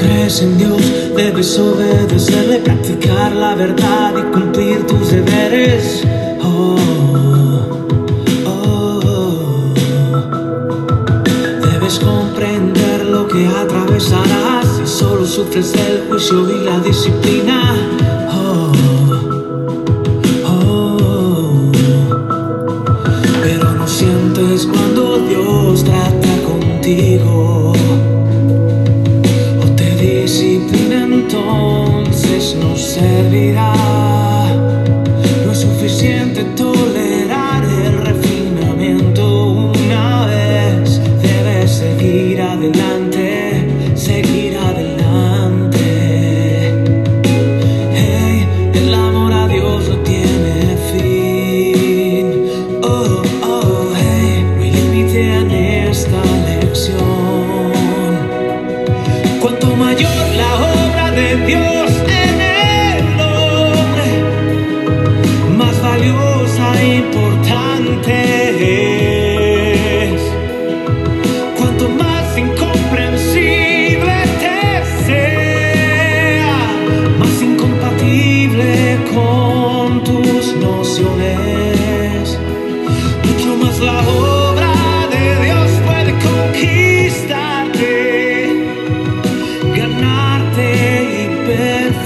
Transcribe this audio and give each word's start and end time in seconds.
crees 0.00 0.40
en 0.42 0.56
Dios, 0.56 0.80
debes 1.14 1.58
obedecerle, 1.58 2.58
practicar 2.58 3.32
la 3.32 3.54
verdad 3.54 4.14
y 4.16 4.22
cumplir 4.32 4.86
tus 4.86 5.10
deberes. 5.10 6.02
Oh, 6.42 6.76
oh, 8.46 9.00
oh. 9.04 9.74
Debes 11.70 11.98
comprender 11.98 13.06
lo 13.06 13.28
que 13.28 13.46
atravesarás 13.46 14.66
si 14.78 14.86
solo 14.86 15.26
sufres 15.26 15.74
el 15.74 16.08
juicio 16.08 16.48
y 16.50 16.64
la 16.64 16.80
disciplina. 16.80 17.59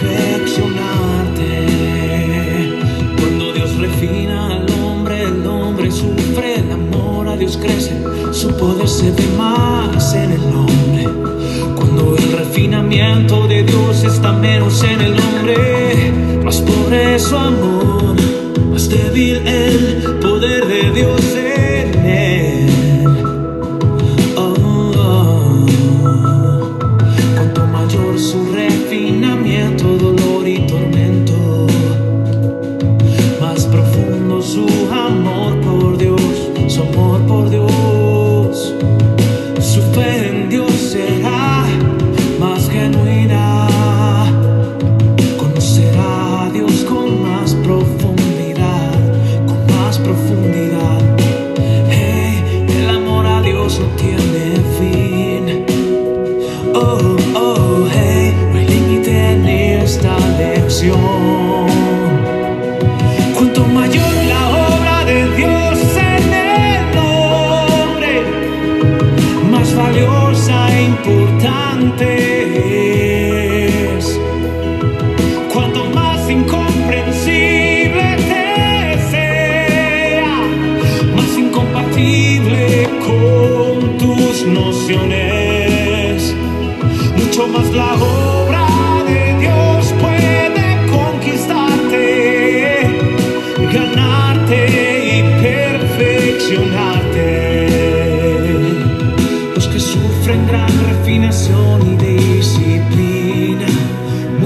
perfeccionarte. 0.04 1.48
Cuando 3.18 3.52
Dios 3.52 3.76
refina 3.78 4.56
al 4.56 4.66
hombre, 4.82 5.22
el 5.22 5.46
hombre 5.46 5.90
sufre, 5.90 6.56
el 6.60 6.72
amor 6.72 7.28
a 7.28 7.36
Dios 7.36 7.56
crece, 7.56 7.96
su 8.32 8.48
poder 8.56 8.88
se 8.88 9.10
ve 9.10 9.26
más 9.36 10.14
en 10.14 10.32
el 10.32 10.42
hombre. 10.54 11.08
Cuando 11.74 12.16
el 12.16 12.32
refinamiento 12.32 13.46
de 13.48 13.62
Dios 13.62 14.04
está 14.04 14.32
menos 14.32 14.82
en 14.84 15.00
el 15.00 15.14
hombre, 15.18 16.12
más 16.44 16.60
pobre 16.60 17.18
su 17.18 17.36
amor, 17.36 18.14
más 18.70 18.88
débil 18.88 19.46
el 19.46 20.18
poder 20.20 20.66
de 20.66 20.90
Dios. 20.90 21.23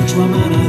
te 0.08 0.22
amarás. 0.22 0.67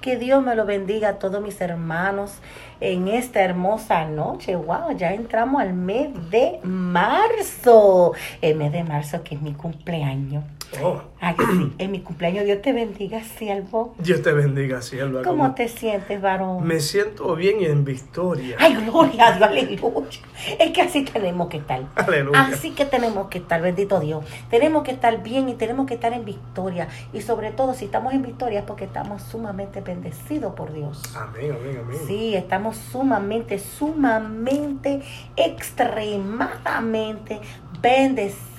Que 0.00 0.16
Dios 0.16 0.42
me 0.42 0.54
lo 0.54 0.66
bendiga 0.66 1.10
a 1.10 1.18
todos 1.18 1.42
mis 1.42 1.60
hermanos 1.60 2.38
en 2.80 3.08
esta 3.08 3.40
hermosa 3.42 4.04
noche. 4.04 4.56
Wow, 4.56 4.96
ya 4.96 5.12
entramos 5.12 5.60
al 5.60 5.74
mes 5.74 6.10
de 6.30 6.60
marzo. 6.62 8.12
El 8.40 8.56
mes 8.56 8.72
de 8.72 8.84
marzo 8.84 9.22
que 9.22 9.34
es 9.34 9.42
mi 9.42 9.52
cumpleaños. 9.52 10.44
Oh. 10.82 11.00
Ay, 11.20 11.34
sí. 11.38 11.74
En 11.78 11.90
mi 11.90 12.00
cumpleaños, 12.00 12.44
Dios 12.44 12.62
te 12.62 12.72
bendiga, 12.72 13.24
siervo. 13.24 13.94
Dios 13.98 14.22
te 14.22 14.32
bendiga, 14.32 14.80
sierva. 14.80 15.22
¿Cómo, 15.22 15.52
te 15.54 15.68
sientes, 15.68 16.22
varón? 16.22 16.64
Me 16.66 16.80
siento 16.80 17.34
bien 17.34 17.60
y 17.60 17.66
en 17.66 17.84
victoria. 17.84 18.56
Ay, 18.58 18.76
gloria 18.86 19.26
a 19.26 19.32
Dios, 19.32 19.48
aleluya. 19.48 20.20
Es 20.58 20.70
que 20.70 20.82
así 20.82 21.04
tenemos 21.04 21.48
que 21.48 21.56
estar. 21.58 21.82
Aleluya. 21.96 22.40
Así 22.40 22.70
que 22.70 22.84
tenemos 22.84 23.26
que 23.28 23.38
estar, 23.38 23.60
bendito 23.60 23.98
Dios. 24.00 24.24
Tenemos 24.48 24.84
que 24.84 24.92
estar 24.92 25.20
bien 25.22 25.48
y 25.48 25.54
tenemos 25.54 25.86
que 25.86 25.94
estar 25.94 26.12
en 26.12 26.24
victoria. 26.24 26.86
Y 27.12 27.20
sobre 27.20 27.50
todo, 27.50 27.74
si 27.74 27.86
estamos 27.86 28.14
en 28.14 28.22
victoria 28.22 28.60
es 28.60 28.64
porque 28.64 28.84
estamos 28.84 29.22
sumamente 29.22 29.80
bendecidos 29.80 30.54
por 30.54 30.72
Dios. 30.72 31.02
Amén, 31.16 31.56
amén, 31.58 31.80
amén. 31.82 31.98
Sí, 32.06 32.36
estamos 32.36 32.76
sumamente, 32.76 33.58
sumamente, 33.58 35.02
extremadamente 35.36 37.40
bendecidos 37.82 38.50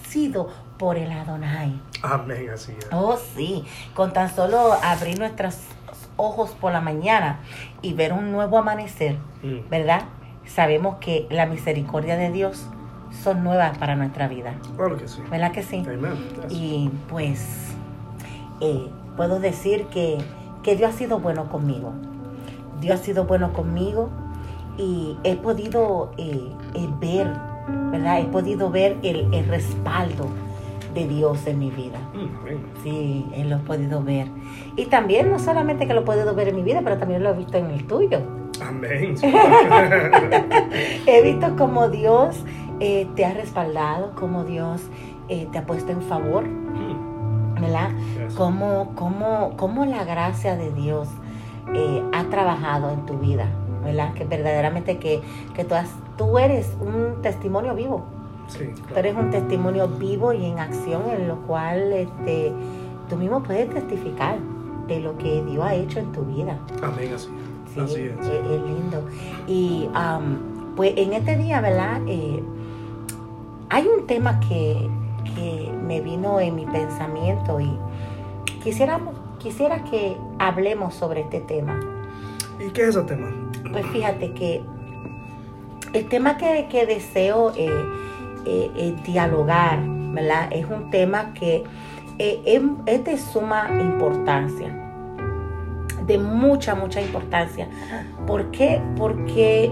por 0.82 0.98
el 0.98 1.12
Adonai. 1.12 1.80
Amén, 2.02 2.50
así 2.52 2.72
es. 2.76 2.88
Oh, 2.92 3.16
sí. 3.36 3.64
Con 3.94 4.14
tan 4.14 4.34
solo 4.34 4.74
abrir 4.84 5.20
nuestros 5.20 5.60
ojos 6.18 6.50
por 6.60 6.72
la 6.72 6.82
mañana 6.82 7.40
y 7.84 7.94
ver 7.94 8.14
un 8.14 8.32
nuevo 8.32 8.58
amanecer, 8.58 9.16
Mm. 9.44 9.70
¿verdad? 9.70 10.02
Sabemos 10.48 10.96
que 11.00 11.28
la 11.30 11.46
misericordia 11.46 12.18
de 12.18 12.32
Dios 12.32 12.66
son 13.24 13.44
nuevas 13.44 13.78
para 13.78 13.96
nuestra 13.96 14.28
vida. 14.28 14.56
Claro 14.76 14.98
que 14.98 15.08
sí. 15.08 15.22
¿Verdad 15.30 15.52
que 15.52 15.62
sí? 15.62 15.84
Y 16.50 16.90
pues 17.10 17.68
eh, 18.60 18.88
puedo 19.16 19.40
decir 19.40 19.86
que, 19.92 20.18
que 20.64 20.76
Dios 20.76 20.96
ha 20.96 20.98
sido 20.98 21.20
bueno 21.20 21.48
conmigo. 21.50 21.94
Dios 22.80 23.00
ha 23.00 23.04
sido 23.04 23.26
bueno 23.26 23.54
conmigo 23.54 24.10
y 24.80 25.16
he 25.24 25.36
podido 25.36 26.12
eh, 26.18 26.52
eh, 26.74 26.90
ver, 27.00 27.28
¿verdad? 27.92 28.20
He 28.22 28.26
podido 28.26 28.72
ver 28.72 28.98
el, 29.04 29.32
el 29.32 29.48
respaldo 29.48 30.26
de 30.94 31.08
Dios 31.08 31.46
en 31.48 31.60
mi 31.60 31.70
vida. 31.72 32.00
Sí, 32.84 33.26
él 33.34 33.50
lo 33.50 33.56
he 33.58 33.60
podido 33.60 34.04
ver. 34.04 34.28
Y 34.76 34.86
también 34.86 35.32
no 35.32 35.40
solamente 35.40 35.88
que 35.88 35.94
lo 35.94 36.02
he 36.02 36.04
podido 36.04 36.34
ver 36.36 36.50
en 36.50 36.56
mi 36.56 36.64
vida, 36.64 36.82
pero 36.84 36.98
también 36.98 37.24
lo 37.24 37.30
he 37.30 37.34
visto 37.34 37.58
en 37.58 37.68
el 37.72 37.86
tuyo. 37.88 38.20
Amén. 38.62 39.16
He 41.08 41.22
visto 41.22 41.56
cómo 41.58 41.90
Dios 41.90 42.44
eh, 42.80 43.08
te 43.16 43.26
ha 43.26 43.34
respaldado, 43.34 44.12
cómo 44.16 44.44
Dios 44.44 44.82
eh, 45.30 45.48
te 45.52 45.58
ha 45.60 45.66
puesto 45.66 45.92
en 45.92 46.02
favor, 46.02 46.44
Mm, 46.48 47.62
¿verdad? 47.62 47.90
yes. 48.18 48.34
Cómo, 48.36 48.92
cómo, 48.96 49.54
cómo 49.58 49.86
la 49.86 50.04
gracia 50.04 50.56
de 50.56 50.72
Dios 50.72 51.08
eh, 51.76 52.02
ha 52.14 52.24
trabajado 52.26 52.90
en 52.92 53.06
tu 53.06 53.18
vida, 53.20 53.46
¿verdad? 53.84 54.14
Que 54.14 54.24
verdaderamente 54.26 54.98
que, 54.98 55.22
que 55.54 55.64
tú, 55.64 55.76
has- 55.76 55.96
tú 56.18 56.38
eres 56.40 56.76
un 56.80 57.22
testimonio 57.22 57.76
vivo. 57.76 58.06
Sí, 58.52 58.66
Tú 58.76 58.82
claro. 58.84 59.00
eres 59.00 59.16
un 59.16 59.30
testimonio 59.32 59.88
vivo 59.88 60.34
y 60.34 60.46
en 60.46 60.60
acción 60.60 61.04
en 61.10 61.28
lo 61.28 61.38
cual 61.48 61.94
este, 61.94 62.52
tú 63.10 63.16
mismo 63.16 63.42
puedes 63.44 63.70
testificar 63.70 64.38
de 64.88 65.00
lo 65.00 65.18
que 65.18 65.44
Dios 65.44 65.64
ha 65.66 65.74
hecho 65.76 66.00
en 66.00 66.12
tu 66.12 66.22
vida. 66.24 66.58
Amén, 66.84 67.12
así 67.16 67.28
Sí, 67.74 67.80
es. 67.80 67.84
Así 67.84 68.02
es, 68.02 68.20
es. 68.20 68.28
es 68.28 68.62
lindo. 68.62 69.06
Y 69.48 69.88
pues 70.76 70.94
en 70.98 71.14
este 71.14 71.38
día, 71.38 71.62
¿verdad? 71.62 72.02
Eh, 72.08 72.44
hay 73.70 73.88
un 73.88 74.06
tema 74.08 74.40
que, 74.42 74.90
que 75.36 75.72
me 75.86 76.02
vino 76.02 76.40
en 76.42 76.56
mi 76.56 76.66
pensamiento 76.66 77.62
y 77.62 77.72
quisiéramos, 78.64 79.16
quisiera 79.40 79.84
que 79.86 80.18
hablemos 80.40 80.94
sobre 80.94 81.22
este 81.22 81.40
tema. 81.40 81.80
¿Y 82.60 82.70
qué 82.72 82.84
es 82.84 82.90
ese 82.90 83.04
tema? 83.04 83.28
Pues 83.72 83.86
fíjate 83.88 84.34
que 84.34 84.62
el 85.94 86.08
tema 86.10 86.36
que, 86.38 86.68
que 86.70 86.86
deseo 86.86 87.54
eh, 87.56 87.70
eh, 88.46 88.72
eh, 88.76 88.96
dialogar, 89.06 89.80
¿verdad? 89.86 90.50
Es 90.52 90.66
un 90.66 90.90
tema 90.90 91.34
que 91.34 91.64
eh, 92.18 92.42
es, 92.46 92.62
es 92.86 93.04
de 93.06 93.18
suma 93.18 93.70
importancia, 93.80 94.76
de 96.06 96.18
mucha, 96.18 96.76
mucha 96.76 97.02
importancia. 97.02 97.68
¿Por 98.26 98.52
qué? 98.52 98.82
Porque 98.98 99.72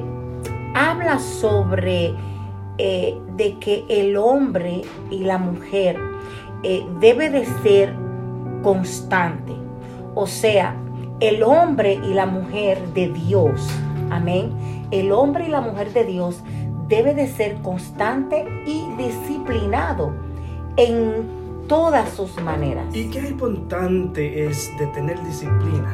habla 0.75 1.19
sobre 1.19 2.13
de 2.77 3.57
que 3.59 3.83
el 3.89 4.15
hombre 4.15 4.83
y 5.11 5.19
la 5.25 5.37
mujer 5.37 5.99
debe 7.01 7.29
de 7.29 7.45
ser 7.61 7.93
constante. 8.63 9.51
O 10.15 10.25
sea, 10.25 10.77
el 11.19 11.43
hombre 11.43 11.99
y 12.01 12.13
la 12.13 12.25
mujer 12.25 12.93
de 12.93 13.09
Dios, 13.09 13.69
amén. 14.09 14.53
El 14.91 15.11
hombre 15.11 15.47
y 15.47 15.49
la 15.49 15.59
mujer 15.59 15.91
de 15.91 16.05
Dios 16.05 16.41
debe 16.89 17.13
de 17.13 17.27
ser 17.27 17.55
constante 17.61 18.45
y 18.65 18.85
disciplinado 18.97 20.13
en 20.75 21.39
todas 21.67 22.09
sus 22.09 22.35
maneras. 22.41 22.93
¿Y 22.93 23.09
qué 23.09 23.19
importante 23.19 24.47
es 24.47 24.69
de 24.79 24.87
tener 24.87 25.23
disciplina 25.23 25.93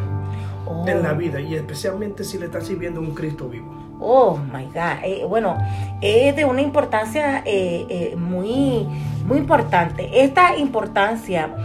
Oh. 0.68 0.88
en 0.88 1.04
la 1.04 1.14
vida? 1.14 1.40
Y 1.40 1.54
especialmente 1.54 2.24
si 2.24 2.40
le 2.40 2.46
estás 2.46 2.66
sirviendo 2.66 3.00
a 3.00 3.04
un 3.04 3.14
Cristo 3.14 3.48
vivo. 3.50 3.72
Oh 4.00 4.38
my 4.54 4.66
God. 4.66 5.04
Eh, 5.04 5.26
bueno, 5.28 5.58
es 6.02 6.36
de 6.36 6.46
una 6.46 6.62
importancia 6.62 7.44
eh, 7.46 7.86
eh, 7.90 8.16
muy, 8.16 8.88
muy 9.26 9.38
importante. 9.38 10.24
Esta 10.24 10.58
importancia 10.58 11.56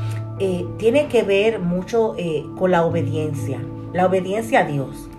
tiene 0.79 1.07
que 1.09 1.23
ver 1.23 1.59
mucho 1.59 2.15
con 2.57 2.71
la 2.71 2.87
obediencia, 2.87 3.59
la 3.93 4.07
obediencia 4.07 4.61
a 4.61 4.65
Dios. 4.65 5.11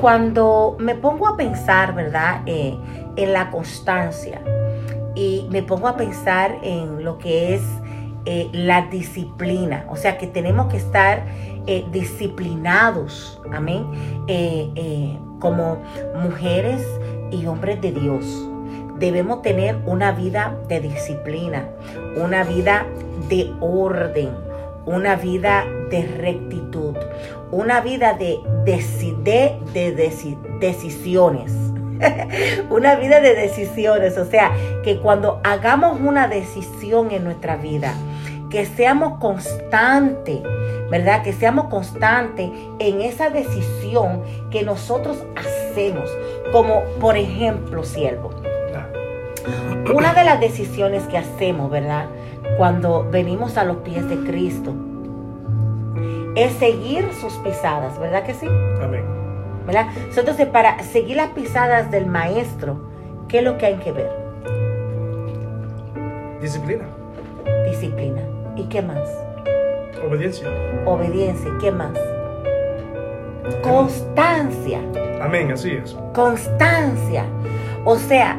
Cuando 0.00 0.76
me 0.78 0.94
pongo 0.94 1.26
a 1.28 1.36
pensar, 1.36 1.94
¿verdad?, 1.94 2.42
Eh, 2.46 2.76
en 3.16 3.32
la 3.32 3.50
constancia 3.50 4.40
y 5.16 5.48
me 5.50 5.64
pongo 5.64 5.88
a 5.88 5.96
pensar 5.96 6.56
en 6.62 7.02
lo 7.02 7.18
que 7.18 7.54
es 7.54 7.62
eh, 8.26 8.48
la 8.52 8.82
disciplina, 8.82 9.84
o 9.90 9.96
sea 9.96 10.18
que 10.18 10.28
tenemos 10.28 10.68
que 10.68 10.76
estar 10.76 11.24
eh, 11.66 11.84
disciplinados, 11.90 13.40
amén, 13.52 13.84
como 15.40 15.78
mujeres 16.22 16.86
y 17.32 17.44
hombres 17.46 17.80
de 17.80 17.90
Dios. 17.90 18.24
Debemos 19.00 19.42
tener 19.42 19.76
una 19.84 20.12
vida 20.12 20.56
de 20.68 20.78
disciplina, 20.78 21.68
una 22.16 22.44
vida 22.44 22.86
de 23.28 23.52
orden, 23.60 24.30
una 24.86 25.16
vida 25.16 25.64
de 25.90 26.06
rectitud, 26.06 26.96
una 27.50 27.80
vida 27.80 28.14
de, 28.14 28.40
deci- 28.64 29.16
de, 29.22 29.56
de 29.72 29.96
deci- 29.96 30.38
decisiones. 30.60 31.52
una 32.70 32.94
vida 32.94 33.20
de 33.20 33.34
decisiones, 33.34 34.16
o 34.18 34.24
sea, 34.24 34.52
que 34.84 34.98
cuando 35.00 35.40
hagamos 35.42 36.00
una 36.00 36.28
decisión 36.28 37.10
en 37.10 37.24
nuestra 37.24 37.56
vida, 37.56 37.92
que 38.50 38.64
seamos 38.66 39.18
constantes, 39.18 40.40
¿verdad? 40.90 41.22
Que 41.22 41.32
seamos 41.32 41.66
constantes 41.66 42.50
en 42.78 43.00
esa 43.00 43.30
decisión 43.30 44.22
que 44.50 44.62
nosotros 44.62 45.24
hacemos, 45.36 46.08
como 46.52 46.82
por 47.00 47.16
ejemplo, 47.16 47.82
siervo. 47.84 48.30
Una 49.94 50.12
de 50.14 50.24
las 50.24 50.38
decisiones 50.40 51.02
que 51.04 51.18
hacemos, 51.18 51.70
¿verdad? 51.70 52.06
Cuando 52.58 53.08
venimos 53.10 53.56
a 53.56 53.64
los 53.64 53.78
pies 53.78 54.08
de 54.08 54.16
Cristo, 54.18 54.72
es 56.34 56.52
seguir 56.54 57.12
sus 57.14 57.34
pisadas, 57.34 57.98
¿verdad 57.98 58.24
que 58.24 58.34
sí? 58.34 58.46
Amén. 58.82 59.04
¿Verdad? 59.66 59.88
Entonces, 60.16 60.46
para 60.46 60.82
seguir 60.82 61.16
las 61.16 61.30
pisadas 61.30 61.90
del 61.90 62.06
maestro, 62.06 62.80
¿qué 63.28 63.38
es 63.38 63.44
lo 63.44 63.58
que 63.58 63.66
hay 63.66 63.76
que 63.76 63.92
ver? 63.92 64.10
Disciplina. 66.40 66.84
Disciplina. 67.68 68.22
¿Y 68.56 68.64
qué 68.64 68.80
más? 68.80 69.08
Obediencia. 70.06 70.48
Obediencia. 70.86 71.50
¿Y 71.50 71.58
qué 71.58 71.70
más? 71.70 71.98
Constancia. 73.62 74.80
Amén, 75.20 75.52
así 75.52 75.72
es. 75.72 75.96
Constancia. 76.14 77.24
O 77.84 77.96
sea, 77.96 78.38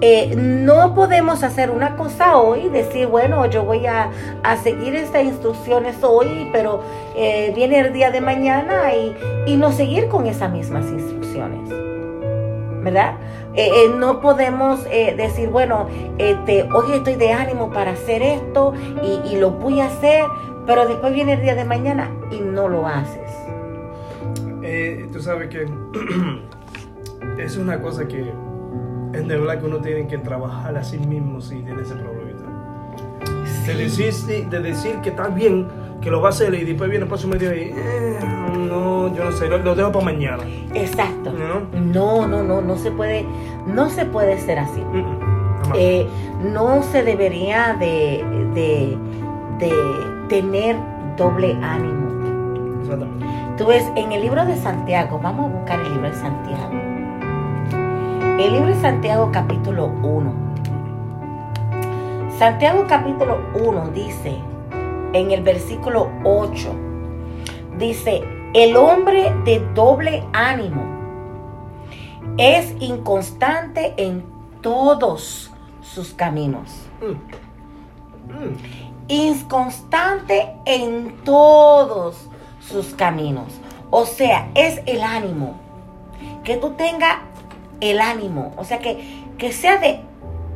eh, 0.00 0.34
no 0.36 0.94
podemos 0.94 1.42
hacer 1.42 1.70
una 1.70 1.96
cosa 1.96 2.36
hoy 2.36 2.68
decir, 2.68 3.06
bueno, 3.06 3.46
yo 3.46 3.64
voy 3.64 3.86
a, 3.86 4.10
a 4.42 4.56
seguir 4.56 4.94
estas 4.94 5.24
instrucciones 5.24 5.96
hoy, 6.02 6.48
pero 6.52 6.82
eh, 7.16 7.52
viene 7.54 7.80
el 7.80 7.92
día 7.92 8.10
de 8.10 8.20
mañana 8.20 8.94
y, 8.94 9.16
y 9.46 9.56
no 9.56 9.72
seguir 9.72 10.08
con 10.08 10.26
esas 10.26 10.52
mismas 10.52 10.86
instrucciones. 10.86 11.68
¿Verdad? 12.82 13.14
Eh, 13.54 13.70
no 13.96 14.20
podemos 14.20 14.84
decir, 14.84 15.48
bueno, 15.48 15.86
este, 16.18 16.64
hoy 16.64 16.92
estoy 16.92 17.14
de 17.14 17.32
ánimo 17.32 17.70
para 17.70 17.92
hacer 17.92 18.20
esto 18.20 18.74
y, 19.02 19.32
y 19.32 19.36
lo 19.36 19.52
voy 19.52 19.80
a 19.80 19.86
hacer, 19.86 20.24
pero 20.66 20.86
después 20.86 21.14
viene 21.14 21.34
el 21.34 21.40
día 21.40 21.54
de 21.54 21.64
mañana 21.64 22.10
y 22.30 22.40
no 22.40 22.68
lo 22.68 22.86
haces. 22.86 23.30
Tú 25.12 25.20
sabes 25.20 25.48
que 25.48 25.66
es 27.38 27.56
una 27.56 27.80
cosa 27.80 28.06
que 28.06 28.32
es 29.14 29.28
de 29.28 29.36
verdad 29.38 29.60
que 29.60 29.66
uno 29.66 29.78
tiene 29.78 30.06
que 30.06 30.18
trabajar 30.18 30.76
a 30.76 30.84
sí 30.84 30.98
mismo 30.98 31.40
si 31.40 31.62
tiene 31.62 31.82
ese 31.82 31.94
problemita. 31.94 32.44
De 33.66 33.74
decir, 33.74 34.12
sí, 34.12 34.42
de 34.42 34.60
decir 34.60 34.96
que 35.02 35.10
está 35.10 35.28
bien, 35.28 35.66
que 36.00 36.10
lo 36.10 36.20
va 36.20 36.28
a 36.28 36.30
hacer 36.30 36.52
y 36.54 36.64
después 36.64 36.90
viene 36.90 37.04
el 37.04 37.08
próximo 37.08 37.34
día 37.34 37.54
y 37.54 37.72
eh, 37.74 38.18
no, 38.58 39.14
yo 39.14 39.24
no 39.24 39.32
sé, 39.32 39.48
lo, 39.48 39.58
lo 39.58 39.74
dejo 39.74 39.90
para 39.90 40.04
mañana. 40.04 40.44
Exacto. 40.74 41.32
¿No? 41.32 41.80
No, 41.80 42.26
no, 42.26 42.42
no, 42.42 42.60
no 42.60 42.76
se 42.76 42.90
puede, 42.90 43.24
no 43.66 43.88
se 43.88 44.04
puede 44.04 44.38
ser 44.38 44.58
así. 44.58 44.82
Eh, 45.76 46.06
no 46.52 46.82
se 46.82 47.02
debería 47.02 47.74
de, 47.80 48.22
de, 48.54 48.98
de 49.58 49.72
tener 50.28 50.76
doble 51.16 51.56
ánimo. 51.62 52.82
Exactamente. 52.82 53.26
Tú 53.56 53.66
ves, 53.66 53.84
en 53.96 54.12
el 54.12 54.20
libro 54.20 54.44
de 54.44 54.56
Santiago, 54.56 55.18
vamos 55.22 55.50
a 55.50 55.54
buscar 55.56 55.80
el 55.80 55.92
libro 55.92 56.10
de 56.10 56.16
Santiago. 56.16 56.83
El 58.36 58.52
libro 58.52 58.66
de 58.66 58.80
Santiago 58.80 59.30
capítulo 59.32 59.86
1. 60.02 60.34
Santiago 62.36 62.84
capítulo 62.88 63.38
1 63.54 63.90
dice, 63.90 64.36
en 65.12 65.30
el 65.30 65.40
versículo 65.42 66.10
8, 66.24 66.74
dice, 67.78 68.24
el 68.52 68.74
hombre 68.76 69.32
de 69.44 69.60
doble 69.74 70.24
ánimo 70.32 70.82
es 72.36 72.74
inconstante 72.80 73.94
en 73.98 74.24
todos 74.62 75.52
sus 75.80 76.12
caminos. 76.12 76.88
Inconstante 79.06 80.56
en 80.64 81.22
todos 81.22 82.28
sus 82.58 82.94
caminos. 82.94 83.60
O 83.92 84.06
sea, 84.06 84.50
es 84.56 84.82
el 84.86 85.04
ánimo. 85.04 85.54
Que 86.42 86.56
tú 86.56 86.70
tengas 86.70 87.18
el 87.80 88.00
ánimo. 88.00 88.52
O 88.56 88.64
sea, 88.64 88.78
que, 88.78 89.22
que 89.38 89.52
sea 89.52 89.78
de 89.78 90.00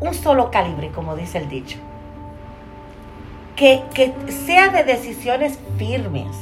un 0.00 0.14
solo 0.14 0.50
calibre, 0.50 0.90
como 0.90 1.16
dice 1.16 1.38
el 1.38 1.48
dicho. 1.48 1.78
Que, 3.56 3.82
que 3.94 4.12
sea 4.30 4.68
de 4.68 4.84
decisiones 4.84 5.58
firmes. 5.76 6.36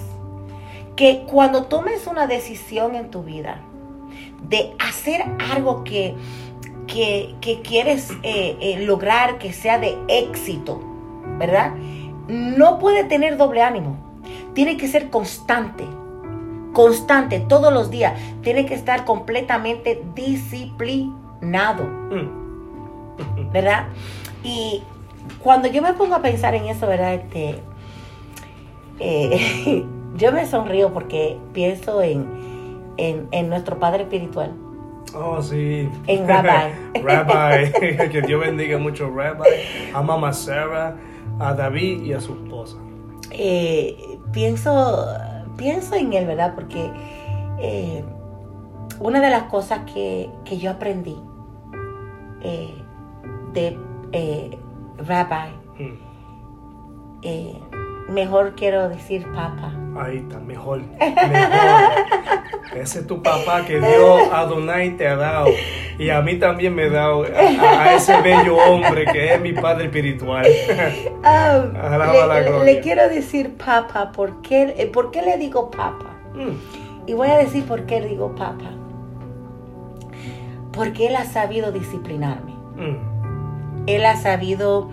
Que 0.96 1.24
cuando 1.30 1.64
tomes 1.64 2.06
una 2.06 2.26
decisión 2.26 2.94
en 2.94 3.10
tu 3.10 3.22
vida 3.22 3.60
de 4.48 4.74
hacer 4.78 5.24
algo 5.52 5.84
que, 5.84 6.14
que, 6.86 7.34
que 7.40 7.62
quieres 7.62 8.10
eh, 8.22 8.56
eh, 8.60 8.84
lograr 8.84 9.38
que 9.38 9.52
sea 9.52 9.78
de 9.78 9.96
éxito, 10.08 10.80
¿verdad? 11.38 11.74
No 12.28 12.78
puede 12.78 13.04
tener 13.04 13.36
doble 13.36 13.62
ánimo. 13.62 13.96
Tiene 14.54 14.76
que 14.76 14.88
ser 14.88 15.10
constante. 15.10 15.84
Constante, 16.76 17.40
todos 17.40 17.72
los 17.72 17.90
días. 17.90 18.20
Tiene 18.42 18.66
que 18.66 18.74
estar 18.74 19.06
completamente 19.06 20.02
disciplinado. 20.14 21.84
Mm. 21.84 22.46
¿verdad? 23.50 23.86
Y 24.42 24.82
cuando 25.42 25.68
yo 25.68 25.80
me 25.80 25.94
pongo 25.94 26.16
a 26.16 26.20
pensar 26.20 26.54
en 26.54 26.66
eso, 26.66 26.86
¿verdad? 26.86 27.14
Este, 27.14 27.60
eh, 29.00 29.86
yo 30.16 30.32
me 30.32 30.44
sonrío 30.44 30.92
porque 30.92 31.38
pienso 31.54 32.02
en, 32.02 32.26
en, 32.98 33.26
en 33.30 33.48
nuestro 33.48 33.78
Padre 33.78 34.02
Espiritual. 34.02 34.52
Oh, 35.14 35.40
sí. 35.40 35.88
En 36.06 36.28
Rabbi. 36.28 37.00
Rabbi. 37.02 37.72
que 38.10 38.20
Dios 38.20 38.38
bendiga 38.38 38.76
mucho 38.76 39.06
a 39.06 39.08
Rabbi, 39.08 39.48
a 39.94 40.02
Mama 40.02 40.30
Sarah, 40.34 40.94
a 41.38 41.54
David 41.54 42.02
y 42.02 42.12
a 42.12 42.20
su 42.20 42.34
esposa. 42.34 42.76
Eh, 43.30 44.18
pienso, 44.30 45.06
pienso 45.56 45.94
en 45.94 46.12
él, 46.12 46.26
¿verdad? 46.26 46.54
Porque 46.54 46.90
eh, 47.58 48.04
una 49.00 49.20
de 49.20 49.30
las 49.30 49.44
cosas 49.44 49.80
que, 49.92 50.30
que 50.44 50.58
yo 50.58 50.70
aprendí 50.70 51.16
eh, 52.42 52.74
de 53.52 53.78
eh, 54.12 54.58
Rabbi, 54.98 55.66
Mm. 55.78 55.98
Mejor 58.08 58.54
quiero 58.56 58.88
decir 58.88 59.26
Papa. 59.34 59.72
Ahí 59.98 60.18
está, 60.18 60.38
mejor. 60.40 60.82
mejor. 60.98 61.16
Ese 62.74 63.00
es 63.00 63.06
tu 63.06 63.22
papá 63.22 63.64
que 63.64 63.80
Dios 63.80 64.28
Adonai 64.32 64.96
te 64.96 65.08
ha 65.08 65.16
dado. 65.16 65.48
Y 65.98 66.10
a 66.10 66.20
mí 66.20 66.38
también 66.38 66.74
me 66.74 66.84
ha 66.84 66.90
dado 66.90 67.24
a, 67.24 67.82
a 67.82 67.94
ese 67.94 68.20
bello 68.20 68.56
hombre 68.56 69.06
que 69.06 69.32
es 69.32 69.40
mi 69.40 69.52
padre 69.54 69.86
espiritual. 69.86 70.46
La 71.22 72.42
le, 72.42 72.64
le 72.64 72.80
quiero 72.80 73.08
decir 73.08 73.56
Papa. 73.56 74.12
¿por 74.12 74.42
qué, 74.42 74.74
eh, 74.76 74.86
¿Por 74.86 75.10
qué 75.10 75.22
le 75.22 75.38
digo 75.38 75.70
Papa? 75.70 76.16
Mm. 76.34 77.08
Y 77.08 77.14
voy 77.14 77.28
a 77.28 77.38
decir 77.38 77.64
por 77.64 77.86
qué 77.86 78.00
digo 78.02 78.34
Papa. 78.34 78.70
Porque 80.72 81.06
él 81.06 81.16
ha 81.16 81.24
sabido 81.24 81.72
disciplinarme. 81.72 82.52
Mm. 82.76 83.86
Él 83.86 84.04
ha 84.04 84.16
sabido 84.16 84.90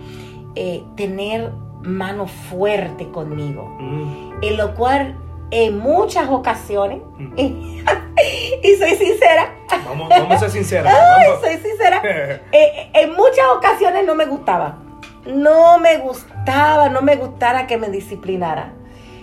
eh, 0.54 0.82
tener 0.96 1.50
mano 1.84 2.26
fuerte 2.26 3.08
conmigo. 3.10 3.76
Mm. 3.78 4.32
En 4.42 4.56
lo 4.56 4.74
cual, 4.74 5.16
en 5.50 5.78
muchas 5.78 6.28
ocasiones, 6.28 7.00
Mm. 7.18 7.34
y 8.62 8.76
soy 8.78 8.90
sincera, 8.96 9.54
Vamos, 9.86 10.08
vamos 10.08 10.42
a 10.42 10.48
ser 10.48 10.86
ay, 10.86 11.26
vamos. 11.28 11.40
soy 11.42 11.58
sincera, 11.58 12.02
eh, 12.52 12.90
en 12.94 13.10
muchas 13.14 13.44
ocasiones 13.56 14.06
no 14.06 14.14
me 14.14 14.26
gustaba. 14.26 14.78
No 15.26 15.78
me 15.78 15.98
gustaba, 15.98 16.88
no 16.90 17.00
me 17.00 17.16
gustara 17.16 17.66
que 17.66 17.78
me 17.78 17.88
disciplinara. 17.88 18.72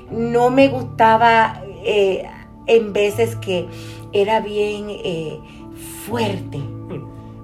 No 0.09 0.49
me 0.49 0.67
gustaba 0.67 1.61
eh, 1.85 2.27
en 2.65 2.91
veces 2.91 3.35
que 3.35 3.67
era 4.11 4.39
bien 4.39 4.87
eh, 4.89 5.39
fuerte. 6.05 6.59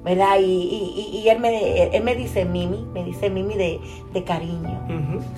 ¿Verdad? 0.07 0.37
Y, 0.39 0.43
y- 0.45 1.17
y- 1.19 1.27
él, 1.29 1.39
me, 1.39 1.83
él 1.95 2.01
me 2.03 2.15
dice 2.15 2.45
Mimi, 2.45 2.87
me 2.93 3.03
dice 3.03 3.29
Mimi 3.29 3.55
de, 3.55 3.81
de 4.13 4.23
cariño. 4.23 4.79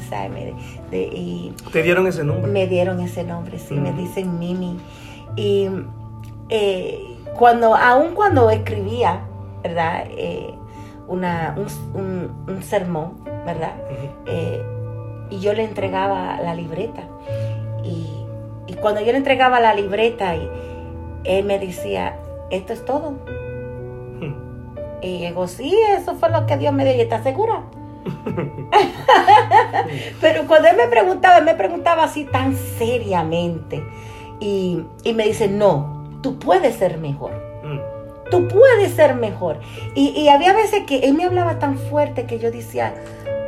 ¿sabes? 0.08 0.54
De- 0.92 1.08
y 1.12 1.54
Te 1.74 1.82
dieron 1.82 2.06
ese 2.06 2.24
nombre. 2.24 2.52
me 2.52 2.68
dieron 2.68 3.00
ese 3.00 3.24
nombre, 3.24 3.58
sí, 3.58 3.74
me 3.74 3.92
dicen 3.94 4.38
Mimi. 4.38 4.78
Y 5.36 5.70
eh, 6.50 7.16
cuando, 7.36 7.74
aún 7.76 8.14
cuando 8.14 8.52
escribía, 8.52 9.22
¿verdad? 9.64 10.04
Eh, 10.12 10.54
una, 11.08 11.56
un, 11.58 12.00
un- 12.00 12.32
un 12.48 12.62
sermón, 12.64 13.14
¿verdad? 13.48 13.74
Eh, 14.28 14.62
y 15.32 15.40
yo 15.40 15.54
le 15.54 15.64
entregaba 15.64 16.40
la 16.42 16.54
libreta. 16.54 17.04
Y, 17.84 18.06
y 18.68 18.74
cuando 18.76 19.02
yo 19.02 19.12
le 19.14 19.18
entregaba 19.18 19.60
la 19.60 19.74
libreta, 19.74 20.36
y, 20.36 20.48
él 21.24 21.44
me 21.46 21.58
decía, 21.58 22.18
esto 22.52 22.74
es 22.74 22.86
todo. 22.86 23.14
Y 25.02 25.28
digo, 25.28 25.48
sí, 25.48 25.76
eso 25.98 26.16
fue 26.16 26.30
lo 26.30 26.46
que 26.46 26.58
Dios 26.58 26.74
me 26.74 26.84
dio. 26.84 26.96
¿Y 26.96 27.02
estás 27.02 27.24
segura? 27.24 27.64
Pero 30.22 30.48
cuando 30.48 30.70
él 30.70 30.78
me 30.78 30.88
preguntaba, 30.88 31.38
él 31.38 31.46
me 31.46 31.56
preguntaba 31.56 32.04
así 32.04 32.26
tan 32.26 32.56
seriamente. 32.56 33.84
Y, 34.40 34.84
y 35.04 35.14
me 35.14 35.26
dice, 35.26 35.48
no, 35.48 36.20
tú 36.22 36.40
puedes 36.40 36.76
ser 36.76 36.98
mejor. 36.98 37.32
Mm. 37.64 37.80
Tú 38.30 38.48
puedes 38.48 38.94
ser 38.94 39.16
mejor. 39.16 39.60
Y, 39.96 40.10
y 40.10 40.30
había 40.30 40.54
veces 40.54 40.84
que 40.86 41.00
él 41.00 41.14
me 41.14 41.26
hablaba 41.26 41.60
tan 41.60 41.78
fuerte 41.78 42.26
que 42.26 42.40
yo 42.40 42.52
decía, 42.52 42.94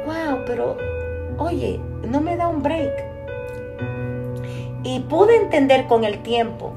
wow, 0.05 0.39
pero 0.45 0.77
oye, 1.37 1.79
no 2.07 2.21
me 2.21 2.35
da 2.35 2.47
un 2.47 2.63
break. 2.63 2.91
Y 4.83 5.01
pude 5.01 5.35
entender 5.35 5.87
con 5.87 6.03
el 6.03 6.19
tiempo 6.19 6.73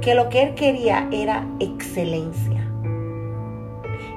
que 0.00 0.14
lo 0.14 0.28
que 0.28 0.42
él 0.42 0.54
quería 0.54 1.08
era 1.12 1.46
excelencia. 1.60 2.65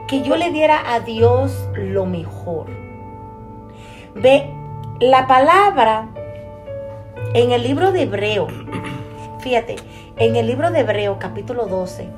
Que 0.10 0.24
yo 0.24 0.36
le 0.38 0.50
diera 0.50 0.92
a 0.92 1.02
Dios 1.02 1.70
lo 1.76 2.08
mejor. 2.08 2.66
Ve, 4.16 4.52
la 5.00 5.28
palabra 5.28 6.10
en 7.36 7.52
el 7.52 7.62
libro 7.62 7.92
de 7.92 8.02
Hebreo, 8.04 8.48
fíjate, 9.40 9.76
en 10.18 10.36
el 10.36 10.48
libro 10.48 10.72
de 10.72 10.80
Hebreo 10.80 11.20
capítulo 11.20 11.68
12 11.68 12.10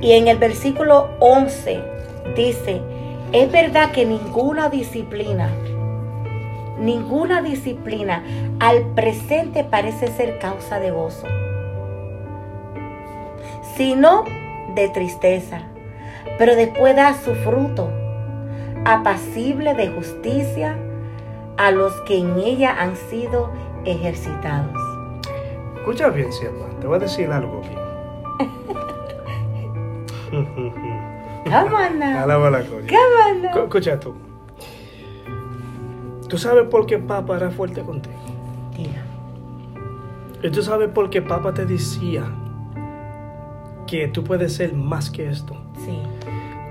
y 0.00 0.12
en 0.12 0.26
el 0.26 0.38
versículo 0.38 1.08
11 1.20 1.80
dice, 2.36 2.80
es 3.30 3.52
verdad 3.52 3.92
que 3.92 4.04
ninguna 4.04 4.70
disciplina, 4.70 5.52
ninguna 6.80 7.42
disciplina 7.42 8.24
al 8.58 8.86
presente 8.94 9.62
parece 9.62 10.08
ser 10.08 10.40
causa 10.40 10.80
de 10.80 10.90
gozo, 10.90 11.28
sino 13.76 14.24
de 14.74 14.88
tristeza, 14.88 15.62
pero 16.36 16.54
después 16.56 16.94
da 16.94 17.14
su 17.14 17.34
fruto, 17.34 17.90
apacible 18.84 19.74
de 19.74 19.88
justicia 19.88 20.76
a 21.56 21.70
los 21.70 21.92
que 22.02 22.18
en 22.18 22.38
ella 22.38 22.76
han 22.80 22.96
sido 22.96 23.50
ejercitados. 23.84 24.76
Escucha 25.76 26.08
bien, 26.10 26.32
sierva. 26.32 26.66
Te 26.80 26.86
voy 26.86 26.96
a 26.96 27.00
decir 27.00 27.30
algo 27.30 27.60
bien. 27.60 27.78
Alaba 31.50 32.50
la 32.50 32.62
gloria. 32.62 32.98
Escucha 33.54 33.98
tú. 33.98 34.14
¿Tú 36.28 36.36
sabes 36.36 36.68
por 36.68 36.84
qué 36.86 36.98
papá 36.98 37.36
era 37.36 37.50
fuerte 37.50 37.82
contigo? 37.82 38.14
Diga. 38.76 39.02
Y 40.42 40.50
tú 40.50 40.62
sabes 40.62 40.90
por 40.90 41.08
qué 41.08 41.22
papá 41.22 41.54
te 41.54 41.64
decía 41.64 42.24
que 43.86 44.08
tú 44.08 44.22
puedes 44.22 44.54
ser 44.54 44.74
más 44.74 45.10
que 45.10 45.28
esto. 45.28 45.56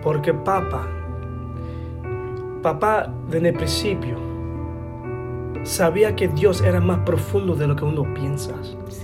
Porque 0.08 0.34
papá, 0.34 0.88
papá 2.64 3.12
desde 3.30 3.50
el 3.50 3.56
principio 3.56 4.16
sabía 5.64 6.16
que 6.16 6.30
Dios 6.30 6.62
era 6.62 6.80
más 6.80 7.00
profundo 7.00 7.56
de 7.56 7.68
lo 7.68 7.76
que 7.76 7.84
uno 7.84 8.06
piensa. 8.14 8.54
sí. 8.88 9.04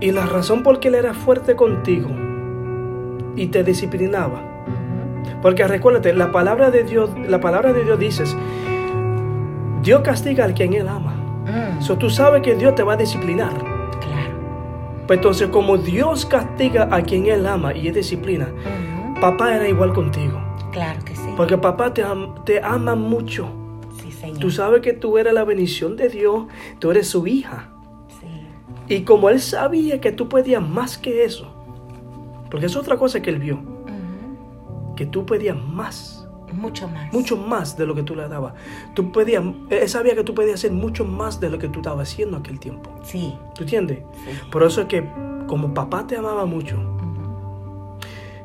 Y 0.00 0.12
la 0.12 0.24
razón 0.26 0.62
por 0.62 0.78
qué 0.78 0.86
él 0.86 0.94
era 0.94 1.14
fuerte 1.14 1.56
contigo 1.56 2.08
y 3.34 3.48
te 3.48 3.64
disciplinaba. 3.64 4.40
Porque 5.42 5.66
recuérdate, 5.66 6.12
la 6.14 6.30
palabra 6.30 6.70
de 6.70 6.84
Dios, 6.84 7.10
la 7.28 7.40
palabra 7.40 7.72
de 7.72 7.82
Dios 7.82 7.98
dice, 7.98 8.22
Dios 9.82 10.02
castiga 10.02 10.44
al 10.44 10.54
quien 10.54 10.74
él 10.74 10.86
ama. 10.86 11.14
Mm, 11.44 11.82
So, 11.82 11.98
tú 11.98 12.08
sabes 12.08 12.42
que 12.42 12.54
Dios 12.54 12.76
te 12.76 12.84
va 12.84 12.92
a 12.92 12.96
disciplinar. 12.96 13.50
claro. 13.50 14.38
Pues 15.08 15.18
entonces, 15.18 15.48
como 15.48 15.76
Dios 15.76 16.24
castiga 16.24 16.86
a 16.92 17.02
quien 17.02 17.26
él 17.26 17.44
ama 17.48 17.74
y 17.74 17.88
es 17.88 17.94
disciplina, 17.94 18.44
Ujú, 18.52 18.87
papá 19.20 19.54
era 19.56 19.68
igual 19.68 19.92
contigo. 19.92 20.38
Claro 20.72 21.04
que 21.04 21.14
sí. 21.16 21.28
Porque 21.36 21.56
papá 21.58 21.92
te, 21.94 22.02
am- 22.02 22.34
te 22.44 22.60
ama 22.62 22.94
mucho. 22.94 23.48
Sí, 24.00 24.12
señor. 24.12 24.38
Tú 24.38 24.50
sabes 24.50 24.80
que 24.82 24.92
tú 24.92 25.18
eres 25.18 25.32
la 25.32 25.44
bendición 25.44 25.96
de 25.96 26.08
Dios, 26.08 26.46
tú 26.78 26.90
eres 26.90 27.08
su 27.08 27.26
hija. 27.26 27.70
Sí. 28.20 28.94
Y 28.94 29.02
como 29.02 29.28
él 29.30 29.40
sabía 29.40 30.00
que 30.00 30.12
tú 30.12 30.28
podías 30.28 30.66
más 30.66 30.98
que 30.98 31.24
eso, 31.24 31.52
porque 32.50 32.66
es 32.66 32.76
otra 32.76 32.96
cosa 32.96 33.20
que 33.20 33.30
él 33.30 33.38
vio, 33.38 33.60
que 34.96 35.06
tú 35.06 35.24
podías 35.26 35.56
más, 35.56 36.28
Mucho 36.52 36.88
más. 36.88 37.12
mucho 37.12 37.36
más 37.36 37.76
de 37.76 37.86
lo 37.86 37.94
que 37.94 38.02
tú 38.02 38.14
le 38.16 38.28
dabas. 38.28 38.54
Tú 38.94 39.12
él 39.20 39.88
sabía 39.88 40.14
que 40.14 40.24
tú 40.24 40.34
podías 40.34 40.54
hacer 40.54 40.72
mucho 40.72 41.04
más 41.04 41.38
de 41.40 41.50
lo 41.50 41.58
que 41.58 41.68
tú 41.68 41.80
estabas 41.80 42.10
haciendo 42.10 42.36
aquel 42.38 42.58
tiempo. 42.58 42.90
Sí. 43.02 43.34
¿Tú 43.54 43.62
entiendes? 43.62 43.98
sí. 44.24 44.30
Por 44.50 44.62
eso 44.64 44.80
es 44.82 44.86
que 44.88 45.08
como 45.46 45.72
papá 45.72 46.06
te 46.06 46.16
amaba 46.16 46.46
mucho. 46.46 46.76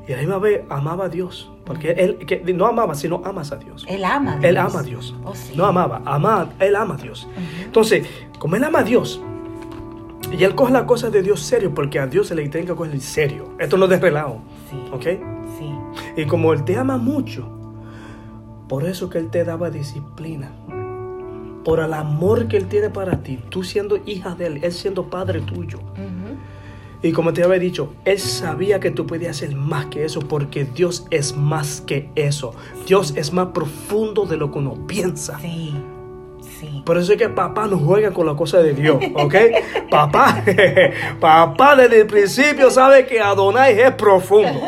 Y 0.07 0.11
a 0.11 0.15
la 0.17 0.21
misma 0.21 0.37
vez 0.39 0.61
amaba 0.69 1.05
a 1.05 1.09
Dios, 1.09 1.51
porque 1.65 1.91
él 1.91 2.17
que 2.17 2.41
no 2.53 2.65
amaba, 2.65 2.93
sino 2.95 3.21
amas 3.23 3.51
a 3.51 3.55
Dios. 3.57 3.85
Él 3.87 4.03
ama 4.03 4.33
a 4.33 4.37
Dios. 4.37 4.49
Él 4.49 4.57
ama 4.57 4.79
a 4.79 4.83
Dios. 4.83 5.15
Oh, 5.23 5.33
sí. 5.35 5.53
No 5.55 5.65
amaba, 5.65 6.01
ama, 6.05 6.49
él 6.59 6.75
ama 6.75 6.95
a 6.95 6.97
Dios. 6.97 7.27
Entonces, 7.63 8.05
como 8.39 8.55
él 8.55 8.63
ama 8.63 8.79
a 8.79 8.83
Dios, 8.83 9.21
y 10.31 10.43
él 10.43 10.55
coge 10.55 10.73
las 10.73 10.83
cosas 10.83 11.11
de 11.11 11.21
Dios 11.21 11.39
serio, 11.41 11.73
porque 11.75 11.99
a 11.99 12.07
Dios 12.07 12.27
se 12.27 12.35
le 12.35 12.47
tiene 12.49 12.65
que 12.67 12.73
coger 12.75 12.93
en 12.93 13.01
serio. 13.01 13.49
Esto 13.59 13.77
no 13.77 13.85
es 13.85 13.91
de 13.91 13.99
relajo, 13.99 14.41
Sí. 14.69 14.77
¿ok? 14.91 15.03
Sí. 15.59 15.71
Y 16.17 16.25
como 16.25 16.53
él 16.53 16.63
te 16.65 16.75
ama 16.75 16.97
mucho, 16.97 17.47
por 18.67 18.85
eso 18.85 19.09
que 19.09 19.19
él 19.19 19.29
te 19.29 19.43
daba 19.43 19.69
disciplina. 19.69 20.51
Por 21.63 21.79
el 21.79 21.93
amor 21.93 22.47
que 22.49 22.57
él 22.57 22.65
tiene 22.67 22.89
para 22.89 23.21
ti, 23.23 23.39
tú 23.49 23.63
siendo 23.63 23.97
hija 24.05 24.35
de 24.35 24.47
él, 24.47 24.59
él 24.63 24.71
siendo 24.73 25.09
padre 25.09 25.39
tuyo. 25.41 25.79
Y 27.03 27.11
como 27.11 27.33
te 27.33 27.43
había 27.43 27.59
dicho, 27.59 27.93
él 28.05 28.17
sabía 28.17 28.79
que 28.79 28.89
tú 28.89 29.05
podías 29.05 29.35
hacer 29.35 29.55
más 29.55 29.87
que 29.87 30.05
eso, 30.05 30.21
porque 30.21 30.63
Dios 30.63 31.05
es 31.11 31.35
más 31.35 31.81
que 31.81 32.09
eso. 32.15 32.55
Dios 32.87 33.13
es 33.17 33.33
más 33.33 33.47
profundo 33.47 34.25
de 34.25 34.37
lo 34.37 34.51
que 34.51 34.59
uno 34.59 34.87
piensa. 34.87 35.37
Sí. 35.39 35.75
Sí. 36.59 36.81
Por 36.85 36.97
eso 36.97 37.11
es 37.11 37.17
que 37.17 37.27
papá 37.27 37.67
no 37.67 37.77
juega 37.77 38.11
con 38.11 38.25
la 38.25 38.35
cosa 38.35 38.59
de 38.59 38.73
Dios, 38.73 38.97
¿ok? 39.15 39.35
papá, 39.91 40.43
papá 41.19 41.75
desde 41.75 42.01
el 42.01 42.07
principio 42.07 42.71
sabe 42.71 43.05
que 43.05 43.19
Adonai 43.19 43.77
es 43.81 43.91
profundo. 43.95 44.61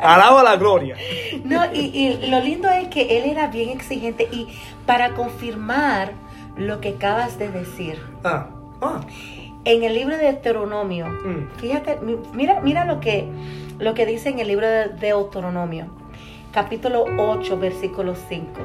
Alaba 0.00 0.42
la 0.42 0.56
gloria. 0.56 0.96
No, 1.44 1.72
y, 1.72 1.78
y 1.94 2.26
lo 2.28 2.40
lindo 2.40 2.68
es 2.68 2.88
que 2.88 3.18
él 3.18 3.30
era 3.30 3.46
bien 3.46 3.68
exigente 3.70 4.28
y 4.32 4.48
para 4.86 5.14
confirmar 5.14 6.14
lo 6.56 6.80
que 6.80 6.90
acabas 6.90 7.38
de 7.38 7.50
decir, 7.50 8.00
Ah, 8.24 8.48
ah, 8.80 9.00
en 9.68 9.82
el 9.84 9.94
libro 9.94 10.16
de 10.16 10.24
Deuteronomio, 10.24 11.06
Mm. 11.08 11.48
fíjate, 11.58 11.98
mi- 12.00 12.18
mira, 12.32 12.60
mira 12.60 12.84
lo 12.84 13.00
que, 13.00 13.28
lo 13.78 13.94
que 13.94 14.06
dice 14.06 14.30
en 14.30 14.38
el 14.38 14.48
libro 14.48 14.66
de 14.66 14.88
Deuteronomio, 14.88 15.86
capítulo 16.52 17.04
8, 17.18 17.58
versículo 17.58 18.14
5. 18.28 18.60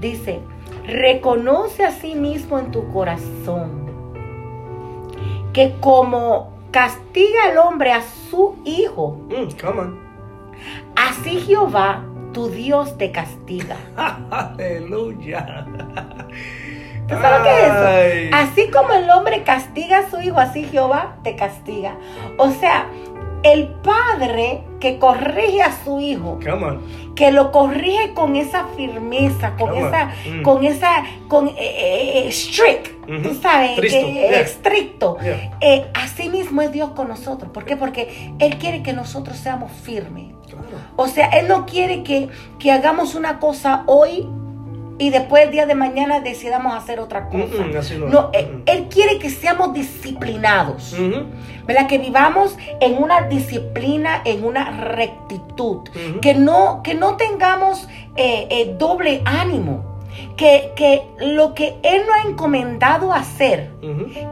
Dice, 0.00 0.40
reconoce 0.86 1.84
a 1.84 1.90
sí 1.92 2.14
mismo 2.14 2.58
en 2.58 2.70
tu 2.70 2.88
corazón 2.92 3.88
que 5.52 5.74
como 5.80 6.52
castiga 6.70 7.50
el 7.50 7.58
hombre 7.58 7.92
a 7.92 8.02
su 8.30 8.56
hijo, 8.64 9.18
mm, 9.28 9.58
come 9.60 9.80
on. 9.80 9.98
así 10.94 11.40
Jehová, 11.40 12.04
tu 12.34 12.48
Dios, 12.48 12.96
te 12.98 13.10
castiga. 13.10 13.76
Aleluya. 14.30 15.66
¿Tú 17.08 17.14
sabes 17.14 17.38
lo 17.38 17.44
que 17.44 17.50
es 17.66 17.70
Ay. 17.72 18.26
eso? 18.28 18.36
Así 18.36 18.70
como 18.70 18.92
el 18.92 19.08
hombre 19.10 19.42
castiga 19.42 19.98
a 19.98 20.10
su 20.10 20.20
hijo, 20.20 20.38
así 20.38 20.64
Jehová 20.64 21.16
te 21.24 21.34
castiga. 21.36 21.96
O 22.36 22.50
sea, 22.50 22.86
el 23.42 23.68
padre 23.68 24.64
que 24.80 24.98
corrige 24.98 25.62
a 25.62 25.72
su 25.84 26.00
hijo, 26.00 26.38
que 27.14 27.30
lo 27.30 27.50
corrige 27.52 28.12
con 28.12 28.36
esa 28.36 28.66
firmeza, 28.76 29.54
con 29.56 29.70
Come 29.70 29.86
esa, 29.88 30.10
Mm. 30.28 30.42
con 30.42 30.64
esa, 30.64 31.04
con 31.28 31.48
eh, 31.48 31.54
eh, 31.58 32.26
eh, 32.26 32.32
strict, 32.32 32.88
tú 33.22 33.34
sabes, 33.40 33.76
yeah. 33.80 34.40
estricto. 34.40 35.18
Yeah. 35.20 35.56
Eh, 35.60 35.86
así 35.94 36.28
mismo 36.28 36.62
es 36.62 36.72
Dios 36.72 36.90
con 36.90 37.08
nosotros. 37.08 37.50
¿Por 37.52 37.64
qué? 37.64 37.76
Porque 37.76 38.32
Él 38.38 38.58
quiere 38.58 38.82
que 38.82 38.92
nosotros 38.92 39.36
seamos 39.36 39.70
firmes. 39.72 40.34
Claro. 40.46 40.66
O 40.96 41.06
sea, 41.08 41.26
Él 41.28 41.48
no 41.48 41.64
quiere 41.66 42.02
que, 42.02 42.28
que 42.58 42.70
hagamos 42.72 43.14
una 43.14 43.38
cosa 43.38 43.82
hoy 43.86 44.26
y 44.98 45.10
después 45.10 45.44
el 45.44 45.50
día 45.52 45.66
de 45.66 45.74
mañana 45.74 46.20
decidamos 46.20 46.74
hacer 46.74 46.98
otra 47.00 47.28
cosa. 47.28 47.62
Mm, 47.64 47.72
mm, 47.72 47.76
así 47.76 47.96
no. 47.96 48.06
No, 48.06 48.30
eh, 48.32 48.50
Mm. 48.52 48.62
Él 48.66 48.88
quiere 48.88 49.18
que 49.18 49.30
seamos 49.30 49.72
disciplinados. 49.72 50.96
¿Verdad? 51.66 51.86
Que 51.86 51.98
vivamos 51.98 52.56
en 52.80 53.02
una 53.02 53.22
disciplina, 53.22 54.22
en 54.24 54.44
una 54.44 54.70
rectitud. 54.70 55.88
Que, 56.20 56.34
no, 56.34 56.82
que 56.82 56.94
no 56.94 57.16
tengamos 57.16 57.88
eh, 58.16 58.46
eh, 58.50 58.74
doble 58.78 59.22
ánimo. 59.24 59.98
Que, 60.36 60.72
que 60.74 61.02
lo 61.18 61.54
que 61.54 61.76
Él 61.82 62.02
nos 62.06 62.16
ha 62.16 62.28
encomendado 62.28 63.12
hacer, 63.12 63.70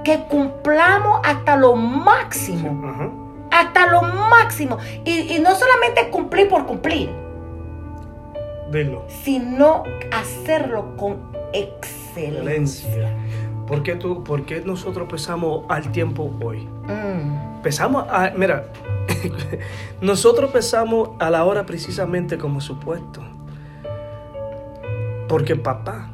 que 0.03 0.19
cumplamos 0.29 1.21
hasta 1.25 1.57
lo 1.57 1.77
máximo 1.77 3.15
hasta 3.51 3.87
lo 3.87 4.03
máximo. 4.03 4.79
Y, 5.05 5.35
y 5.35 5.39
no 5.39 5.55
solamente 5.55 6.09
cumplir 6.11 6.49
por 6.49 6.67
cumplir, 6.67 7.09
Dilo. 8.73 9.05
sino 9.23 9.83
hacerlo 10.13 10.97
con 10.97 11.19
excelencia. 11.53 12.55
Excelencia. 12.55 13.17
¿Por 13.67 13.83
qué, 13.83 13.97
tú, 13.97 14.23
¿Por 14.23 14.45
qué 14.47 14.61
nosotros 14.65 15.09
pesamos 15.11 15.65
al 15.69 15.91
tiempo 15.93 16.33
hoy? 16.43 16.69
Mm, 16.87 17.63
Pesamos 17.63 18.07
a, 18.09 18.31
mira, 18.37 18.67
nosotros 20.01 20.51
pesamos 20.53 21.11
a 21.19 21.31
la 21.31 21.45
hora 21.45 21.67
precisamente 21.67 22.39
como 22.39 22.61
supuesto. 22.61 23.23
Porque 25.29 25.57
papá 25.57 26.09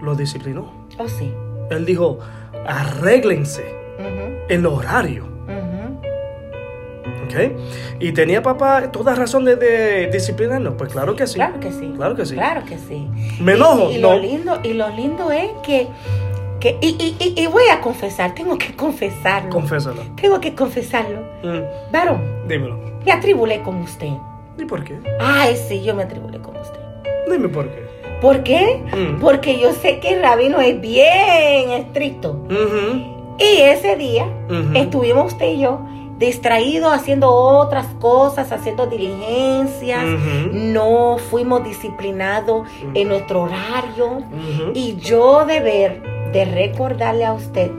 lo 0.00 0.14
disciplinó. 0.14 0.70
Oh, 0.98 1.08
sí. 1.08 1.32
Él 1.70 1.84
dijo, 1.84 2.18
arréglense 2.66 3.64
el 4.48 4.64
horario. 4.66 5.24
Ujú. 7.28 7.36
¿Ok? 7.44 7.52
Y 8.00 8.12
tenía 8.12 8.42
papá 8.42 8.90
toda 8.92 9.14
razón 9.14 9.44
de, 9.44 9.56
de 9.56 10.06
disciplinarnos. 10.08 10.74
Pues 10.78 10.92
claro 10.92 11.14
que 11.16 11.26
sí. 11.26 11.34
Claro 11.34 11.60
que 11.60 11.72
sí. 11.72 11.92
Claro 11.96 12.14
que 12.16 12.26
sí. 12.26 12.34
Claro 12.34 12.64
que 12.64 12.78
sí. 12.78 13.08
Me 13.40 13.52
enojo, 13.54 13.90
Y, 13.90 13.98
no. 13.98 14.12
lo 14.14 14.18
lindo, 14.18 14.60
y 14.62 14.72
lo 14.74 14.88
lindo 14.90 15.30
es 15.32 15.50
que, 15.62 15.88
que 16.60 16.76
y, 16.80 17.16
y- 17.20 17.34
y- 17.40 17.46
voy 17.46 17.64
a 17.72 17.80
confesar, 17.80 18.34
tengo 18.34 18.56
que 18.58 18.74
confesarlo. 18.74 19.50
Confésalo. 19.50 20.02
tengo 20.20 20.40
que 20.40 20.54
confesarlo. 20.54 21.20
Mm, 21.42 21.92
Varón, 21.92 22.22
dímelo. 22.48 22.78
me 23.04 23.12
atribulé 23.12 23.62
con 23.62 23.76
usted. 23.82 24.08
¿Y 24.58 24.64
por 24.64 24.82
qué? 24.84 24.98
Ay, 25.20 25.54
sí, 25.68 25.82
yo 25.82 25.94
me 25.94 26.04
atribulé 26.04 26.38
con 26.38 26.56
usted. 26.56 26.80
Dime 27.30 27.48
por 27.48 27.68
qué. 27.68 27.84
¿Por 28.22 28.42
qué? 28.42 28.82
Mm. 28.94 29.20
Porque 29.20 29.58
yo 29.60 29.72
sé 29.74 30.00
que 30.00 30.14
el 30.14 30.22
rabino 30.22 30.60
es 30.60 30.80
bien 30.80 31.70
estricto. 31.72 32.46
Y 33.38 33.60
ese 33.60 33.96
día 33.96 34.26
estuvimos 34.74 35.32
usted 35.34 35.48
y 35.52 35.58
yo 35.60 35.80
distraídos 36.18 36.92
haciendo 36.92 37.30
otras 37.30 37.86
cosas, 38.00 38.52
haciendo 38.52 38.86
diligencias. 38.86 40.04
No 40.52 41.18
fuimos 41.18 41.64
disciplinados 41.64 42.68
en 42.94 43.08
nuestro 43.08 43.42
horario. 43.42 44.22
Y 44.74 44.96
yo 44.96 45.44
deber 45.44 46.02
de 46.32 46.44
recordarle 46.44 47.24
a 47.24 47.32
usted, 47.32 47.70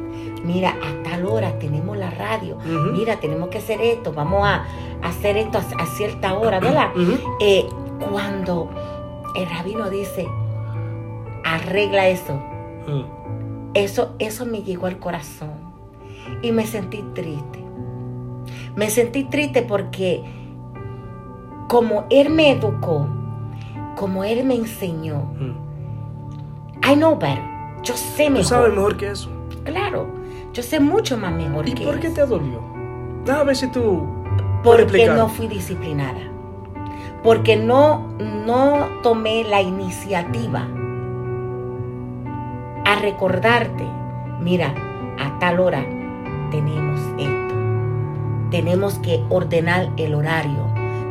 mira, 0.43 0.69
a 0.69 1.03
tal 1.03 1.25
hora 1.25 1.57
tenemos 1.59 1.97
la 1.97 2.09
radio. 2.11 2.57
Mira, 2.93 3.19
tenemos 3.19 3.49
que 3.49 3.57
hacer 3.57 3.81
esto. 3.81 4.13
Vamos 4.13 4.47
a 4.47 4.65
hacer 5.03 5.37
esto 5.37 5.57
a, 5.57 5.83
a 5.83 5.85
cierta 5.85 6.33
hora, 6.33 6.59
¿verdad? 6.59 6.91
Eh, 7.39 7.65
cuando 8.11 8.69
el 9.35 9.49
rabino 9.49 9.89
dice, 9.89 10.27
arregla 11.43 12.07
eso. 12.07 12.33
Mm. 12.87 13.03
Eso, 13.73 14.15
eso 14.19 14.45
me 14.45 14.63
llegó 14.63 14.87
al 14.87 14.97
corazón 14.97 15.51
y 16.41 16.51
me 16.51 16.65
sentí 16.65 17.03
triste. 17.13 17.66
Me 18.77 18.89
sentí 18.89 19.25
triste 19.25 19.61
porque 19.63 20.23
como 21.67 22.05
Él 22.09 22.29
me 22.29 22.51
educó, 22.51 23.05
como 23.95 24.23
Él 24.23 24.45
me 24.45 24.55
enseñó, 24.55 25.23
Mm. 25.39 25.67
I 26.89 26.95
know 26.95 27.15
better. 27.17 27.43
Yo 27.83 27.95
sé 27.95 28.25
Tú 28.27 28.31
mejor. 28.31 28.45
sabes 28.45 28.73
mejor 28.73 28.95
que 28.97 29.09
eso. 29.09 29.29
Claro, 29.65 30.07
yo 30.53 30.63
sé 30.63 30.79
mucho 30.79 31.17
más 31.17 31.33
mejor 31.33 31.67
¿Y 31.67 31.73
que 31.73 31.83
por 31.85 31.99
qué 31.99 32.09
te 32.09 32.25
dolió? 32.25 32.61
Déjame 33.25 33.45
ver 33.45 33.55
si 33.57 33.67
tú 33.67 34.05
Porque 34.63 35.07
no 35.07 35.27
fui 35.27 35.47
disciplinada. 35.47 36.19
Porque 37.23 37.57
no, 37.57 38.07
no 38.45 38.87
tomé 39.03 39.43
la 39.43 39.61
iniciativa 39.61 40.65
a 42.85 42.95
recordarte, 43.01 43.83
mira, 44.41 44.73
a 45.19 45.37
tal 45.39 45.59
hora 45.59 45.83
tenemos 46.51 46.99
esto. 47.17 47.55
Tenemos 48.51 48.99
que 48.99 49.23
ordenar 49.29 49.91
el 49.97 50.13
horario. 50.15 50.65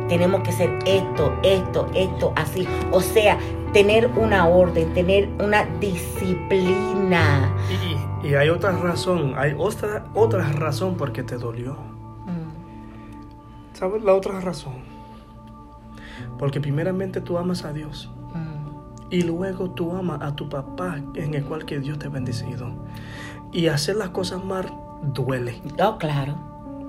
tenemos 0.09 0.41
que 0.41 0.53
ser 0.53 0.79
esto, 0.85 1.33
esto, 1.43 1.87
esto, 1.93 2.31
así. 2.37 2.65
O 2.91 3.01
sea, 3.01 3.37
tener 3.73 4.07
una 4.15 4.47
orden, 4.47 4.93
tener 4.93 5.27
una 5.43 5.65
disciplina. 5.81 7.53
Y, 8.23 8.27
y 8.27 8.35
hay 8.35 8.47
otra 8.49 8.71
razón, 8.71 9.33
hay 9.35 9.53
otra, 9.57 10.05
otra 10.13 10.49
razón 10.53 10.95
por 10.95 11.11
qué 11.11 11.23
te 11.23 11.37
dolió. 11.37 11.73
Mm, 12.25 13.73
¿Sabes 13.73 14.01
la 14.01 14.13
otra 14.13 14.39
razón? 14.39 14.75
Porque 16.39 16.61
primeramente 16.61 17.19
tú 17.21 17.37
amas 17.37 17.65
a 17.65 17.73
Dios 17.73 18.09
mm, 18.33 19.11
y 19.11 19.23
luego 19.23 19.71
tú 19.71 19.95
amas 19.95 20.21
a 20.21 20.35
tu 20.35 20.47
papá 20.49 21.01
en 21.15 21.33
el 21.33 21.43
cual 21.43 21.65
que 21.65 21.79
Dios 21.79 21.99
te 21.99 22.07
ha 22.07 22.09
bendecido. 22.09 22.71
Y 23.51 23.67
hacer 23.67 23.95
las 23.97 24.09
cosas 24.09 24.43
mal 24.43 24.71
duele, 25.01 25.61
Oh, 25.83 25.97
claro. 25.97 26.35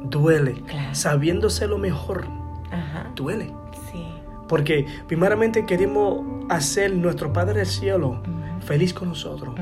Duele. 0.03 0.63
Claro. 0.67 0.95
Sabiéndose 0.95 1.67
lo 1.67 1.79
mejor, 1.79 2.27
Ajá. 2.71 3.11
duele. 3.15 3.53
Sí. 3.91 4.05
Porque 4.49 4.87
primeramente 5.07 5.67
queremos 5.67 6.21
hacer 6.49 6.95
nuestro 6.95 7.33
Padre 7.33 7.59
del 7.59 7.67
Cielo 7.67 8.23
feliz 8.61 8.93
con 8.93 9.09
nosotros. 9.09 9.55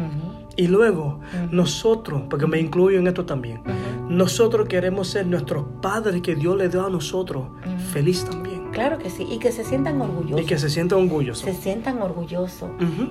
Y 0.56 0.68
luego 0.68 1.20
nosotros, 1.50 2.22
porque 2.30 2.46
me 2.46 2.58
incluyo 2.58 2.98
en 2.98 3.06
esto 3.06 3.26
también, 3.26 3.60
nosotros 4.08 4.68
queremos 4.68 5.08
ser 5.08 5.26
nuestros 5.26 5.64
padres 5.82 6.22
que 6.22 6.34
Dios 6.34 6.56
le 6.56 6.68
dio 6.68 6.86
a 6.86 6.90
nosotros 6.90 7.48
feliz 7.92 8.24
también. 8.24 8.55
Claro 8.72 8.98
que 8.98 9.10
sí. 9.10 9.26
Y 9.30 9.38
que 9.38 9.52
se 9.52 9.64
sientan 9.64 10.00
orgullosos. 10.00 10.40
Y 10.40 10.46
que 10.46 10.58
se 10.58 10.70
sienta 10.70 10.96
orgulloso. 10.96 11.44
se 11.44 11.54
sientan 11.54 12.02
orgullosos. 12.02 12.70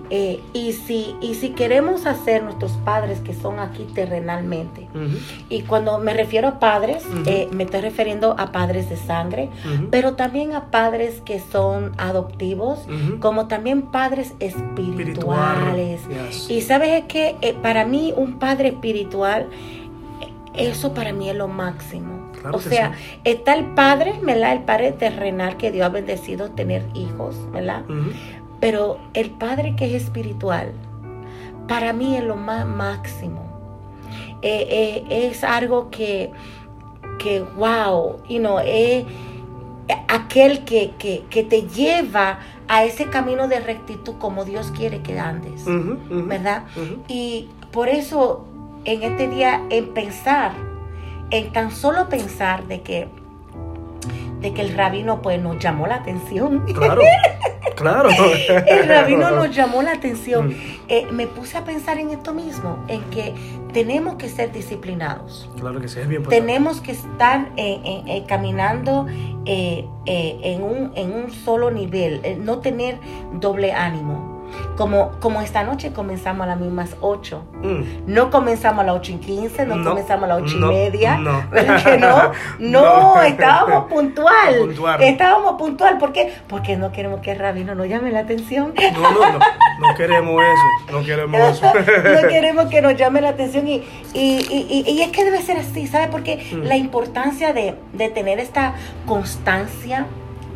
Eh, 0.09 0.39
y, 0.53 0.73
si, 0.73 1.15
y 1.21 1.35
si 1.35 1.49
queremos 1.49 2.05
hacer 2.05 2.43
nuestros 2.43 2.73
padres 2.73 3.19
que 3.19 3.33
son 3.33 3.59
aquí 3.59 3.87
terrenalmente, 3.93 4.87
y 5.49 5.61
cuando 5.61 5.99
me 5.99 6.13
refiero 6.13 6.47
a 6.47 6.59
padres, 6.59 7.03
eh, 7.25 7.47
me 7.51 7.63
estoy 7.63 7.81
refiriendo 7.81 8.35
a 8.37 8.51
padres 8.51 8.89
de 8.89 8.97
sangre, 8.97 9.49
pero 9.91 10.13
también 10.13 10.53
a 10.53 10.71
padres 10.71 11.21
que 11.25 11.39
son 11.39 11.93
adoptivos, 11.97 12.87
como 13.19 13.47
también 13.47 13.83
padres 13.83 14.33
espirituales. 14.39 16.01
Yes. 16.07 16.49
Y 16.49 16.61
sabes 16.61 17.05
que 17.05 17.35
para 17.61 17.85
mí 17.85 18.13
un 18.15 18.39
padre 18.39 18.69
espiritual, 18.69 19.47
eh, 20.55 20.69
eso 20.69 20.93
para 20.93 21.13
mí 21.13 21.29
es 21.29 21.35
lo 21.35 21.47
máximo. 21.47 22.14
Claro 22.45 22.57
o 22.57 22.61
sea, 22.61 22.93
sí. 22.93 23.19
está 23.23 23.55
el 23.55 23.65
padre, 23.65 24.13
¿verdad? 24.21 24.53
El 24.53 24.63
padre 24.63 24.91
terrenal 24.91 25.57
que 25.57 25.71
Dios 25.71 25.85
ha 25.85 25.89
bendecido 25.89 26.51
tener 26.51 26.85
hijos, 26.93 27.35
¿verdad? 27.51 27.83
Pero 28.59 28.99
el 29.13 29.31
Padre 29.31 29.75
que 29.75 29.85
es 29.85 30.03
espiritual, 30.03 30.71
para 31.67 31.93
mí 31.93 32.15
es 32.15 32.23
lo 32.23 32.35
más 32.35 32.65
máximo. 32.65 33.43
Eh, 34.41 35.03
eh, 35.09 35.29
es 35.29 35.43
algo 35.43 35.89
que, 35.89 36.31
que 37.19 37.41
wow, 37.41 38.17
you 38.29 38.39
know, 38.39 38.59
es 38.63 39.05
aquel 40.07 40.63
que, 40.65 40.91
que, 40.97 41.25
que 41.29 41.43
te 41.43 41.63
lleva 41.63 42.39
a 42.67 42.83
ese 42.83 43.05
camino 43.09 43.47
de 43.47 43.59
rectitud 43.59 44.15
como 44.17 44.45
Dios 44.45 44.71
quiere 44.71 45.01
que 45.01 45.19
andes, 45.19 45.63
¿verdad? 45.65 46.63
Y 47.07 47.49
por 47.71 47.89
eso 47.89 48.45
en 48.85 49.03
este 49.03 49.27
día, 49.27 49.61
en 49.69 49.93
pensar, 49.93 50.53
en 51.31 51.51
tan 51.51 51.71
solo 51.71 52.09
pensar 52.09 52.65
de 52.67 52.81
que, 52.81 53.07
de 54.41 54.53
que 54.53 54.61
el 54.61 54.75
rabino 54.75 55.21
pues 55.21 55.41
nos 55.41 55.59
llamó 55.59 55.87
la 55.87 55.95
atención. 55.95 56.65
Claro, 56.73 57.01
claro. 57.75 58.09
El 58.67 58.87
rabino 58.87 59.31
nos 59.31 59.55
llamó 59.55 59.81
la 59.81 59.93
atención. 59.93 60.49
Mm. 60.49 60.55
Eh, 60.87 61.07
me 61.11 61.27
puse 61.27 61.57
a 61.57 61.63
pensar 61.63 61.97
en 61.97 62.11
esto 62.11 62.33
mismo, 62.33 62.83
en 62.87 63.01
que 63.05 63.33
tenemos 63.73 64.15
que 64.15 64.29
ser 64.29 64.53
disciplinados. 64.53 65.49
Claro 65.59 65.81
que 65.81 65.89
sí, 65.89 65.99
es 65.99 66.07
bien 66.07 66.21
importante. 66.21 66.45
Tenemos 66.45 66.79
que 66.79 66.93
estar 66.93 67.49
eh, 67.57 67.81
eh, 67.83 68.03
eh, 68.07 68.23
caminando 68.25 69.05
en, 69.45 70.63
un, 70.63 70.93
en 70.95 71.11
un 71.11 71.31
solo 71.31 71.71
nivel, 71.71 72.21
no 72.39 72.59
tener 72.59 72.99
doble 73.33 73.73
ánimo. 73.73 74.34
Como, 74.77 75.11
como 75.21 75.41
esta 75.41 75.63
noche 75.63 75.93
comenzamos 75.93 76.43
a 76.43 76.47
las 76.47 76.59
mismas 76.59 76.97
8. 76.99 77.41
Mm. 77.63 77.81
No 78.07 78.29
comenzamos 78.29 78.81
a 78.83 78.87
las 78.87 78.95
8 78.97 79.11
y 79.13 79.15
15, 79.17 79.65
no, 79.65 79.75
No, 79.77 79.89
comenzamos 79.91 80.25
a 80.25 80.27
las 80.27 80.41
8 80.43 80.57
no, 80.57 80.71
y 80.71 80.75
media. 80.75 81.17
no. 81.17 81.43
¿Verdad 81.51 81.83
que 81.83 81.97
no? 81.97 82.31
No, 82.59 83.15
No. 83.15 83.21
estábamos 83.23 83.85
puntual. 83.89 84.55
Puntual. 84.59 85.01
Estábamos 85.03 85.53
puntual. 85.53 85.97
¿Por 85.97 86.11
qué? 86.11 86.33
Porque 86.47 86.75
no 86.75 86.91
queremos 86.91 87.21
que 87.21 87.31
el 87.31 87.39
rabino 87.39 87.73
nos 87.75 87.87
llame 87.87 88.11
la 88.11 88.19
atención. 88.19 88.73
No, 88.93 89.11
no, 89.11 89.19
no, 89.31 89.39
no 89.39 89.95
queremos 89.95 90.41
eso, 90.43 90.91
no 90.97 91.03
queremos 91.05 91.39
eso. 91.57 91.71
no 91.73 92.27
queremos 92.27 92.65
que 92.65 92.81
nos 92.81 92.95
llame 92.97 93.21
la 93.21 93.29
atención 93.29 93.67
y, 93.67 93.75
y, 94.13 94.45
y- 94.49 94.83
y- 94.87 94.91
y 94.91 95.01
es 95.01 95.09
que 95.11 95.23
debe 95.23 95.41
ser 95.41 95.57
así, 95.57 95.87
¿sabe? 95.87 96.07
Porque 96.09 96.35
Mm. 96.51 96.63
la 96.63 96.75
importancia 96.75 97.53
de, 97.53 97.75
de 97.93 98.09
tener 98.09 98.39
esta 98.39 98.73
constancia, 99.05 100.05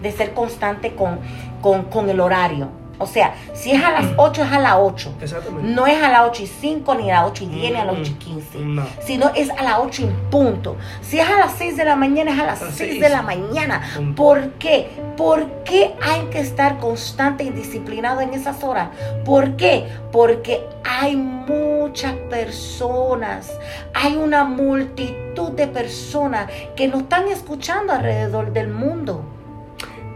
de 0.01 0.12
ser 0.12 0.33
constante 0.33 0.93
con, 0.93 1.19
con, 1.62 1.83
con 1.83 2.09
el 2.09 2.19
horario. 2.19 2.69
O 2.99 3.07
sea, 3.07 3.33
si 3.53 3.71
es 3.71 3.83
a 3.83 3.91
las 3.91 4.05
8, 4.17 4.43
es 4.43 4.51
a 4.51 4.59
las 4.59 4.75
8. 4.77 5.13
Exactamente. 5.21 5.69
No 5.69 5.88
es 5.88 6.03
a 6.03 6.09
las 6.09 6.21
8 6.27 6.43
y 6.43 6.47
5, 6.47 6.95
ni 6.95 7.09
a 7.09 7.21
las 7.21 7.31
8 7.31 7.43
y 7.45 7.47
10, 7.47 7.71
ni 7.71 7.79
a 7.79 7.85
las 7.85 7.95
Mm, 7.95 8.01
8 8.01 8.12
y 8.12 8.15
15. 8.15 8.59
no. 8.59 8.85
Sino 9.01 9.31
es 9.35 9.49
a 9.49 9.63
las 9.63 9.75
8 9.79 10.03
en 10.03 10.13
punto. 10.29 10.75
Si 11.01 11.19
es 11.19 11.27
a 11.29 11.39
las 11.39 11.53
6 11.53 11.77
de 11.77 11.85
la 11.85 11.95
mañana, 11.95 12.31
es 12.33 12.39
a 12.39 12.45
las 12.45 12.62
A 12.62 12.65
las 12.65 12.75
6 12.75 12.89
seis. 12.91 13.01
de 13.01 13.09
la 13.09 13.21
mañana. 13.21 13.81
Punto. 13.95 14.21
¿Por 14.21 14.49
qué? 14.59 14.89
¿Por 15.17 15.45
qué 15.63 15.95
hay 16.01 16.21
que 16.31 16.39
estar 16.39 16.77
constante 16.77 17.43
y 17.43 17.49
disciplinado 17.49 18.21
en 18.21 18.33
esas 18.33 18.63
horas? 18.63 18.89
¿Por 19.25 19.55
qué? 19.55 19.88
Porque 20.12 20.62
hay 20.83 21.15
muchas 21.15 22.13
personas, 22.29 23.51
hay 23.93 24.15
una 24.15 24.43
multitud 24.43 25.51
de 25.51 25.67
personas 25.67 26.49
que 26.75 26.88
nos 26.88 27.01
están 27.03 27.27
escuchando 27.27 27.93
alrededor 27.93 28.51
del 28.53 28.67
mundo. 28.69 29.23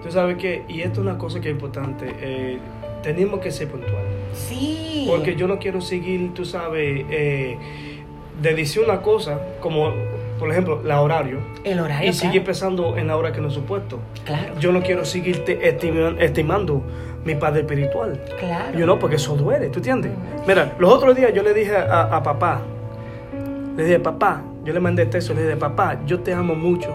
Tú 0.03 0.11
sabes 0.11 0.37
que, 0.37 0.63
y 0.67 0.81
esto 0.81 1.01
es 1.01 1.07
una 1.07 1.17
cosa 1.17 1.39
que 1.39 1.49
es 1.49 1.53
importante, 1.55 2.13
eh, 2.21 2.57
tenemos 3.01 3.39
que 3.39 3.51
ser 3.51 3.67
puntuales. 3.69 4.11
Sí. 4.33 5.05
Porque 5.09 5.35
yo 5.35 5.47
no 5.47 5.59
quiero 5.59 5.79
seguir, 5.81 6.33
tú 6.33 6.43
sabes, 6.45 7.05
eh, 7.09 7.57
de 8.41 8.53
decir 8.55 8.83
una 8.83 9.01
cosa, 9.01 9.39
como 9.59 9.91
por 10.39 10.51
ejemplo, 10.51 10.81
la 10.83 10.99
horario, 11.01 11.37
el 11.63 11.79
horario. 11.79 12.09
y 12.09 12.13
seguir 12.13 12.43
pensando 12.43 12.97
en 12.97 13.07
la 13.07 13.15
hora 13.15 13.31
que 13.31 13.39
no 13.39 13.47
es 13.47 13.53
supuesto. 13.53 13.99
Claro. 14.25 14.59
Yo 14.59 14.71
no 14.73 14.81
quiero 14.81 15.05
seguir 15.05 15.45
te- 15.45 15.69
estima- 15.69 16.15
estimando 16.19 16.81
mi 17.23 17.35
padre 17.35 17.61
espiritual. 17.61 18.19
Claro. 18.39 18.77
You 18.77 18.83
know, 18.83 18.99
porque 18.99 19.15
eso 19.15 19.35
duele, 19.37 19.69
¿tú 19.69 19.79
entiendes? 19.79 20.11
Mira, 20.45 20.73
los 20.79 20.91
otros 20.91 21.15
días 21.15 21.31
yo 21.33 21.43
le 21.43 21.53
dije 21.53 21.73
a, 21.77 22.01
a 22.17 22.23
papá, 22.23 22.61
le 23.77 23.83
dije, 23.85 23.99
papá, 23.99 24.41
yo 24.65 24.73
le 24.73 24.79
mandé 24.79 25.05
texto, 25.05 25.33
le 25.33 25.43
dije, 25.43 25.55
papá, 25.55 25.99
yo 26.05 26.19
te 26.19 26.33
amo 26.33 26.55
mucho. 26.55 26.93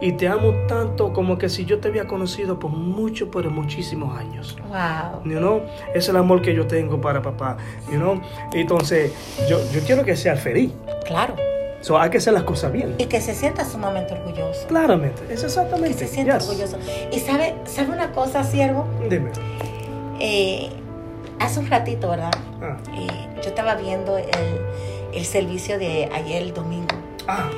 Y 0.00 0.12
te 0.12 0.28
amo 0.28 0.52
tanto 0.68 1.12
como 1.12 1.38
que 1.38 1.48
si 1.48 1.64
yo 1.64 1.80
te 1.80 1.88
había 1.88 2.06
conocido 2.06 2.58
por 2.58 2.70
mucho, 2.70 3.30
por 3.30 3.48
muchísimos 3.50 4.16
años. 4.16 4.56
Wow. 4.68 5.24
You 5.24 5.38
know, 5.38 5.62
es 5.94 6.08
el 6.08 6.16
amor 6.16 6.40
que 6.40 6.54
yo 6.54 6.66
tengo 6.66 7.00
para 7.00 7.20
papá. 7.20 7.56
You 7.90 7.96
know, 7.98 8.20
entonces 8.52 9.12
yo, 9.48 9.58
yo 9.72 9.80
quiero 9.80 10.04
que 10.04 10.14
sea 10.16 10.36
feliz. 10.36 10.72
Claro. 11.04 11.34
So, 11.80 11.96
hay 11.98 12.10
que 12.10 12.18
hacer 12.18 12.32
las 12.32 12.42
cosas 12.42 12.72
bien. 12.72 12.94
Y 12.98 13.06
que 13.06 13.20
se 13.20 13.34
sienta 13.34 13.64
sumamente 13.64 14.12
orgulloso. 14.14 14.66
Claramente, 14.68 15.22
es 15.32 15.40
Que 15.40 15.46
exactamente. 15.46 15.98
se 15.98 16.06
sienta 16.08 16.38
Yes. 16.38 16.48
orgulloso. 16.48 16.78
Y 17.12 17.18
sabe, 17.20 17.54
sabe 17.66 17.90
una 17.90 18.10
cosa, 18.12 18.42
siervo. 18.44 18.84
Dime. 19.08 19.30
Eh, 20.20 20.70
hace 21.38 21.60
un 21.60 21.68
ratito, 21.68 22.08
¿verdad? 22.10 22.32
Ah, 22.60 22.76
Eh, 22.96 23.06
yo 23.42 23.48
estaba 23.48 23.74
viendo 23.76 24.18
el, 24.18 24.26
el 25.12 25.24
servicio 25.24 25.78
de 25.78 26.08
ayer, 26.12 26.42
el 26.42 26.52
domingo. 26.54 26.94
ah, 27.28 27.48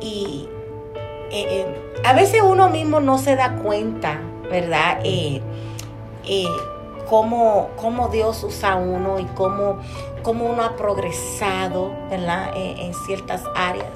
Y 0.00 0.48
eh, 1.30 1.46
eh, 1.48 1.66
a 2.04 2.12
veces 2.12 2.42
uno 2.42 2.68
mismo 2.70 3.00
no 3.00 3.18
se 3.18 3.36
da 3.36 3.56
cuenta, 3.56 4.20
¿verdad? 4.50 5.00
Eh, 5.04 5.42
cómo, 7.08 7.70
cómo 7.76 8.08
Dios 8.08 8.42
usa 8.44 8.72
a 8.72 8.76
uno 8.76 9.18
y 9.18 9.24
cómo, 9.34 9.78
cómo 10.22 10.46
uno 10.46 10.62
ha 10.62 10.76
progresado, 10.76 11.92
¿verdad? 12.10 12.52
En 12.56 12.94
ciertas 12.94 13.44
áreas. 13.54 13.92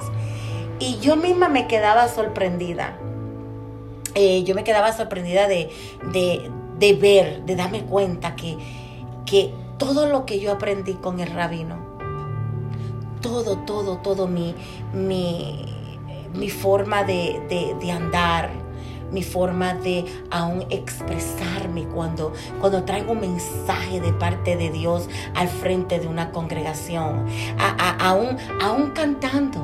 Y 0.79 0.99
yo 0.99 1.15
misma 1.15 1.49
me 1.49 1.67
quedaba 1.67 2.07
sorprendida. 2.07 2.97
Yo 4.15 4.55
me 4.55 4.63
quedaba 4.63 4.91
sorprendida 4.91 5.47
de, 5.47 5.69
de, 6.11 6.51
de 6.79 6.93
ver, 6.93 7.43
de 7.43 7.55
darme 7.55 7.83
cuenta 7.83 8.35
que, 8.35 8.57
que 9.25 9.53
todo 9.77 10.05
lo 10.07 10.25
que 10.25 10.39
yo 10.39 10.51
aprendí 10.51 10.93
con 10.95 11.19
el 11.19 11.31
rabino, 11.31 11.77
todo, 13.21 13.59
todo, 13.59 13.97
todo 13.97 14.27
mi, 14.27 14.53
mi, 14.93 15.80
mi 16.33 16.49
forma 16.49 17.03
de, 17.03 17.41
de- 17.49 17.75
de 17.79 17.91
andar, 17.91 18.49
mi 19.11 19.23
forma 19.23 19.73
de 19.73 20.05
aún 20.29 20.65
expresarme 20.69 21.83
cuando, 21.83 22.31
cuando 22.61 22.83
traigo 22.83 23.11
un 23.11 23.19
mensaje 23.21 23.99
de 23.99 24.13
parte 24.13 24.55
de 24.55 24.69
Dios 24.69 25.09
al 25.35 25.47
frente 25.49 25.99
de 25.99 26.07
una 26.07 26.31
congregación, 26.31 27.25
A- 27.59 27.75
a- 27.77 28.09
aún, 28.09 28.37
aún 28.61 28.91
cantando. 28.91 29.59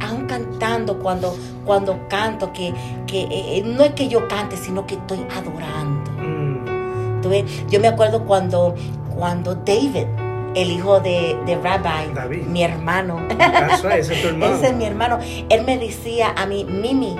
Aún 0.00 0.26
cantando 0.26 1.00
cuando, 1.00 1.36
cuando 1.64 1.98
canto, 2.08 2.52
que, 2.52 2.72
que 3.08 3.22
eh, 3.30 3.62
no 3.66 3.82
es 3.82 3.94
que 3.94 4.06
yo 4.06 4.28
cante, 4.28 4.56
sino 4.56 4.86
que 4.86 4.94
estoy 4.94 5.18
adorando. 5.36 6.10
mm, 6.12 7.28
ves, 7.28 7.66
Yo 7.68 7.80
me 7.80 7.88
acuerdo 7.88 8.24
cuando, 8.24 8.76
cuando 9.16 9.56
David, 9.56 10.06
el 10.54 10.70
hijo 10.70 11.00
de, 11.00 11.38
de 11.46 11.56
Rabbi, 11.56 12.12
David. 12.14 12.42
mi 12.46 12.62
hermano, 12.62 13.18
ese 13.28 13.98
es 14.14 14.22
tu 14.22 14.28
hermano. 14.28 14.54
ese 14.54 14.66
es 14.68 14.74
mi 14.74 14.84
hermano, 14.84 15.18
él 15.48 15.64
me 15.64 15.78
decía 15.78 16.32
a 16.36 16.46
mí, 16.46 16.64
Mimi, 16.64 17.16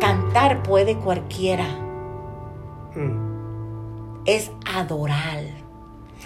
cantar 0.00 0.62
puede 0.62 0.96
cualquiera, 0.96 1.66
Mm. 2.94 4.22
es 4.26 4.50
adorar. 4.74 5.40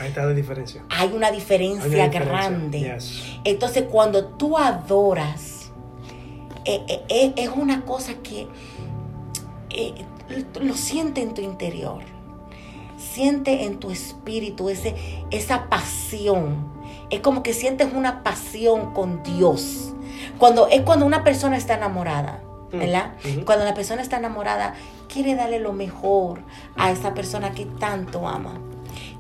Ahí 0.01 0.09
está 0.09 0.27
la 0.27 0.33
diferencia. 0.35 0.83
Hay 0.91 1.13
una 1.15 1.31
diferencia, 1.31 1.85
Hay 1.85 1.95
una 1.95 2.05
diferencia. 2.09 2.21
grande. 2.33 2.81
Yes. 2.81 3.39
Entonces, 3.45 3.85
cuando 3.91 4.27
tú 4.27 4.59
adoras, 4.59 5.71
eh, 6.65 6.83
eh, 6.89 7.03
eh, 7.09 7.33
es 7.37 7.49
una 7.51 7.83
cosa 7.83 8.15
que 8.23 8.49
lo 10.61 10.75
siente 10.75 11.23
en 11.23 11.35
tu 11.35 11.41
interior. 11.41 12.03
Siente 13.21 13.65
en 13.65 13.79
tu 13.79 13.91
espíritu 13.91 14.69
ese, 14.69 14.95
esa 15.31 15.71
pasión. 15.71 16.67
Es 17.09 17.21
como 17.21 17.43
que 17.43 17.55
sientes 17.55 17.89
una 17.95 18.23
pasión 18.23 18.93
con 18.93 19.23
Dios. 19.23 19.95
Cuando, 20.37 20.69
es 20.69 20.83
cuando 20.83 21.07
una 21.07 21.25
persona 21.25 21.57
está 21.57 21.77
enamorada, 21.77 22.43
Mm, 22.73 22.79
¿verdad? 22.79 23.13
Cuando 23.47 23.65
la 23.65 23.73
persona 23.73 24.03
está 24.03 24.19
enamorada, 24.19 24.75
quiere 25.09 25.35
darle 25.35 25.61
lo 25.61 25.73
mejor 25.73 26.41
a 26.77 26.91
esa 26.91 27.15
persona 27.15 27.53
que 27.53 27.65
tanto 27.65 28.29
ama 28.29 28.61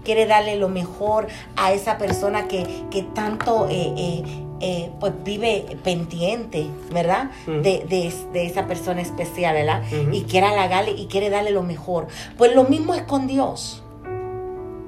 quiere 0.05 0.27
darle 0.27 0.57
lo 0.57 0.69
mejor 0.69 1.27
a 1.57 1.73
esa 1.73 1.99
persona 1.99 2.47
que, 2.47 2.85
que 2.93 3.03
tanto 3.03 3.67
eh, 3.69 3.93
eh, 3.97 4.23
eh, 4.61 4.91
pues 5.01 5.13
vive 5.25 5.77
pendiente, 5.83 6.69
¿verdad? 6.93 7.31
Ujú. 7.43 7.55
de, 7.63 7.85
de- 7.89 8.15
de 8.33 8.47
esa 8.47 8.67
persona 8.69 9.01
especial, 9.01 9.55
¿verdad? 9.55 9.83
Y 10.13 10.23
quiere 10.23 10.47
halagarle 10.47 10.93
y 10.93 11.07
quiere 11.07 11.29
darle 11.29 11.51
lo 11.51 11.63
mejor. 11.65 12.07
Pues 12.39 12.55
lo 12.55 12.65
mismo 12.65 12.95
es 12.95 13.03
con 13.03 13.27
Dios. 13.27 13.83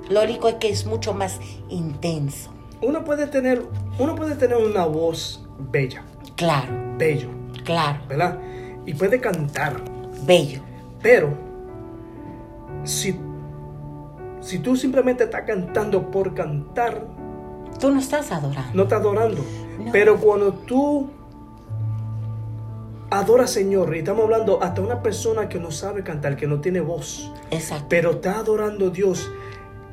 Lo 0.09 0.23
único 0.23 0.49
es 0.49 0.55
que 0.57 0.69
es 0.71 0.87
mucho 0.87 1.13
más 1.15 1.39
intenso. 1.69 2.51
Uno 2.81 3.05
puede 3.05 3.27
tener, 3.27 3.63
uno 3.99 4.15
puede 4.15 4.35
tener 4.37 4.57
una 4.57 4.85
voz 4.87 5.45
bella, 5.59 6.03
Claro, 6.37 6.73
bello, 6.97 7.29
claro, 7.65 7.99
¿verdad? 8.09 8.39
Y 8.87 8.95
puede 8.95 9.21
cantar, 9.21 9.77
bello. 10.25 10.61
pero 11.03 11.35
si, 12.85 13.19
si 14.41 14.61
tú 14.61 14.77
simplemente 14.77 15.25
estás 15.25 15.43
cantando 15.43 16.11
por 16.11 16.35
cantar, 16.35 17.05
Tú 17.81 17.91
no 17.91 17.99
estás 18.01 18.31
adorando. 18.33 18.71
no 18.75 18.83
estás 18.85 19.01
adorando. 19.01 19.45
No. 19.85 19.93
Pero 19.93 20.17
cuando 20.19 20.53
tú 20.53 21.11
adoras 23.11 23.51
Señor, 23.51 23.95
y 23.95 24.01
estamos 24.01 24.25
hablando 24.25 24.63
hasta 24.63 24.81
una 24.81 25.03
persona 25.03 25.49
que 25.49 25.59
no 25.59 25.71
sabe 25.71 26.03
cantar, 26.03 26.37
que 26.37 26.47
no 26.47 26.61
tiene 26.61 26.81
voz, 26.81 27.33
Exacto. 27.51 27.87
pero 27.89 28.11
está 28.13 28.39
adorando 28.39 28.87
a 28.87 28.91
Dios, 28.91 29.31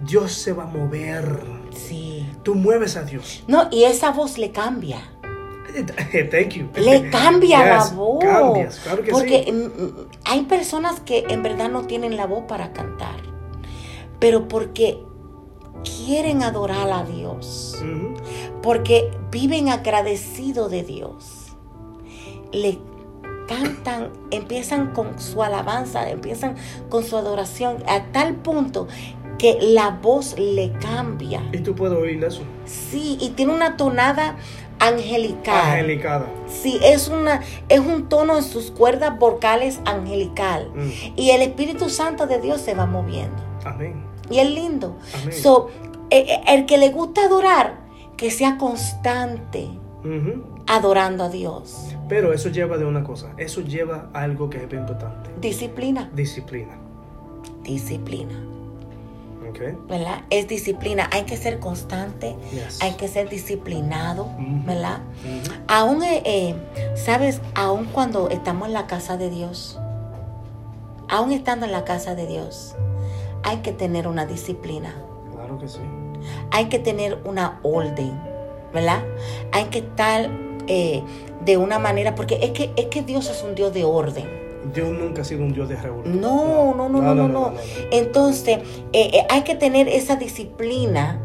Dios 0.04 0.34
se 0.34 0.54
va 0.54 0.64
a 0.64 0.68
mover. 0.68 1.42
Sí. 1.72 2.30
Tú 2.44 2.56
mueves 2.56 2.98
a 2.98 3.04
Dios. 3.04 3.44
No, 3.48 3.68
y 3.72 3.84
esa 3.86 4.12
voz 4.12 4.38
le 4.38 4.52
cambia. 4.52 5.00
Thank 6.32 6.50
you. 6.54 6.70
Le 6.76 7.10
cambia 7.12 7.60
Yes, 7.60 7.92
la 7.92 7.98
voz. 7.98 8.24
Cambias, 8.24 8.80
claro 8.80 9.04
que 9.04 9.12
porque 9.12 9.44
sí. 9.46 9.52
mm, 9.52 9.84
mm, 9.84 10.08
hay 10.24 10.42
personas 10.44 11.00
que 11.02 11.26
en 11.30 11.44
verdad 11.44 11.70
no 11.70 11.84
tienen 11.84 12.16
la 12.16 12.26
voz 12.28 12.44
para 12.48 12.72
cantar. 12.72 13.18
Pero 14.20 14.48
porque 14.48 15.04
quieren 15.84 16.44
adorar 16.44 16.90
a 16.92 17.04
Dios. 17.04 17.78
Porque 18.62 19.12
viven 19.32 19.70
agradecidos 19.70 20.72
de 20.72 20.84
Dios. 20.84 21.56
Le 22.52 22.80
cantan, 23.48 24.12
empiezan 24.32 24.94
con 24.94 25.20
su 25.20 25.44
alabanza, 25.44 26.10
empiezan 26.10 26.56
con 26.90 27.04
su 27.04 27.18
adoración 27.18 27.84
a 27.88 28.12
tal 28.12 28.36
punto 28.36 28.88
que 29.38 29.58
la 29.62 29.92
voz 30.02 30.38
le 30.38 30.72
cambia. 30.74 31.42
Y 31.52 31.60
tú 31.60 31.76
puedes 31.76 31.98
oír 31.98 32.24
eso. 32.24 32.42
Sí, 32.66 33.18
y 33.20 33.30
tiene 33.32 33.54
una 33.54 33.78
tonada 33.78 34.38
angelical. 34.80 35.72
Angelicada. 35.72 36.28
Sí, 36.48 36.80
es, 36.84 37.08
una, 37.08 37.42
es 37.70 37.80
un 37.80 38.08
tono 38.10 38.38
en 38.38 38.44
sus 38.44 38.72
cuerdas 38.72 39.18
vocales 39.20 39.80
angelical. 39.86 40.72
Mm. 40.74 40.90
Y 41.16 41.30
el 41.32 41.42
Espíritu 41.42 41.90
Santo 41.90 42.28
de 42.28 42.40
Dios 42.40 42.62
se 42.62 42.74
va 42.74 42.86
moviendo. 42.86 43.42
Amén. 43.64 44.04
Y 44.30 44.40
es 44.40 44.50
lindo. 44.50 44.98
Amén. 45.22 45.34
So, 45.34 45.70
eh, 46.10 46.26
eh, 46.28 46.42
el 46.48 46.66
que 46.66 46.78
le 46.78 46.90
gusta 46.90 47.26
adorar, 47.26 47.80
que 48.18 48.32
sea 48.32 48.58
constante 48.58 49.70
adorando 50.68 51.24
a 51.24 51.30
Dios. 51.30 51.96
Pero 52.08 52.32
eso 52.32 52.50
lleva 52.50 52.78
de 52.78 52.86
una 52.86 53.04
cosa. 53.04 53.32
Eso 53.38 53.62
lleva 53.62 54.10
a 54.14 54.22
algo 54.22 54.50
que 54.50 54.58
es 54.58 54.72
importante. 54.72 55.32
Disciplina, 55.42 56.10
Disciplina. 56.14 56.78
disciplina. 57.64 58.55
¿Verdad? 59.88 60.22
Es 60.30 60.48
disciplina. 60.48 61.10
Hay 61.12 61.24
que 61.24 61.38
ser 61.38 61.60
constante, 61.60 62.36
Yes. 62.52 62.82
hay 62.82 62.94
que 62.94 63.08
ser 63.08 63.30
disciplinado, 63.30 64.24
Ujú. 64.24 64.66
¿verdad? 64.66 65.00
Ujú. 65.24 65.54
Aún, 65.68 66.04
eh, 66.04 66.22
eh, 66.26 66.56
¿sabes? 66.96 67.42
Aún 67.54 67.86
cuando 67.86 68.30
estamos 68.30 68.68
en 68.68 68.74
la 68.74 68.88
casa 68.88 69.18
de 69.18 69.30
Dios, 69.30 69.80
aún 71.10 71.32
estando 71.32 71.66
en 71.66 71.72
la 71.72 71.86
casa 71.86 72.16
de 72.16 72.28
Dios, 72.28 72.76
hay 73.44 73.58
que 73.58 73.72
tener 73.72 74.08
una 74.08 74.26
disciplina, 74.26 74.96
Claro 75.34 75.58
que 75.60 75.68
sí. 75.68 75.80
hay 76.52 76.66
que 76.66 76.80
tener 76.80 77.20
una 77.26 77.60
orden, 77.64 78.20
¿verdad? 78.74 79.04
Hay 79.52 79.66
que 79.66 79.80
estar 79.80 80.30
eh, 80.68 81.04
de 81.46 81.58
una 81.58 81.78
manera, 81.78 82.16
porque 82.16 82.40
es 82.42 82.52
que, 82.52 82.74
es 82.76 82.88
que 82.88 83.04
Dios 83.04 83.30
es 83.30 83.44
un 83.44 83.54
Dios 83.54 83.72
de 83.74 83.84
orden. 83.84 84.26
Dios 84.74 84.90
nunca 84.90 85.22
ha 85.22 85.26
sido 85.26 85.44
un 85.44 85.54
Dios 85.54 85.70
de 85.70 85.76
revolución. 85.76 86.22
No, 86.22 86.74
no, 86.76 86.90
no, 86.90 87.02
no, 87.02 87.16
no, 87.16 87.28
no. 87.28 87.54
Entonces, 87.92 88.60
eh, 88.94 89.10
eh, 89.14 89.28
hay 89.30 89.42
que 89.42 89.56
tener 89.56 89.88
esa 89.88 90.16
disciplina 90.16 91.22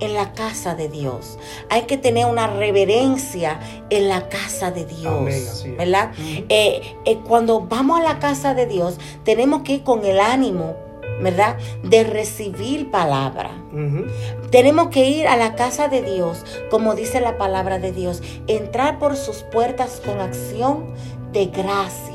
en 0.00 0.14
la 0.14 0.32
casa 0.32 0.74
de 0.74 0.88
Dios. 0.88 1.38
Hay 1.70 1.82
que 1.82 1.96
tener 1.96 2.26
una 2.26 2.46
reverencia 2.46 3.60
en 3.90 4.08
la 4.08 4.28
casa 4.28 4.70
de 4.70 4.84
Dios. 4.84 5.14
Amén, 5.14 5.42
así 5.50 5.70
es. 5.70 5.76
¿Verdad? 5.76 6.12
Ujú. 6.12 6.44
Eh, 6.48 7.18
cuando 7.26 7.60
vamos 7.60 8.00
a 8.00 8.02
la 8.02 8.18
casa 8.18 8.54
de 8.54 8.66
Dios, 8.66 8.98
tenemos 9.24 9.62
que 9.62 9.74
ir 9.74 9.82
con 9.84 10.04
el 10.04 10.20
ánimo, 10.20 10.74
¿verdad? 11.22 11.56
De 11.82 12.04
recibir 12.04 12.90
palabra. 12.90 13.50
Tenemos 14.50 14.88
que 14.88 15.08
ir 15.08 15.26
a 15.26 15.36
la 15.36 15.54
casa 15.54 15.88
de 15.88 16.02
Dios, 16.02 16.44
como 16.70 16.94
dice 16.94 17.20
la 17.20 17.38
palabra 17.38 17.78
de 17.78 17.92
Dios, 17.92 18.22
entrar 18.46 18.98
por 18.98 19.16
sus 19.16 19.38
puertas 19.38 20.00
con 20.04 20.20
acción 20.20 20.94
de 21.32 21.46
gracia. 21.46 22.13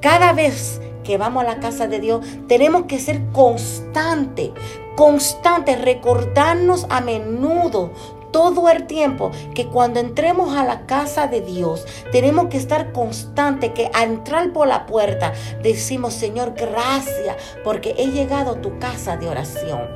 Cada 0.00 0.32
vez 0.32 0.80
que 1.04 1.18
vamos 1.18 1.44
a 1.44 1.46
la 1.46 1.60
casa 1.60 1.86
de 1.86 2.00
Dios, 2.00 2.26
tenemos 2.48 2.84
que 2.84 2.98
ser 2.98 3.22
constante, 3.32 4.52
constante, 4.96 5.76
recordarnos 5.76 6.86
a 6.90 7.00
menudo 7.00 7.92
todo 8.36 8.68
el 8.68 8.86
tiempo 8.86 9.30
que 9.54 9.66
cuando 9.66 9.98
entremos 9.98 10.54
a 10.54 10.62
la 10.62 10.84
casa 10.84 11.26
de 11.26 11.40
Dios 11.40 11.86
tenemos 12.12 12.48
que 12.48 12.58
estar 12.58 12.92
constante 12.92 13.72
que 13.72 13.90
al 13.94 14.10
entrar 14.10 14.52
por 14.52 14.68
la 14.68 14.84
puerta 14.84 15.32
decimos 15.62 16.12
Señor 16.12 16.52
gracias 16.54 17.34
porque 17.64 17.94
he 17.96 18.08
llegado 18.08 18.50
a 18.50 18.60
tu 18.60 18.78
casa 18.78 19.16
de 19.16 19.28
oración 19.28 19.88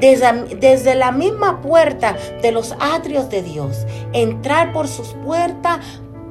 desde, 0.00 0.56
desde 0.56 0.96
la 0.96 1.12
misma 1.12 1.60
puerta 1.60 2.16
de 2.42 2.50
los 2.50 2.74
atrios 2.80 3.28
de 3.30 3.42
Dios, 3.42 3.86
entrar 4.12 4.72
por 4.72 4.88
sus 4.88 5.14
puertas 5.24 5.78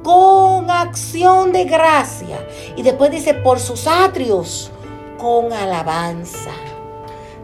con 0.04 0.70
acción 0.70 1.50
de 1.50 1.64
gracia. 1.64 2.38
Y 2.76 2.82
después 2.82 3.10
dice, 3.10 3.34
por 3.34 3.58
sus 3.58 3.88
atrios, 3.88 4.70
con 5.18 5.52
alabanza. 5.52 6.50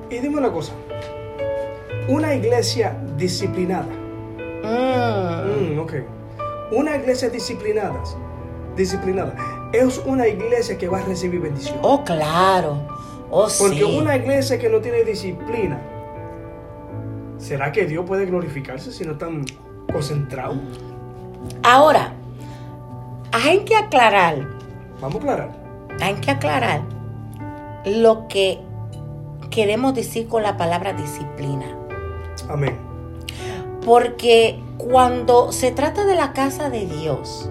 Y 0.08 0.18
dime 0.18 0.38
una 0.38 0.52
cosa. 0.52 0.72
Una 2.06 2.34
iglesia 2.34 2.96
disciplinada. 3.16 3.88
Mm, 4.62 5.74
Mm, 5.74 5.78
ok. 5.80 5.92
Una 6.72 6.96
iglesia 6.96 7.30
disciplinada. 7.30 7.94
Disciplinada. 8.76 9.34
Es 9.72 9.98
una 10.04 10.28
iglesia 10.28 10.76
que 10.76 10.88
va 10.88 10.98
a 10.98 11.02
recibir 11.02 11.40
bendición. 11.40 11.78
Oh, 11.82 12.04
claro. 12.04 12.76
Oh, 13.30 13.48
Porque 13.58 13.76
sí. 13.78 13.82
una 13.84 14.16
iglesia 14.16 14.58
que 14.58 14.68
no 14.68 14.80
tiene 14.80 15.02
disciplina, 15.04 15.80
¿será 17.38 17.72
que 17.72 17.86
Dios 17.86 18.04
puede 18.06 18.26
glorificarse 18.26 18.92
si 18.92 19.04
no 19.04 19.12
están 19.12 19.44
concentrados? 19.92 20.58
Ahora, 21.62 22.12
hay 23.32 23.60
que 23.60 23.76
aclarar, 23.76 24.46
Vamos 25.00 25.16
a 25.16 25.18
aclarar. 25.18 25.50
hay 26.00 26.14
que 26.14 26.30
aclarar 26.30 26.82
lo 27.84 28.28
que 28.28 28.60
queremos 29.50 29.94
decir 29.94 30.28
con 30.28 30.42
la 30.42 30.56
palabra 30.56 30.92
disciplina. 30.92 31.66
Amén. 32.48 32.76
Porque 33.84 34.60
cuando 34.76 35.52
se 35.52 35.70
trata 35.70 36.04
de 36.04 36.14
la 36.14 36.32
casa 36.32 36.70
de 36.70 36.86
Dios 36.86 37.50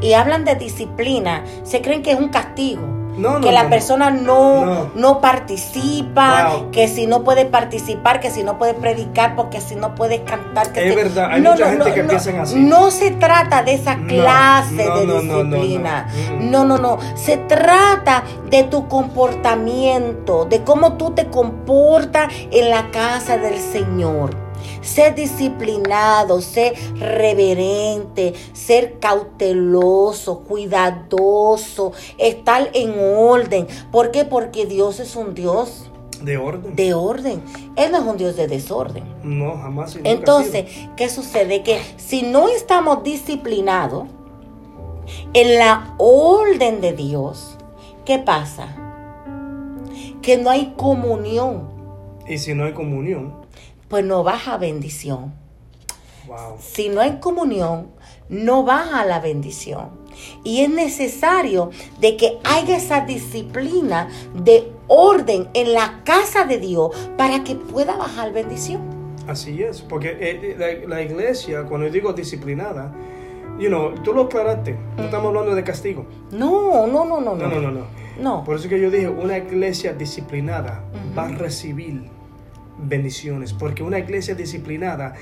y 0.00 0.12
hablan 0.12 0.44
de 0.44 0.54
disciplina, 0.54 1.44
se 1.64 1.82
creen 1.82 2.02
que 2.02 2.12
es 2.12 2.18
un 2.18 2.28
castigo. 2.28 2.82
No, 3.16 3.38
no, 3.38 3.40
que 3.40 3.52
la 3.52 3.64
no. 3.64 3.70
persona 3.70 4.10
no, 4.10 5.20
participa, 5.22 6.50
Wow. 6.52 6.70
que 6.70 6.86
si 6.88 7.06
no 7.06 7.22
puede 7.24 7.46
participar, 7.46 8.20
que 8.20 8.30
si 8.30 8.42
no 8.42 8.58
puede 8.58 8.74
predicar, 8.74 9.34
porque 9.36 9.60
si 9.60 9.74
no 9.74 9.94
puede 9.94 10.22
cantar. 10.24 10.72
Que 10.72 10.84
Es 10.88 10.90
si- 10.90 10.96
verdad, 10.96 11.30
hay 11.32 11.40
mucha 11.40 11.70
gente 11.70 11.94
que 11.94 12.04
piensan 12.04 12.40
así. 12.40 12.56
No 12.56 12.90
se 12.90 13.10
trata 13.12 13.62
de 13.62 13.74
esa 13.74 13.96
clase 14.06 14.74
de 14.74 15.06
disciplina. 15.06 16.06
no. 16.30 16.36
Mm. 16.36 16.50
No, 16.50 16.64
no, 16.64 16.78
no. 16.78 16.98
Se 17.14 17.36
trata 17.38 18.22
de 18.50 18.64
tu 18.64 18.86
comportamiento, 18.88 20.44
de 20.44 20.62
cómo 20.62 20.94
tú 20.94 21.10
te 21.12 21.26
comportas 21.26 22.28
en 22.50 22.70
la 22.70 22.90
casa 22.90 23.36
del 23.38 23.58
Señor. 23.58 24.45
Ser 24.86 25.14
disciplinado, 25.14 26.40
ser 26.40 26.74
reverente, 26.98 28.32
ser 28.52 28.98
cauteloso, 29.00 30.40
cuidadoso, 30.40 31.92
estar 32.18 32.70
en 32.72 32.94
orden. 32.98 33.66
¿Por 33.90 34.10
qué? 34.10 34.24
Porque 34.24 34.64
Dios 34.66 35.00
es 35.00 35.16
un 35.16 35.34
Dios 35.34 35.90
De 36.22 36.38
orden. 36.38 36.74
de 36.76 36.94
orden. 36.94 37.42
Él 37.76 37.92
no 37.92 37.98
es 37.98 38.04
un 38.04 38.16
Dios 38.16 38.36
de 38.36 38.46
desorden. 38.46 39.04
No, 39.22 39.56
jamás. 39.58 39.98
Entonces. 40.04 40.66
¿qué 40.96 41.08
sucede? 41.08 41.62
Que 41.62 41.80
si 41.96 42.22
no 42.22 42.48
estamos 42.48 43.02
disciplinados 43.02 44.04
en 45.34 45.58
la 45.58 45.94
orden 45.98 46.80
de 46.80 46.92
Dios, 46.92 47.56
¿qué 48.04 48.18
pasa? 48.18 48.68
Que 50.22 50.36
no 50.38 50.50
hay 50.50 50.74
comunión, 50.76 51.68
Y 52.28 52.38
si 52.38 52.54
no 52.54 52.64
hay 52.64 52.72
comunión, 52.72 53.34
pues 53.88 54.04
no 54.04 54.22
baja 54.22 54.56
bendición. 54.58 55.34
wow. 56.26 56.56
Si 56.58 56.88
no 56.88 57.00
hay 57.00 57.18
comunión, 57.20 57.88
no 58.28 58.64
baja 58.64 59.04
la 59.04 59.20
bendición. 59.20 59.90
Y 60.44 60.62
es 60.62 60.70
necesario 60.70 61.70
de 62.00 62.16
que 62.16 62.38
haya 62.44 62.76
esa 62.76 63.02
disciplina 63.02 64.08
de 64.34 64.72
orden 64.88 65.48
en 65.52 65.74
la 65.74 66.00
casa 66.04 66.44
de 66.44 66.58
Dios 66.58 66.90
para 67.18 67.44
que 67.44 67.54
pueda 67.54 67.96
bajar 67.96 68.32
bendición. 68.32 68.80
Así 69.28 69.62
es, 69.62 69.82
porque 69.82 70.08
eh, 70.08 70.16
eh, 70.20 70.84
la, 70.86 70.96
la 70.96 71.02
iglesia, 71.02 71.64
cuando 71.64 71.86
yo 71.88 71.92
digo 71.92 72.12
disciplinada, 72.12 72.94
you 73.58 73.68
know, 73.68 73.92
tú 74.02 74.12
lo 74.12 74.22
aclaraste, 74.22 74.78
no 74.96 75.04
estamos 75.04 75.28
hablando 75.28 75.54
de 75.54 75.64
castigo. 75.64 76.06
No, 76.30 76.86
no, 76.86 77.04
no, 77.04 77.20
no, 77.20 77.34
No, 77.34 77.48
no, 77.48 77.60
no, 77.60 77.70
no. 77.70 77.86
No. 78.20 78.44
Por 78.44 78.56
eso 78.56 78.68
que 78.68 78.80
yo 78.80 78.90
dije, 78.90 79.08
una 79.08 79.36
iglesia 79.36 79.92
disciplinada 79.92 80.82
va 81.16 81.26
a 81.26 81.28
recibir 81.28 82.04
bendiciones, 82.78 83.52
porque 83.52 83.82
una 83.82 83.98
iglesia 83.98 84.34
disciplinada 84.34 85.14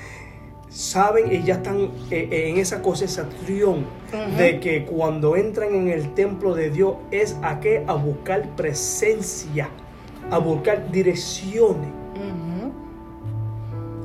saben 0.69 1.31
y 1.31 1.43
ya 1.43 1.55
están 1.55 1.91
eh, 2.11 2.27
eh, 2.31 2.49
en 2.49 2.57
esa 2.57 2.81
concentración 2.81 3.85
Ujú. 4.11 4.37
de 4.37 4.59
que 4.59 4.83
cuando 4.85 5.35
entran 5.37 5.73
en 5.73 5.87
el 5.87 6.13
templo 6.13 6.53
de 6.53 6.69
Dios 6.69 6.95
es 7.11 7.37
a 7.43 7.59
qué? 7.61 7.83
A 7.87 7.93
buscar 7.93 8.49
presencia, 8.55 9.69
a 10.31 10.37
buscar 10.37 10.91
direcciones. 10.91 11.89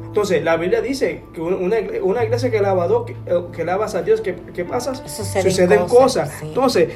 Entonces, 0.07 0.43
la 0.43 0.57
Biblia 0.57 0.81
dice 0.81 1.23
que 1.33 1.41
una, 1.41 1.57
una 1.57 1.79
igle- 1.79 2.01
una 2.03 2.25
iglesia 2.25 2.51
que 2.51 2.59
alaba 2.59 2.85
a 2.85 2.89
Dios, 2.89 3.03
que, 3.07 3.13
eh, 3.13 3.45
que 3.53 3.63
alabas 3.63 3.95
a 3.95 4.03
Dios, 4.03 4.21
¿qué, 4.21 4.35
qué 4.53 4.65
pasa? 4.65 4.93
Suceden 5.07 5.79
cosas. 5.83 5.91
cosas, 5.91 6.31
sí. 6.41 6.47
Entonces, 6.49 6.89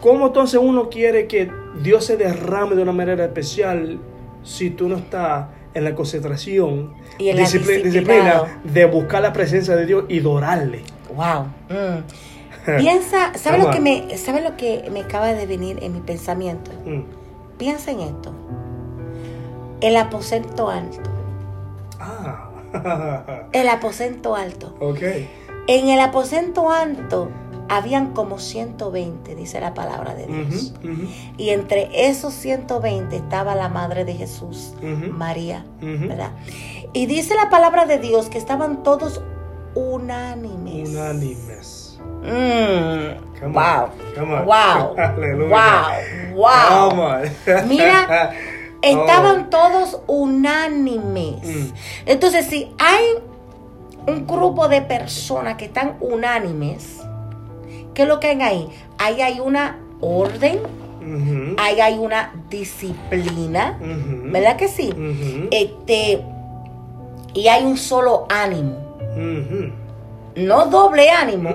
¿cómo 0.00 0.28
entonces 0.28 0.58
uno 0.62 0.88
quiere 0.88 1.26
que 1.26 1.50
Dios 1.82 2.06
se 2.06 2.16
derrame 2.16 2.76
de 2.76 2.82
una 2.82 2.92
manera 2.92 3.24
especial 3.26 3.98
si 4.42 4.70
tú 4.70 4.88
no 4.88 4.96
estás 4.96 5.46
en 5.74 5.84
la 5.84 5.94
concentración, 5.94 6.94
Y 7.18 7.28
en 7.30 7.36
la 7.36 7.42
discipli- 7.42 7.82
disciplinado. 7.82 8.44
disciplina 8.44 8.60
de 8.64 8.84
buscar 8.86 9.22
la 9.22 9.32
presencia 9.32 9.74
de 9.76 9.86
Dios 9.86 10.04
y 10.08 10.20
adorarle? 10.20 10.82
Wow. 11.14 11.44
Mm. 11.68 12.02
Piensa, 12.78 13.32
¿sabe 13.34 13.58
lo 13.58 13.70
que 13.70 13.80
me, 13.80 14.16
sabe 14.18 14.40
lo 14.42 14.56
que 14.56 14.88
me 14.92 15.00
acaba 15.00 15.32
de 15.32 15.46
venir 15.46 15.78
en 15.82 15.92
mi 15.94 16.00
pensamiento? 16.00 16.70
Mm. 16.86 17.02
Piensa 17.58 17.90
en 17.90 18.00
esto. 18.00 18.32
El 19.80 19.96
aposento 19.96 20.70
alto. 20.70 21.10
Ah, 22.00 22.48
El 23.52 23.68
aposento 23.68 24.34
alto. 24.36 24.74
ok. 24.80 25.00
En 25.68 25.88
el 25.88 26.00
aposento 26.00 26.70
alto 26.70 27.28
habían 27.68 28.12
como 28.12 28.38
120, 28.38 29.34
dice 29.34 29.60
la 29.60 29.74
palabra 29.74 30.14
de 30.14 30.26
Dios. 30.26 30.74
Y 31.36 31.50
entre 31.50 32.08
esos 32.08 32.34
120 32.34 33.16
estaba 33.16 33.54
la 33.54 33.68
madre 33.68 34.04
de 34.04 34.14
Jesús. 34.14 34.74
María. 35.12 35.64
¿verdad? 35.80 36.32
Y 36.92 37.06
dice 37.06 37.34
la 37.34 37.48
palabra 37.50 37.86
de 37.86 37.98
Dios 37.98 38.28
que 38.28 38.38
estaban 38.38 38.82
todos 38.82 39.22
unánimes. 39.74 40.90
Unánimes. 40.90 41.98
Mm, 42.22 43.40
Come 43.40 43.46
on, 43.46 43.52
wow. 43.54 43.88
come 44.14 44.34
on. 44.34 44.44
Wow. 44.46 44.94
Aleluya. 44.98 45.88
Wow. 46.34 46.36
Wow. 46.36 47.00
On. 47.00 47.22
Mira, 47.68 48.32
Estaban 48.82 49.44
Oh. 49.46 49.48
todos 49.48 50.00
unánimes. 50.08 51.44
Mm. 51.44 51.72
Entonces, 52.06 52.46
si 52.46 52.72
hay 52.78 53.04
un 54.08 54.26
grupo 54.26 54.66
de 54.68 54.82
personas 54.82 55.56
que 55.56 55.66
están 55.66 55.96
unánimes, 56.00 57.00
¿qué 57.94 58.02
es 58.02 58.08
lo 58.08 58.20
que 58.20 58.28
hay 58.28 58.42
ahí? 58.42 58.68
Ahí 58.98 59.20
hay 59.20 59.40
una 59.40 59.78
orden, 60.00 60.60
ahí 61.58 61.80
hay 61.80 61.98
una 61.98 62.32
disciplina, 62.48 63.78
¿verdad 63.80 64.56
que 64.56 64.68
sí? 64.68 64.92
Este, 65.50 66.24
y 67.34 67.48
hay 67.48 67.64
un 67.64 67.76
solo 67.76 68.26
ánimo, 68.28 68.96
no 70.36 70.66
doble 70.66 71.10
ánimo. 71.10 71.54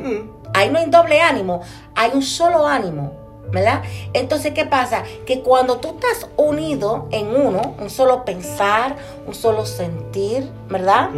Ahí 0.53 0.69
no 0.71 0.79
hay 0.79 0.89
doble 0.89 1.21
ánimo, 1.21 1.61
hay 1.93 2.11
un 2.13 2.23
solo 2.23 2.65
ánimo, 2.65 3.11
¿verdad? 3.51 3.83
Entonces, 4.13 4.53
¿qué 4.53 4.65
pasa? 4.65 5.03
Que 5.25 5.41
cuando 5.41 5.77
tú 5.77 5.95
estás 5.95 6.29
unido 6.37 7.07
en 7.11 7.35
uno, 7.35 7.75
un 7.79 7.89
solo 7.89 8.25
pensar, 8.25 8.95
un 9.25 9.33
solo 9.33 9.65
sentir, 9.65 10.49
¿verdad? 10.69 11.09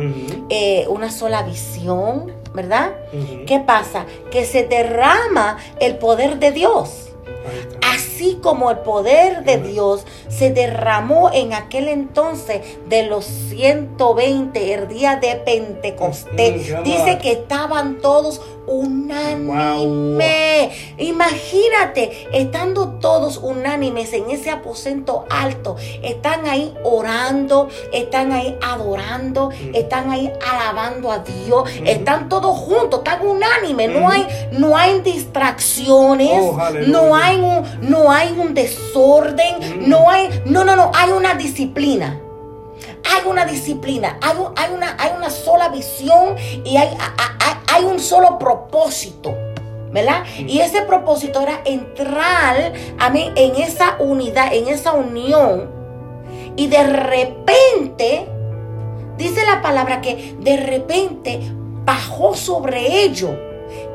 Eh, 0.50 0.86
una 0.89 1.12
sola 1.12 1.44
visión, 1.44 2.32
¿verdad? 2.54 2.92
¿Qué 3.48 3.60
pasa? 3.60 4.06
Que 4.32 4.46
se 4.46 4.63
derrama 4.65 5.58
el 5.80 5.98
poder 5.98 6.39
de 6.39 6.52
Dios. 6.52 7.10
Así 7.93 8.39
como 8.41 8.71
el 8.71 8.78
poder 8.80 9.43
de 9.43 9.58
Dios 9.58 10.06
se 10.28 10.52
derramó 10.52 11.32
en 11.34 11.54
aquel 11.54 11.88
entonces 11.88 12.62
de 12.88 13.04
los 13.04 13.25
120, 13.25 14.73
el 14.73 14.88
día 14.88 15.15
de 15.17 15.36
Pentecostés. 15.36 16.84
Dice 16.84 17.17
que 17.21 17.32
estaban 17.34 17.99
todos 18.02 18.41
unánimes. 18.67 20.69
Imagínate, 20.97 22.28
estando 22.34 22.89
todos 22.99 23.38
unánimes 23.38 24.13
en 24.13 24.30
ese 24.30 24.52
aposento 24.52 25.25
alto, 25.30 25.75
están 26.04 26.47
ahí 26.47 26.73
orando, 26.84 27.67
están 27.91 28.32
ahí 28.32 28.56
adorando, 28.62 29.49
Mm. 29.49 29.75
están 29.75 30.12
ahí 30.12 30.32
alabando 30.47 31.12
a 31.12 31.19
Dios, 31.19 31.63
Mm. 31.82 31.88
están 31.88 32.30
todos 32.30 32.56
juntos, 32.58 32.99
están 32.99 33.25
unánimes, 33.25 33.89
no 33.89 34.08
hay, 34.10 34.28
no 34.52 34.78
hay 34.78 35.02
distracciones, 35.02 36.30
Oh, 36.41 36.58
no 36.88 37.15
hay 37.15 37.29
un, 37.38 37.89
no 37.89 38.12
hay 38.12 38.32
un 38.38 38.54
desorden, 38.54 39.56
Mm. 39.82 39.89
no 39.89 40.10
hay, 40.10 40.42
no, 40.46 40.63
no, 40.63 40.76
no, 40.76 40.92
hay 40.94 41.12
una 41.12 41.34
disciplina. 41.36 42.20
Hay 43.04 43.28
una 43.28 43.46
disciplina, 43.46 44.18
hay, 44.22 44.38
un- 44.38 44.54
hay 44.56 44.72
una, 44.74 44.96
hay 45.00 45.12
una 45.18 45.30
sola 45.30 45.70
visión 45.70 46.36
y 46.63 46.78
hay, 46.78 46.88
hay- 46.88 47.36
hay- 47.39 47.56
hay 47.74 47.84
un 47.86 48.00
solo 48.00 48.38
propósito. 48.39 49.36
¿Verdad? 49.92 50.24
Y 50.38 50.60
ese 50.60 50.84
propósito 50.84 51.42
era 51.42 51.62
entrar 51.65 52.74
a 53.00 53.10
mí 53.10 53.32
en 53.36 53.56
esa 53.56 53.96
unidad, 53.98 54.54
en 54.54 54.68
esa 54.68 54.92
unión. 54.94 55.68
Y 56.56 56.68
de 56.68 56.84
repente, 56.84 58.28
dice 59.18 59.44
la 59.48 59.63
palabra 59.63 60.00
que 60.00 60.36
de 60.42 60.58
repente 60.58 61.39
bajó 61.86 62.36
sobre 62.36 63.02
ellos 63.04 63.32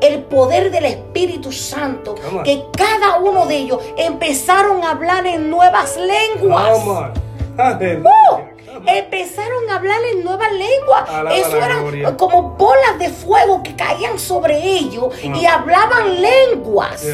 el 0.07 0.23
poder 0.23 0.71
del 0.71 0.85
Espíritu 0.85 1.51
Santo, 1.51 2.15
que 2.43 2.65
cada 2.75 3.19
uno 3.19 3.45
de 3.45 3.57
ellos 3.57 3.79
empezaron 3.97 4.83
a 4.83 4.91
hablar 4.91 5.25
en 5.27 5.49
nuevas 5.49 5.97
lenguas. 5.97 6.79
¡Uh! 6.85 6.89
On. 6.89 8.55
Empezaron 8.87 9.69
a 9.69 9.77
hablar 9.77 9.99
en 10.13 10.23
nuevas 10.23 10.51
lenguas. 10.51 11.09
Eso 11.33 11.57
eran 11.57 12.15
como 12.17 12.51
bolas 12.51 12.99
de 12.99 13.09
fuego 13.09 13.63
que 13.63 13.75
caían 13.75 14.19
sobre 14.19 14.61
ellos 14.61 15.13
y 15.23 15.45
hablaban 15.45 16.21
lenguas. 16.21 17.05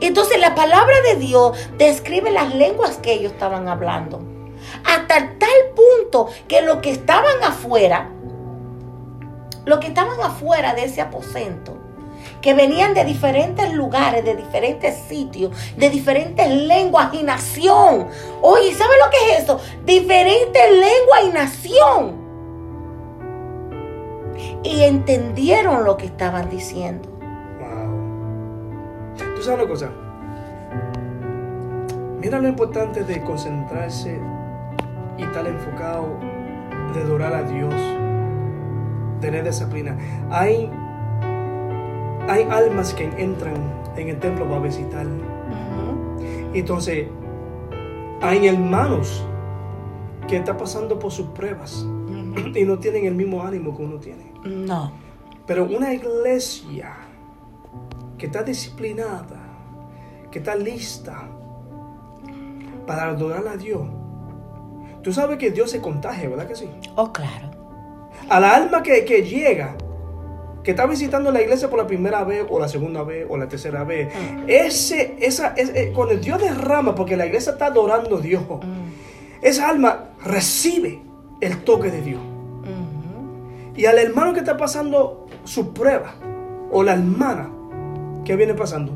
Entonces 0.00 0.38
la 0.38 0.54
palabra 0.54 0.94
de 1.02 1.16
Dios 1.16 1.56
describe 1.78 2.30
las 2.30 2.54
lenguas 2.54 2.98
que 2.98 3.12
ellos 3.12 3.32
estaban 3.32 3.68
hablando. 3.68 4.20
Hasta 4.84 5.38
tal 5.38 5.48
punto 5.74 6.28
que 6.48 6.62
los 6.62 6.78
que 6.78 6.90
estaban 6.90 7.42
afuera, 7.42 8.10
los 9.64 9.78
que 9.78 9.86
estaban 9.86 10.20
afuera 10.20 10.74
de 10.74 10.84
ese 10.84 11.00
aposento, 11.00 11.78
que 12.44 12.52
venían 12.52 12.92
de 12.92 13.06
diferentes 13.06 13.72
lugares, 13.72 14.22
de 14.22 14.36
diferentes 14.36 14.94
sitios, 15.08 15.50
de 15.78 15.88
diferentes 15.88 16.46
lenguas 16.46 17.14
y 17.14 17.22
nación. 17.22 18.06
Oye, 18.42 18.74
¿sabe 18.74 18.92
lo 19.02 19.10
que 19.10 19.32
es 19.32 19.44
eso? 19.44 19.58
Diferentes 19.86 20.62
lenguas 20.70 21.20
y 21.24 21.28
nación. 21.30 22.12
Y 24.62 24.82
entendieron 24.82 25.84
lo 25.84 25.96
que 25.96 26.04
estaban 26.04 26.50
diciendo. 26.50 27.08
Wow. 27.60 29.36
¿Tú 29.36 29.42
sabes 29.42 29.60
una 29.60 29.66
cosa? 29.66 29.90
Mira 32.20 32.40
lo 32.40 32.48
importante 32.48 33.04
de 33.04 33.22
concentrarse 33.22 34.20
y 35.16 35.22
estar 35.22 35.46
enfocado, 35.46 36.08
de 36.92 37.00
adorar 37.00 37.32
a 37.32 37.42
Dios, 37.44 37.74
tener 39.22 39.44
disciplina. 39.44 39.96
Hay, 40.30 40.70
hay 42.28 42.44
almas 42.50 42.94
que 42.94 43.04
entran 43.04 43.54
en 43.96 44.08
el 44.08 44.18
templo 44.18 44.48
para 44.48 44.60
visitar. 44.60 45.06
Entonces, 46.52 47.08
hay 48.20 48.46
hermanos 48.46 49.24
que 50.28 50.36
están 50.36 50.56
pasando 50.56 50.98
por 50.98 51.12
sus 51.12 51.26
pruebas. 51.28 51.84
y 52.54 52.64
no 52.64 52.78
tienen 52.78 53.06
el 53.06 53.14
mismo 53.14 53.42
ánimo 53.42 53.76
que 53.76 53.82
uno 53.82 53.96
tiene. 53.98 54.32
No. 54.44 54.92
Pero 55.46 55.64
una 55.64 55.92
iglesia 55.92 56.94
que 58.16 58.26
está 58.26 58.42
disciplinada, 58.42 59.40
que 60.30 60.38
está 60.38 60.56
lista 60.56 61.28
para 62.86 63.08
adorar 63.08 63.46
a 63.48 63.56
Dios. 63.56 63.82
Tú 65.02 65.12
sabes 65.12 65.38
que 65.38 65.50
Dios 65.50 65.70
se 65.70 65.80
contagia, 65.80 66.28
¿verdad 66.28 66.46
que 66.46 66.54
sí? 66.54 66.70
Oh, 66.96 67.12
claro. 67.12 67.50
A 68.28 68.40
la 68.40 68.54
alma 68.54 68.82
que, 68.82 69.04
que 69.04 69.22
llega, 69.22 69.76
que 70.64 70.70
está 70.72 70.86
visitando 70.86 71.30
la 71.30 71.42
iglesia 71.42 71.68
por 71.68 71.78
la 71.78 71.86
primera 71.86 72.24
vez, 72.24 72.44
o 72.48 72.58
la 72.58 72.68
segunda 72.68 73.04
vez, 73.04 73.26
o 73.28 73.36
la 73.36 73.46
tercera 73.46 73.84
vez, 73.84 74.08
Mm. 74.08 74.44
ese, 74.48 75.16
esa, 75.20 75.48
es, 75.56 75.68
eh, 75.74 75.92
cuando 75.94 76.16
Dios 76.16 76.40
derrama, 76.40 76.94
porque 76.94 77.16
la 77.16 77.26
iglesia 77.26 77.52
está 77.52 77.66
adorando 77.66 78.16
a 78.16 78.20
Dios, 78.20 78.42
Mm. 78.48 79.42
esa 79.42 79.68
alma 79.68 80.06
recibe 80.24 81.00
el 81.40 81.58
toque 81.64 81.90
de 81.90 82.00
Dios. 82.00 82.20
Ujú. 82.20 83.76
Y 83.76 83.84
al 83.86 83.98
hermano 83.98 84.32
que 84.32 84.40
está 84.40 84.56
pasando 84.56 85.26
su 85.44 85.74
prueba, 85.74 86.14
o 86.72 86.82
la 86.82 86.94
hermana 86.94 87.50
que 88.24 88.34
viene 88.36 88.54
pasando, 88.54 88.92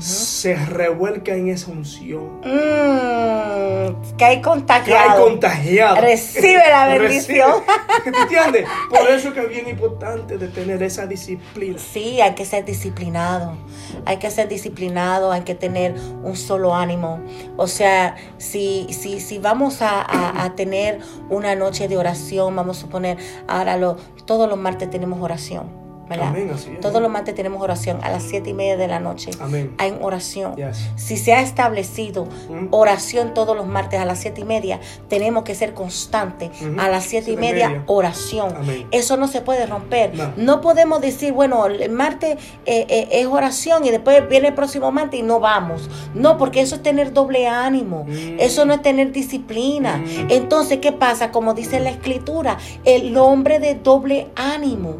Se 0.00 0.54
revuelca 0.56 1.34
en 1.34 1.48
esa 1.48 1.70
unción. 1.70 2.40
Mm, 2.40 4.16
que 4.16 4.24
hay 4.24 4.40
contagiado. 4.42 5.24
contagiado. 5.24 6.00
Recibe 6.00 6.62
la 6.68 6.88
bendición. 6.88 7.50
Recibe. 7.50 8.12
¿Te 8.12 8.20
entiendes? 8.20 8.66
Por 8.90 9.08
eso 9.08 9.32
que 9.32 9.40
es 9.40 9.48
bien 9.48 9.68
importante 9.68 10.36
de 10.38 10.48
tener 10.48 10.82
esa 10.82 11.06
disciplina. 11.06 11.78
Sí, 11.78 12.20
hay 12.20 12.34
que 12.34 12.44
ser 12.44 12.64
disciplinado. 12.64 13.56
Hay 14.04 14.16
que 14.18 14.30
ser 14.30 14.48
disciplinado, 14.48 15.30
hay 15.32 15.42
que 15.42 15.54
tener 15.54 15.94
un 16.22 16.36
solo 16.36 16.74
ánimo. 16.74 17.20
O 17.56 17.66
sea, 17.66 18.16
si, 18.38 18.86
si, 18.90 19.20
si 19.20 19.38
vamos 19.38 19.82
a, 19.82 20.00
a- 20.02 20.44
a 20.44 20.54
tener 20.56 20.98
una 21.30 21.54
noche 21.54 21.88
de 21.88 21.96
oración, 21.96 22.54
vamos 22.56 22.78
a 22.78 22.80
suponer, 22.80 23.18
ahora 23.46 23.76
lo, 23.76 23.96
todos 24.26 24.48
los 24.48 24.58
martes 24.58 24.90
tenemos 24.90 25.20
oración. 25.22 25.87
¿Verdad? 26.08 26.28
Amén, 26.28 26.50
así 26.54 26.70
es. 26.72 26.80
Todos 26.80 27.00
los 27.02 27.10
martes 27.10 27.34
tenemos 27.34 27.62
oración 27.62 27.98
a 28.02 28.10
las 28.10 28.22
siete 28.22 28.50
y 28.50 28.54
media 28.54 28.76
de 28.76 28.88
la 28.88 29.00
noche. 29.00 29.30
Amén. 29.40 29.74
Hay 29.78 29.94
oración. 30.00 30.56
Yes. 30.56 30.90
Si 30.96 31.16
se 31.16 31.34
ha 31.34 31.40
establecido 31.42 32.26
Mm. 32.48 32.68
oración 32.70 33.34
todos 33.34 33.56
los 33.56 33.66
martes 33.66 34.00
a 34.00 34.04
las 34.04 34.18
siete 34.20 34.40
y 34.40 34.44
media, 34.44 34.80
tenemos 35.08 35.44
que 35.44 35.54
ser 35.54 35.74
constantes. 35.74 36.50
Ujú. 36.60 36.80
A 36.80 36.88
las 36.88 37.04
siete 37.04 37.32
y 37.32 37.34
Siete 37.34 37.46
y 37.46 37.52
media, 37.52 37.68
media. 37.68 37.82
oración. 37.86 38.54
Amén. 38.56 38.86
Eso 38.90 39.16
no 39.16 39.28
se 39.28 39.40
puede 39.40 39.66
romper. 39.66 40.14
No. 40.14 40.32
No 40.36 40.60
podemos 40.60 41.00
decir, 41.00 41.32
bueno, 41.32 41.66
el 41.66 41.90
martes 41.90 42.36
eh, 42.66 42.86
eh, 42.88 43.08
es 43.12 43.26
oración 43.26 43.84
y 43.84 43.90
después 43.90 44.28
viene 44.28 44.48
el 44.48 44.54
próximo 44.54 44.90
martes 44.92 45.20
y 45.20 45.22
no 45.22 45.40
vamos. 45.40 45.88
No, 46.14 46.38
porque 46.38 46.60
eso 46.60 46.76
es 46.76 46.82
tener 46.82 47.12
doble 47.12 47.46
ánimo. 47.46 48.04
Mm. 48.04 48.38
Eso 48.40 48.64
no 48.64 48.74
es 48.74 48.82
tener 48.82 49.12
disciplina. 49.12 49.96
Mm. 49.98 50.30
Entonces, 50.30 50.78
¿qué 50.78 50.92
pasa? 50.92 51.30
Como 51.32 51.54
dice 51.54 51.80
la 51.80 51.90
escritura, 51.90 52.56
el 52.84 53.16
hombre 53.16 53.58
de 53.58 53.74
doble 53.74 54.28
ánimo 54.36 54.96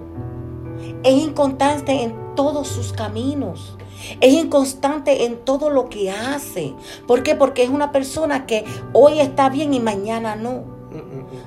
es 1.05 1.15
inconstante 1.15 2.03
en 2.03 2.35
todos 2.35 2.69
sus 2.69 2.93
caminos. 2.93 3.77
Es 4.21 4.33
inconstante 4.33 5.25
en 5.25 5.39
todo 5.45 5.71
lo 5.71 5.89
que 5.89 6.11
hace. 6.11 6.75
¿Por 7.07 7.23
qué? 7.23 7.35
Porque 7.35 7.65
es 7.65 7.69
una 7.69 7.91
persona 7.93 8.47
que 8.47 8.65
hoy 8.93 9.21
está 9.21 9.49
bien 9.49 9.75
y 9.75 9.81
mañana 9.81 10.37
no. 10.37 10.63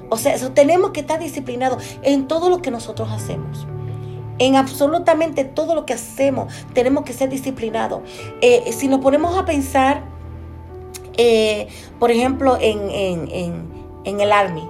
O 0.10 0.18
sea, 0.18 0.34
eso, 0.36 0.52
tenemos 0.52 0.92
que 0.92 1.00
estar 1.00 1.20
disciplinados 1.20 1.82
en 2.04 2.28
todo 2.28 2.50
lo 2.50 2.62
que 2.62 2.70
nosotros 2.70 3.10
hacemos. 3.12 3.66
En 4.38 4.56
absolutamente 4.56 5.46
todo 5.46 5.76
lo 5.76 5.86
que 5.86 5.94
hacemos 5.94 6.54
tenemos 6.74 7.04
que 7.06 7.14
ser 7.14 7.30
disciplinados. 7.30 8.02
Eh, 8.42 8.72
si 8.74 8.88
nos 8.88 9.00
ponemos 9.00 9.38
a 9.38 9.46
pensar, 9.46 10.04
eh, 11.18 11.68
por 12.00 12.12
ejemplo, 12.12 12.58
en, 12.60 12.90
en- 12.90 13.28
en- 13.32 13.72
en 14.04 14.20
el 14.20 14.32
Army, 14.32 14.68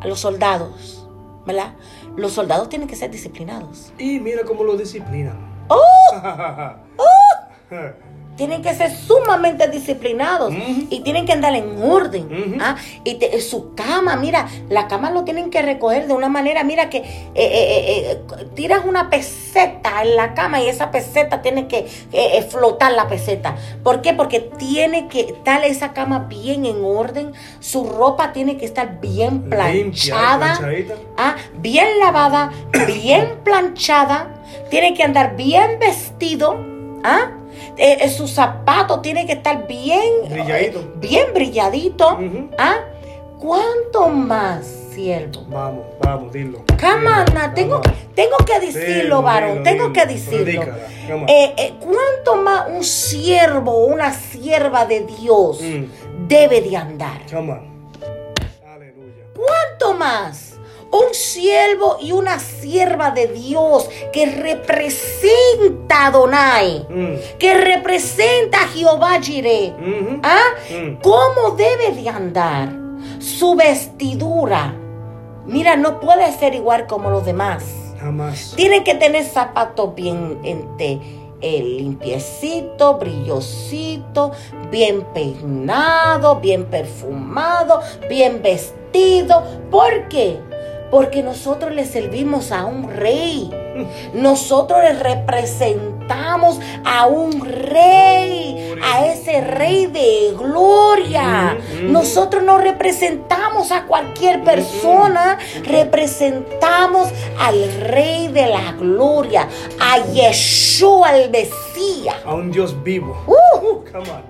a 0.00 0.06
los 0.08 0.20
soldados, 0.20 1.03
¿verdad? 1.46 1.74
Los 2.16 2.32
soldados 2.32 2.68
tienen 2.68 2.88
que 2.88 2.96
ser 2.96 3.10
disciplinados. 3.10 3.92
Y 3.98 4.18
mira 4.20 4.42
cómo 4.44 4.64
lo 4.64 4.76
disciplinan. 4.76 5.38
¡Oh! 5.68 5.78
Tienen 8.36 8.62
que 8.62 8.74
ser 8.74 8.90
sumamente 8.90 9.68
disciplinados 9.68 10.52
y 10.90 11.00
tienen 11.04 11.24
que 11.24 11.32
andar 11.34 11.54
en 11.54 11.80
orden. 11.80 12.58
¿ah? 12.60 12.74
Y 13.04 13.14
te- 13.14 13.40
su 13.40 13.76
cama, 13.76 14.16
mira, 14.16 14.48
la 14.68 14.88
cama 14.88 15.12
lo 15.12 15.22
tienen 15.22 15.50
que 15.50 15.62
recoger 15.62 16.08
de 16.08 16.14
una 16.14 16.28
manera, 16.28 16.64
mira 16.64 16.90
que 16.90 16.96
eh, 16.98 17.04
eh, 17.36 18.10
eh, 18.10 18.18
tiras 18.56 18.84
una 18.84 19.08
peseta 19.08 20.02
en 20.02 20.16
la 20.16 20.34
cama 20.34 20.60
y 20.60 20.68
esa 20.68 20.90
peseta 20.90 21.42
tiene 21.42 21.68
que 21.68 21.86
flotar 22.50 22.90
la 22.90 23.06
peseta. 23.06 23.54
¿Por 23.84 24.02
qué? 24.02 24.14
Porque 24.14 24.40
tiene 24.40 25.06
que 25.06 25.20
estar 25.20 25.62
esa 25.64 25.92
cama 25.92 26.26
bien 26.28 26.66
en 26.66 26.82
orden, 26.84 27.34
su 27.60 27.84
ropa 27.84 28.32
tiene 28.32 28.56
que 28.56 28.64
estar 28.64 28.98
bien 29.00 29.48
planchada. 29.48 30.54
Ah, 31.16 31.36
bien 31.58 32.00
lavada, 32.00 32.50
bien 32.88 33.38
planchada, 33.44 34.42
tiene 34.70 34.92
que 34.92 35.04
andar 35.04 35.36
bien 35.36 35.78
vestido, 35.78 36.56
¿ah? 37.04 37.30
Eh, 37.76 37.98
eh, 38.02 38.08
su 38.08 38.28
zapato 38.28 39.00
tiene 39.00 39.26
que 39.26 39.32
estar 39.32 39.66
bien 39.66 40.28
Brilladito. 40.30 40.78
eh, 40.80 40.86
bien 40.96 41.26
brilladito. 41.34 42.18
¿ah? 42.58 42.76
¿Cuánto 43.38 44.08
más, 44.08 44.64
siervo? 44.94 45.44
Vamos, 45.48 45.84
vamos, 46.00 46.32
dilo. 46.32 46.62
Camana, 46.78 47.52
tengo, 47.52 47.80
tengo 48.14 48.36
que 48.38 48.60
decirlo, 48.60 49.20
varón, 49.22 49.62
tengo 49.62 49.92
que 49.92 50.06
decirlo. 50.06 50.62
Eh, 51.28 51.54
eh, 51.58 51.74
¿Cuánto 51.80 52.36
más 52.42 52.68
un 52.68 52.82
siervo 52.84 53.72
o 53.72 53.86
una 53.86 54.12
sierva 54.14 54.86
de 54.86 55.00
Dios 55.00 55.60
Mm. 55.60 56.26
debe 56.28 56.60
de 56.62 56.76
andar? 56.76 57.20
Come 57.30 57.52
on. 57.52 57.90
Aleluya. 58.72 59.24
¿Cuánto 59.34 59.94
más? 59.94 60.53
Un 60.94 61.12
siervo 61.12 61.96
y 62.00 62.12
una 62.12 62.38
sierva 62.38 63.10
de 63.10 63.26
Dios 63.26 63.88
que 64.12 64.26
representa 64.26 66.06
a 66.06 66.10
Donai, 66.12 66.86
Mm. 66.88 67.38
que 67.38 67.54
representa 67.54 68.62
a 68.62 68.68
Jehová 68.68 69.20
Jireh. 69.20 69.74
Ujú. 69.76 70.20
¿Ah? 70.22 70.44
Mm. 70.70 70.94
¿Cómo 71.02 71.50
debe 71.56 71.92
de 72.00 72.08
andar? 72.08 72.68
Su 73.18 73.54
vestidura. 73.56 74.74
Mira, 75.46 75.76
no 75.76 75.98
puede 76.00 76.30
ser 76.38 76.54
igual 76.54 76.86
como 76.86 77.10
los 77.10 77.24
demás. 77.26 77.64
Jamás. 78.00 78.52
Tiene 78.56 78.84
que 78.84 78.94
tener 78.94 79.24
zapatos 79.24 79.94
bien 79.94 80.38
este, 80.44 81.00
eh, 81.40 81.62
limpiecito, 81.62 82.94
brillosito, 82.98 84.32
bien 84.70 85.02
peinado, 85.12 86.36
bien 86.40 86.64
perfumado, 86.66 87.80
bien 88.08 88.42
vestido. 88.42 89.42
¿Por 89.70 90.08
qué? 90.08 90.38
Porque 90.94 91.24
nosotros 91.24 91.74
le 91.74 91.86
servimos 91.86 92.52
a 92.52 92.66
un 92.66 92.88
rey. 92.88 93.50
Nosotros 94.12 94.80
le 94.80 94.92
representamos 94.92 96.60
a 96.84 97.06
un 97.08 97.44
rey, 97.44 98.76
a 98.80 99.04
ese 99.06 99.40
rey 99.40 99.86
de 99.86 100.32
gloria. 100.38 101.58
Nosotros 101.82 102.44
no 102.44 102.58
representamos 102.58 103.72
a 103.72 103.86
cualquier 103.86 104.44
persona, 104.44 105.36
representamos 105.64 107.08
al 107.40 107.72
rey 107.80 108.28
de 108.28 108.46
la 108.46 108.70
gloria, 108.78 109.48
a 109.80 109.98
Yeshua 110.12 111.16
el 111.16 111.30
Mesías. 111.32 112.14
A 112.24 112.34
un 112.34 112.52
Dios 112.52 112.80
vivo. 112.84 113.20
Uh, 113.26 113.82
Come 113.90 114.10
on. 114.10 114.22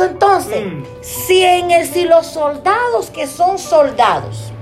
entonces, 0.00 0.64
Mm. 0.64 0.84
si 1.02 1.42
en 1.44 1.70
el 1.70 1.86
si 1.86 2.06
los 2.06 2.26
soldados 2.28 3.10
que 3.10 3.26
son 3.26 3.58
soldados 3.58 4.54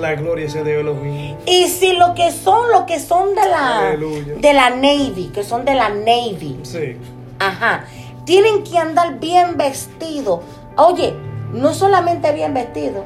La 0.00 0.14
gloria 0.14 0.48
sea 0.48 0.62
de 0.62 0.80
Elohim. 0.80 1.36
y 1.46 1.66
si 1.68 1.92
lo 1.92 2.14
que 2.14 2.30
son 2.30 2.70
lo 2.72 2.86
que 2.86 2.98
son 3.00 3.34
de 3.34 3.48
la 3.48 3.88
Aleluya. 3.88 4.34
de 4.36 4.52
la 4.52 4.70
Navy, 4.70 5.30
que 5.34 5.42
son 5.42 5.64
de 5.64 5.74
la 5.74 5.88
Navy, 5.88 6.58
Sí. 6.62 6.96
Ajá. 7.38 7.84
Tienen 8.24 8.62
que 8.62 8.76
andar 8.78 9.18
bien 9.18 9.56
vestidos. 9.56 10.40
Oye, 10.76 11.14
no 11.52 11.72
solamente 11.74 12.30
bien 12.32 12.52
vestidos, 12.54 13.04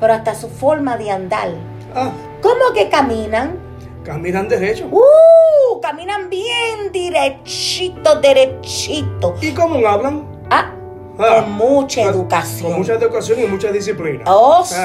pero 0.00 0.12
hasta 0.12 0.34
su 0.34 0.48
forma 0.48 0.96
de 0.96 1.10
andar. 1.10 1.48
Ah, 1.94 2.10
¿Cómo 2.42 2.72
que 2.74 2.88
caminan? 2.88 3.58
caminan 4.04 4.48
derecho. 4.48 4.86
¡Uh! 4.90 5.80
Caminan 5.82 6.30
bien 6.30 6.92
derechito, 6.92 8.20
derechito. 8.20 9.34
¿Y 9.40 9.52
cómo 9.52 9.86
hablan? 9.86 10.26
Ah, 10.50 10.72
Ah, 11.18 11.40
con 11.42 11.52
mucha 11.52 12.02
educación. 12.02 12.70
Con 12.70 12.80
mucha 12.80 12.94
educación 12.94 13.40
y 13.42 13.46
mucha 13.46 13.72
disciplina. 13.72 14.24
Oh, 14.26 14.64
sí. 14.66 14.76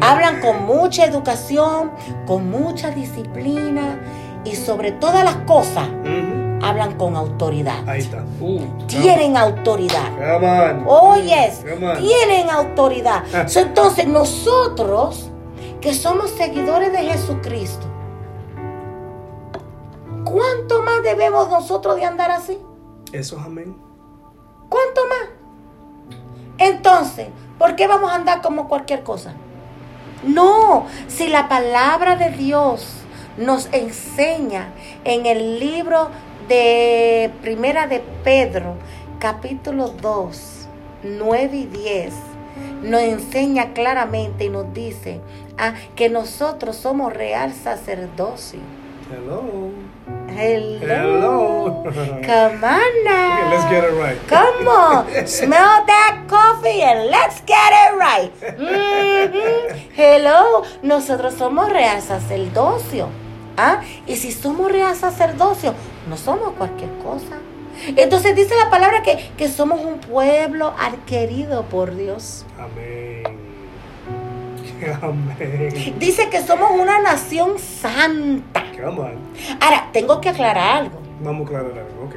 Hablan 0.00 0.40
con 0.40 0.64
mucha 0.64 1.04
educación, 1.04 1.92
con 2.26 2.50
mucha 2.50 2.90
disciplina 2.90 4.00
y 4.44 4.56
sobre 4.56 4.92
todas 4.92 5.24
las 5.24 5.36
cosas, 5.38 5.86
hablan 6.62 6.96
con 6.96 7.14
autoridad. 7.16 7.86
Ahí 7.86 8.00
está. 8.00 8.24
Uh, 8.40 8.60
Tienen 8.86 9.36
autoridad. 9.36 10.10
Come 10.16 10.84
Come 10.84 11.86
on. 11.86 11.98
tienen 11.98 12.50
autoridad. 12.50 13.24
So, 13.48 13.60
entonces 13.60 14.06
nosotros, 14.06 15.30
que 15.80 15.92
somos 15.92 16.30
seguidores 16.30 16.90
de 16.92 16.98
Jesucristo, 16.98 17.86
¿cuánto 20.24 20.82
más 20.82 21.02
debemos 21.02 21.50
nosotros 21.50 21.96
de 21.96 22.04
andar 22.04 22.30
así? 22.30 22.58
Eso 23.12 23.36
es 23.38 23.44
amén. 23.44 23.87
¿Cuánto 24.68 25.00
más? 25.06 26.18
Entonces, 26.58 27.28
¿por 27.58 27.76
qué 27.76 27.86
vamos 27.86 28.10
a 28.10 28.16
andar 28.16 28.42
como 28.42 28.68
cualquier 28.68 29.02
cosa? 29.02 29.34
No, 30.24 30.86
si 31.06 31.28
la 31.28 31.48
palabra 31.48 32.16
de 32.16 32.30
Dios 32.30 32.98
nos 33.36 33.68
enseña 33.72 34.72
en 35.04 35.26
el 35.26 35.60
libro 35.60 36.10
de 36.48 37.30
Primera 37.40 37.86
de 37.86 38.02
Pedro, 38.24 38.74
capítulo 39.20 39.88
2, 39.88 40.68
9 41.04 41.56
y 41.56 41.66
10, 41.66 42.14
nos 42.82 43.00
enseña 43.00 43.72
claramente 43.72 44.44
y 44.44 44.48
nos 44.48 44.72
dice 44.74 45.20
ah, 45.56 45.74
que 45.94 46.08
nosotros 46.08 46.76
somos 46.76 47.12
real 47.12 47.52
sacerdocio. 47.52 48.60
Hello. 49.10 49.70
Hello. 50.38 50.78
Hello. 50.78 51.82
Come 52.22 52.62
on 52.62 52.92
now. 53.04 53.38
Okay, 53.42 53.50
let's 53.50 53.64
get 53.70 53.82
it 53.82 53.94
right. 53.98 54.18
Come 54.28 54.68
on, 54.68 55.26
smell 55.26 55.84
that 55.86 56.26
coffee 56.28 56.80
and 56.80 57.10
let's 57.10 57.40
get 57.42 57.72
it 57.74 57.98
right. 57.98 58.30
Mhm. 58.56 59.90
Hello, 59.96 60.62
nosotros 60.82 61.34
somos 61.34 61.68
real 61.72 62.00
sacerdocio. 62.00 63.08
¿Ah? 63.56 63.80
Y 64.06 64.14
si 64.14 64.30
somos 64.30 64.70
real 64.70 64.94
sacerdocio, 64.94 65.74
no 66.08 66.16
somos 66.16 66.52
cualquier 66.52 66.90
cosa. 67.02 67.38
Entonces 67.96 68.36
dice 68.36 68.54
la 68.54 68.70
palabra 68.70 69.02
que, 69.02 69.30
que 69.36 69.48
somos 69.48 69.80
un 69.80 69.98
pueblo 69.98 70.72
adquirido 70.78 71.64
por 71.64 71.96
Dios. 71.96 72.46
Amén. 72.56 73.37
Amén. 75.02 75.94
Dice 75.98 76.28
que 76.30 76.42
somos 76.42 76.70
una 76.70 77.00
nación 77.00 77.58
santa. 77.58 78.64
Ahora, 79.60 79.88
tengo 79.92 80.20
que 80.20 80.28
aclarar 80.28 80.82
algo. 80.84 80.98
Vamos 81.22 81.42
a 81.42 81.44
aclarar 81.58 81.78
algo. 81.86 82.04
Ok. 82.04 82.14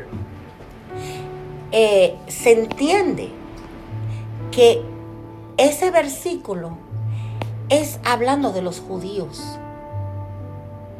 eh, 1.72 2.16
se 2.28 2.52
entiende 2.52 3.30
que 4.52 4.82
ese 5.58 5.90
versículo 5.92 6.78
es 7.70 8.00
hablando 8.04 8.52
de 8.52 8.62
los 8.62 8.80
judíos. 8.80 9.58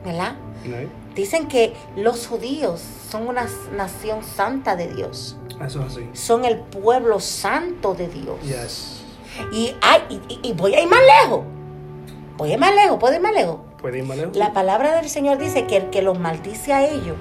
¿Verdad? 0.06 0.36
Dicen 1.16 1.48
que 1.48 1.74
los 1.96 2.26
judíos 2.28 2.82
son 3.10 3.28
una 3.28 3.46
nación 3.76 4.24
santa 4.24 4.76
de 4.76 4.88
Dios. 4.94 5.38
Eso 5.64 5.82
es 5.82 5.92
así. 5.92 6.10
Son 6.14 6.46
el 6.46 6.58
pueblo 6.60 7.20
santo 7.20 7.94
de 7.94 8.08
Dios. 8.08 8.40
Yes. 8.44 9.01
Y, 9.52 9.76
hay, 9.82 10.22
y, 10.44 10.54
voy 10.54 10.74
a 10.76 10.82
ir 10.82 10.88
más 10.90 11.00
lejos. 11.24 11.42
Voy 12.38 12.50
a 12.52 12.54
ir 12.54 12.60
más 12.60 12.74
lejos, 12.76 12.98
puedo 13.00 13.14
ir 13.16 13.22
más 13.22 13.34
lejos. 13.34 13.58
¿Puede 13.82 14.00
ir 14.00 14.04
más 14.06 14.18
lejos? 14.18 14.36
La 14.36 14.54
palabra 14.54 14.94
del 14.96 15.10
Señor 15.10 15.38
dice 15.38 15.66
que 15.66 15.78
el 15.78 15.90
que 15.90 16.02
los 16.02 16.20
maldice 16.20 16.74
a 16.74 16.86
ellos, 16.88 17.16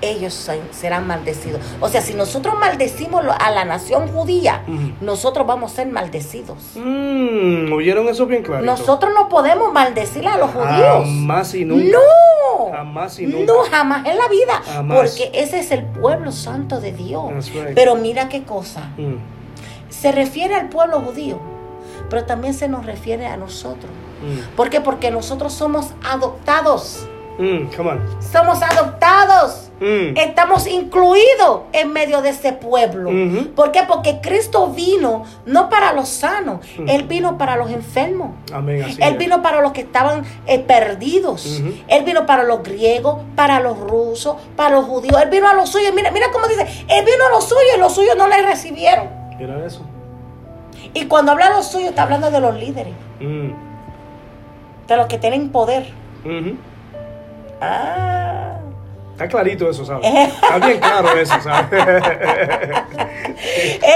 ellos 0.00 0.32
se- 0.34 0.60
serán 0.72 1.06
maldecidos. 1.06 1.60
O 1.80 1.88
sea, 1.88 2.00
si 2.00 2.14
nosotros 2.14 2.54
maldecimos 2.58 3.24
a 3.38 3.50
la 3.50 3.64
nación 3.64 4.08
judía, 4.08 4.62
nosotros 5.00 5.46
vamos 5.46 5.72
a 5.72 5.76
ser 5.76 5.88
maldecidos. 5.88 6.58
Mm, 6.76 7.72
¿Oyeron 7.72 8.08
eso 8.08 8.26
bien 8.26 8.42
claro? 8.42 8.64
Nosotros 8.64 9.12
no 9.14 9.28
podemos 9.28 9.72
maldecir 9.72 10.26
a 10.28 10.36
los 10.38 10.50
judíos. 10.50 11.04
Jamás 11.04 11.54
y 11.54 11.64
nunca. 11.64 11.84
No. 11.92 12.72
Jamás 12.72 13.18
y 13.18 13.26
nunca. 13.26 13.52
No, 13.52 13.58
jamás 13.70 14.06
en 14.06 14.16
la 14.18 14.28
vida. 14.28 14.62
Jamás. 14.66 14.98
Porque 14.98 15.30
ese 15.34 15.58
es 15.60 15.70
el 15.70 15.84
pueblo 15.84 16.30
santo 16.32 16.80
de 16.80 16.92
Dios. 16.92 17.50
Right. 17.52 17.74
Pero 17.74 17.96
mira 17.96 18.28
qué 18.28 18.42
cosa. 18.44 18.90
Mm, 18.98 19.14
Se 20.00 20.12
refiere 20.12 20.54
al 20.54 20.68
pueblo 20.68 21.00
judío, 21.00 21.38
pero 22.10 22.24
también 22.24 22.54
se 22.54 22.68
nos 22.68 22.84
refiere 22.86 23.26
a 23.26 23.36
nosotros. 23.36 23.90
mm, 24.22 24.54
¿Por 24.56 24.70
qué? 24.70 24.80
Porque 24.80 25.10
nosotros 25.10 25.52
somos 25.52 25.88
adoptados. 26.04 27.06
mm, 27.38 27.66
come 27.76 27.90
on. 27.90 28.00
Somos 28.32 28.62
adoptados. 28.62 29.62
Mm, 29.78 30.16
Estamos 30.16 30.66
incluidos 30.66 31.62
en 31.74 31.92
medio 31.92 32.22
de 32.22 32.30
ese 32.30 32.52
pueblo. 32.54 33.10
Ujú. 33.10 33.50
¿Por 33.54 33.72
qué? 33.72 33.82
Porque 33.86 34.20
Cristo 34.22 34.68
vino 34.68 35.24
no 35.44 35.68
para 35.68 35.92
los 35.92 36.08
sanos. 36.08 36.60
Él 36.86 37.02
vino 37.02 37.36
para 37.36 37.56
los 37.56 37.70
enfermos. 37.70 38.30
Amén, 38.54 38.82
así 38.82 38.96
Él 39.02 39.12
es. 39.14 39.18
vino 39.18 39.42
para 39.42 39.60
los 39.60 39.72
que 39.72 39.82
estaban 39.82 40.24
eh, 40.46 40.60
perdidos. 40.60 41.60
Ujú. 41.60 41.74
Él 41.88 42.04
vino 42.04 42.24
para 42.24 42.42
los 42.44 42.62
griegos, 42.62 43.18
para 43.34 43.60
los 43.60 43.78
rusos, 43.78 44.36
para 44.56 44.76
los 44.76 44.86
judíos. 44.86 45.20
Él 45.22 45.28
vino 45.28 45.46
a 45.46 45.52
los 45.52 45.68
suyos. 45.68 45.92
Mira, 45.94 46.10
mira 46.10 46.28
cómo 46.32 46.46
dice. 46.48 46.62
Él 46.88 47.04
vino 47.04 47.26
a 47.26 47.30
los 47.30 47.44
suyos 47.44 47.64
y 47.76 47.78
los 47.78 47.94
suyos 47.94 48.16
no 48.16 48.28
le 48.28 48.40
recibieron. 48.46 49.08
Mira 49.38 49.64
eso. 49.64 49.82
Y 50.94 51.06
cuando 51.06 51.32
habla 51.32 51.50
de 51.50 51.56
los 51.56 51.66
suyos, 51.70 51.90
está 51.90 52.02
hablando 52.02 52.30
de 52.30 52.40
los 52.40 52.54
líderes, 52.54 52.94
Mm, 53.20 53.50
de 54.86 54.96
los 54.96 55.06
que 55.06 55.18
tienen 55.18 55.50
poder. 55.50 55.86
Ah. 57.60 58.58
Está 59.12 59.28
clarito 59.28 59.70
eso, 59.70 59.84
¿sabes? 59.86 60.04
Está 60.42 60.58
bien 60.58 60.78
claro 60.78 61.08
eso, 61.16 61.40
¿sabes? 61.40 61.70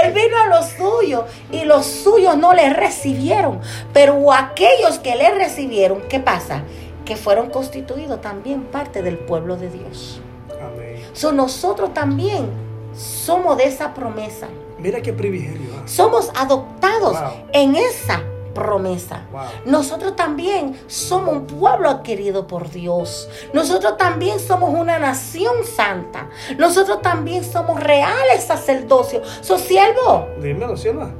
Él 0.03 0.13
vino 0.13 0.37
a 0.43 0.47
los 0.47 0.65
suyos 0.69 1.25
y 1.51 1.65
los 1.65 1.85
suyos 1.85 2.35
no 2.37 2.53
le 2.53 2.73
recibieron. 2.73 3.59
Pero 3.93 4.33
aquellos 4.33 4.97
que 4.97 5.15
le 5.15 5.29
recibieron, 5.31 6.01
¿qué 6.09 6.19
pasa? 6.19 6.63
Que 7.05 7.15
fueron 7.15 7.51
constituidos 7.51 8.19
también 8.21 8.63
parte 8.63 9.03
del 9.03 9.19
pueblo 9.19 9.57
de 9.57 9.69
Dios. 9.69 10.19
Amén. 10.59 10.95
So, 11.13 11.31
nosotros 11.31 11.93
también 11.93 12.47
somos 12.95 13.57
de 13.57 13.65
esa 13.65 13.93
promesa. 13.93 14.47
Mira 14.81 15.01
qué 15.01 15.13
privilegio. 15.13 15.69
¿ah? 15.77 15.83
Somos 15.85 16.31
adoptados 16.35 17.13
Wow. 17.19 17.31
en 17.53 17.75
esa 17.75 18.23
promesa. 18.53 19.25
Wow. 19.31 19.41
Nosotros 19.65 20.15
también 20.15 20.77
somos 20.87 21.35
un 21.35 21.47
pueblo 21.47 21.89
adquirido 21.89 22.47
por 22.47 22.69
Dios. 22.69 23.29
Nosotros 23.53 23.95
también 23.97 24.39
somos 24.39 24.71
una 24.73 24.99
nación 24.99 25.53
santa. 25.63 26.29
Nosotros 26.57 27.01
también 27.01 27.43
somos 27.43 27.79
reales 27.81 28.43
sacerdocios. 28.43 29.25
So, 29.41 29.57
siervo, 29.57 30.27
Dímelo, 30.41 30.75
Silva. 30.75 31.11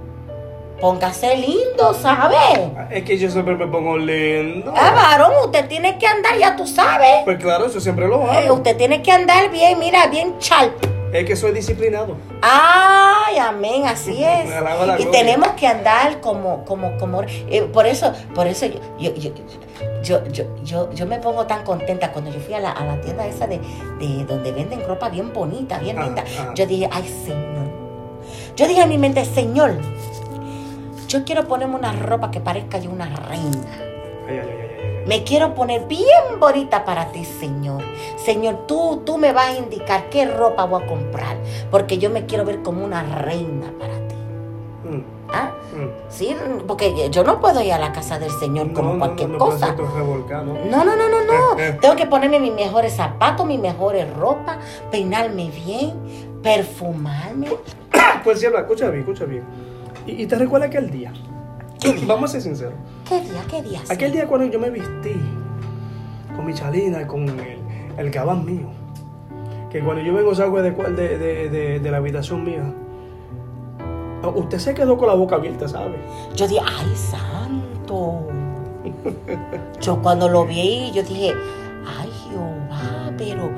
póngase 0.82 1.38
lindo, 1.38 1.94
¿sabe? 1.94 2.36
Es 2.90 3.04
que 3.06 3.18
yo 3.18 3.30
siempre 3.30 3.56
me 3.56 3.68
pongo 3.68 3.98
lindo. 3.98 4.74
Ah, 4.76 4.92
varón, 4.94 5.32
usted 5.46 5.68
tiene 5.70 5.98
que 6.00 6.08
andar, 6.08 6.38
ya 6.38 6.56
tú 6.56 6.66
sabes. 6.68 7.24
Pues 7.24 7.38
claro, 7.40 7.68
eso 7.68 7.80
siempre 7.80 8.08
lo 8.08 8.24
Eh, 8.24 8.38
hago. 8.46 8.56
usted 8.56 8.76
tiene 8.76 9.02
que 9.04 9.12
andar 9.12 9.50
bien, 9.52 9.78
mira, 9.80 10.08
bien 10.08 10.38
chal. 10.40 10.74
Es 11.14 11.26
que 11.26 11.36
soy 11.36 11.52
disciplinado. 11.52 12.16
Ay, 12.42 13.38
amén, 13.38 13.86
así 13.86 14.24
es. 14.24 14.50
Y 15.00 15.06
tenemos 15.06 15.50
que 15.50 15.68
andar 15.68 16.22
como, 16.22 16.64
como, 16.66 16.98
como, 16.98 17.22
eh, 17.24 17.64
por 17.74 17.86
eso, 17.86 18.14
por 18.34 18.48
eso 18.48 18.66
yo, 18.68 18.80
yo, 18.98 19.14
yo, 19.16 19.32
yo, 20.04 20.24
yo, 20.32 20.46
yo, 20.64 20.92
yo 20.94 21.06
me 21.06 21.20
pongo 21.20 21.46
tan 21.48 21.64
contenta 21.64 22.12
cuando 22.12 22.32
yo 22.32 22.40
fui 22.40 22.54
a 22.54 22.60
la, 22.60 22.72
a 22.72 22.86
la 22.86 23.02
tienda 23.02 23.28
esa 23.28 23.46
de, 23.48 23.60
de 24.00 24.24
donde 24.26 24.52
venden 24.52 24.86
ropa 24.88 25.10
bien 25.10 25.34
bonita, 25.34 25.80
bien 25.80 25.98
Ajá, 25.98 26.06
linda. 26.08 26.24
ajá. 26.24 26.54
Yo 26.56 26.66
dije, 26.66 26.90
ay, 26.92 27.04
Señor. 27.26 27.52
Yo 28.56 28.68
dije 28.68 28.82
en 28.82 28.90
mi 28.90 28.98
mente, 28.98 29.24
Señor, 29.26 29.76
yo 31.08 31.24
quiero 31.26 31.48
ponerme 31.48 31.76
una 31.76 31.92
ropa 31.94 32.32
que 32.32 32.40
parezca 32.40 32.78
yo 32.78 32.90
una 32.90 33.06
reina. 33.06 33.68
Ay, 34.28 34.40
ay, 34.40 34.50
ay. 34.62 34.71
Me 35.06 35.24
quiero 35.24 35.56
poner 35.56 35.88
bien 35.88 36.40
bonita 36.40 36.86
para 36.86 37.12
ti, 37.12 37.26
Señor. 37.26 37.84
Señor, 38.18 38.68
tú, 38.68 39.02
tú 39.06 39.18
me 39.18 39.34
vas 39.34 39.48
a 39.50 39.58
indicar 39.58 40.10
qué 40.10 40.26
ropa 40.26 40.66
voy 40.66 40.84
a 40.84 40.88
comprar, 40.88 41.38
porque 41.72 41.98
yo 41.98 42.10
me 42.10 42.26
quiero 42.26 42.46
ver 42.46 42.62
como 42.62 42.86
una 42.86 43.02
reina 43.04 43.74
para 43.80 43.96
ti. 44.08 44.16
Mm, 44.84 45.04
¿Ah? 45.34 45.52
mm. 45.74 45.88
Sí, 46.10 46.36
porque 46.68 47.10
yo 47.10 47.24
no 47.24 47.40
puedo 47.40 47.62
ir 47.62 47.74
a 47.74 47.80
la 47.80 47.92
casa 47.92 48.20
del 48.20 48.32
Señor 48.32 48.74
como 48.74 48.90
No, 48.90 48.94
no, 48.94 49.00
cualquier 49.00 49.30
no, 49.30 49.38
no 49.38 49.46
cosa. 49.46 49.76
No, 49.76 50.84
no, 50.84 50.96
no, 50.96 51.10
no, 51.10 51.24
no. 51.26 51.56
Tengo 51.82 51.96
que 51.96 52.06
ponerme 52.06 52.40
mis 52.40 52.54
mejores 52.54 52.94
zapatos, 52.94 53.46
mis 53.46 53.60
mejores 53.60 54.12
ropas, 54.16 54.58
peinarme 54.92 55.50
bien, 55.50 56.40
perfumarme. 56.44 57.50
Pues 58.24 58.40
Silva, 58.40 58.60
escucha 58.60 58.88
bien, 58.90 59.00
escucha 59.00 59.26
bien. 59.26 59.44
Y, 60.06 60.24
y 60.24 60.26
te 60.28 60.36
recuerda 60.36 60.68
aquel 60.68 60.92
día. 60.92 61.12
¿Qué 61.82 61.94
día? 61.94 62.06
Vamos 62.08 62.30
a 62.30 62.34
ser 62.34 62.42
sinceros. 62.44 62.76
¿Qué 63.10 63.20
día? 63.22 63.44
¿Qué 63.50 63.62
día? 63.62 63.80
sí? 63.84 63.92
Aquel 63.94 64.12
día 64.12 64.28
cuando 64.28 64.48
yo 64.48 64.60
me 64.60 64.70
vestí 64.70 65.16
con 66.36 66.46
mi 66.46 66.54
chalina, 66.54 67.08
con 67.08 67.28
el, 67.28 67.58
el 67.98 68.12
gabán 68.12 68.46
mío, 68.46 68.68
que 69.70 69.80
cuando 69.82 70.02
yo 70.04 70.14
vengo 70.14 70.34
salgo 70.36 70.62
de, 70.62 70.72
de, 70.72 71.18
de, 71.18 71.50
de, 71.50 71.80
de 71.80 71.92
la 71.92 71.98
habitación 71.98 72.44
mía, 72.44 72.64
usted 74.36 74.60
se 74.60 74.74
quedó 74.74 74.98
con 74.98 75.08
la 75.08 75.16
boca 75.16 75.36
abierta, 75.36 75.68
¿sabe? 75.68 75.96
Yo 76.36 76.48
dije, 76.48 76.62
ay, 76.64 76.96
santo. 76.96 78.28
Yo 79.82 80.02
cuando 80.02 80.30
lo 80.30 80.46
vi, 80.46 80.92
yo 80.94 81.02
dije, 81.04 81.34
ay, 82.00 82.10
Jehová, 82.30 83.12
pero, 83.18 83.50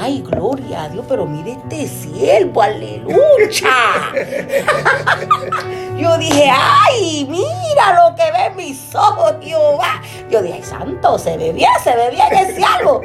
ay, 0.00 0.22
gloria 0.22 0.84
a 0.84 0.88
Dios, 0.88 1.04
pero 1.08 1.26
mire 1.26 1.52
este 1.52 1.86
siervo, 1.88 2.62
aleluya. 2.62 4.12
yo 5.98 6.18
dije, 6.18 6.50
ay, 6.50 7.26
mira 7.30 8.08
lo 8.08 8.14
que 8.14 8.30
ven 8.32 8.56
mis 8.56 8.94
ojos, 8.94 9.34
Jehová. 9.40 10.02
Yo 10.30 10.42
dije, 10.42 10.54
ay, 10.54 10.62
santo, 10.62 11.18
se 11.18 11.36
ve 11.36 11.52
bien, 11.52 11.70
se 11.82 11.94
ve 11.96 12.10
bien 12.10 12.26
el 12.36 12.54
cielo. 12.54 13.00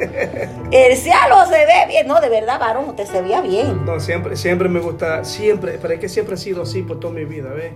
El 0.70 0.96
cielo 0.96 1.44
se 1.48 1.66
ve 1.66 1.86
bien. 1.88 2.06
No, 2.06 2.20
de 2.20 2.28
verdad, 2.28 2.58
varón, 2.58 2.88
usted 2.90 3.06
se 3.06 3.22
veía 3.22 3.40
bien. 3.40 3.84
No, 3.84 4.00
siempre, 4.00 4.36
siempre 4.36 4.68
me 4.68 4.80
gusta, 4.80 5.24
siempre, 5.24 5.78
pero 5.80 5.94
es 5.94 6.00
que 6.00 6.08
siempre 6.08 6.34
ha 6.34 6.38
sido 6.38 6.62
así 6.62 6.82
por 6.82 7.00
toda 7.00 7.14
mi 7.14 7.24
vida, 7.24 7.50
¿ves? 7.50 7.72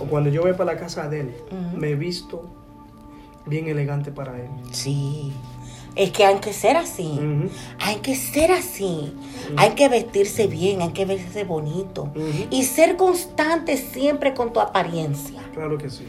O 0.00 0.04
cuando 0.04 0.30
yo 0.30 0.42
voy 0.42 0.52
para 0.52 0.74
la 0.74 0.78
casa 0.78 1.08
de 1.08 1.20
él, 1.20 1.36
Ujú. 1.50 1.76
me 1.76 1.90
he 1.90 1.94
visto 1.94 2.50
bien 3.46 3.68
elegante 3.68 4.10
para 4.10 4.32
él. 4.36 4.48
Sí. 4.72 5.32
Es 5.96 6.10
que 6.10 6.24
hay 6.24 6.36
que 6.40 6.52
ser 6.52 6.76
así. 6.76 7.20
Hay 7.78 7.96
que 7.96 8.16
ser 8.16 8.50
así. 8.50 9.14
Hay 9.56 9.70
que 9.70 9.88
vestirse 9.88 10.46
bien, 10.46 10.82
hay 10.82 10.90
que 10.90 11.04
verse 11.04 11.44
bonito. 11.44 12.12
Y 12.50 12.64
ser 12.64 12.96
constante 12.96 13.76
siempre 13.76 14.34
con 14.34 14.52
tu 14.52 14.60
apariencia. 14.60 15.40
Claro 15.54 15.78
que 15.78 15.90
sí. 15.90 16.04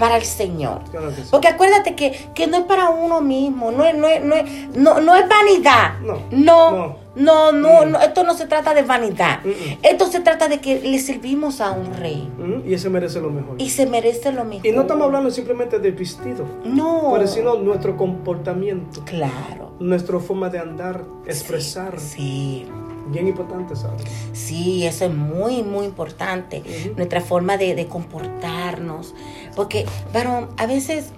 Para 0.00 0.16
el 0.16 0.24
Señor. 0.24 0.80
Claro 0.90 1.10
que 1.10 1.22
sí. 1.22 1.28
Porque 1.30 1.46
acuérdate 1.46 1.94
que, 1.94 2.30
que 2.34 2.48
no 2.48 2.56
es 2.58 2.64
para 2.64 2.90
uno 2.90 3.20
mismo, 3.20 3.70
no 3.70 3.84
es, 3.84 3.94
no 3.94 4.08
es, 4.08 4.24
no 4.24 4.34
es, 4.34 4.44
no, 4.76 5.00
no 5.00 5.14
es 5.14 5.24
vanidad. 5.28 6.00
No, 6.00 6.18
no, 6.32 6.70
no. 6.72 6.96
no, 7.14 7.52
no, 7.52 7.98
Mm. 7.98 8.02
esto 8.02 8.24
no 8.24 8.34
se 8.34 8.46
trata 8.46 8.72
de 8.74 8.82
vanidad. 8.82 9.40
Mm, 9.44 9.48
mm. 9.48 9.78
Esto 9.82 10.06
se 10.06 10.20
trata 10.20 10.48
de 10.48 10.58
que 10.60 10.80
le 10.80 10.98
servimos 10.98 11.60
a 11.60 11.70
un 11.72 11.92
rey 11.94 12.28
Ujú, 12.38 12.62
Y 12.66 12.74
ese 12.74 12.88
merece 12.88 13.20
lo 13.20 13.30
mejor. 13.30 13.54
y 13.60 13.68
se 13.70 13.86
merece 13.86 14.32
lo 14.32 14.44
mejor. 14.44 14.66
Y 14.66 14.72
no 14.72 14.82
estamos 14.82 15.04
hablando 15.04 15.30
simplemente 15.30 15.78
del 15.78 15.92
vestido, 15.92 16.44
No. 16.64 17.10
pero 17.14 17.26
sino 17.28 17.54
nuestro 17.56 17.96
comportamiento, 17.96 19.02
Claro. 19.04 19.72
nuestra 19.80 20.18
forma 20.18 20.48
de 20.48 20.58
andar, 20.60 21.04
expresar. 21.26 22.00
Sí. 22.00 22.66
Bien 23.08 23.26
importante, 23.26 23.74
¿sabes? 23.74 24.02
Sí, 24.32 24.86
eso 24.86 25.06
es 25.06 25.12
muy, 25.12 25.64
muy 25.64 25.84
importante. 25.84 26.62
Nuestra 26.96 27.20
forma 27.20 27.56
de, 27.56 27.74
de 27.74 27.86
comportarnos. 27.86 29.14
Porque, 29.60 29.84
varón, 30.14 30.48
a 30.56 30.64
veces 30.64 31.10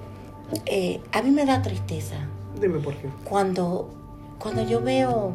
eh, 0.66 1.00
a 1.12 1.22
mí 1.22 1.30
me 1.30 1.46
da 1.46 1.62
tristeza 1.62 2.16
Dime 2.60 2.80
por 2.80 2.92
qué. 2.96 3.08
cuando, 3.22 3.88
cuando 4.40 4.66
yo 4.66 4.80
veo, 4.80 5.30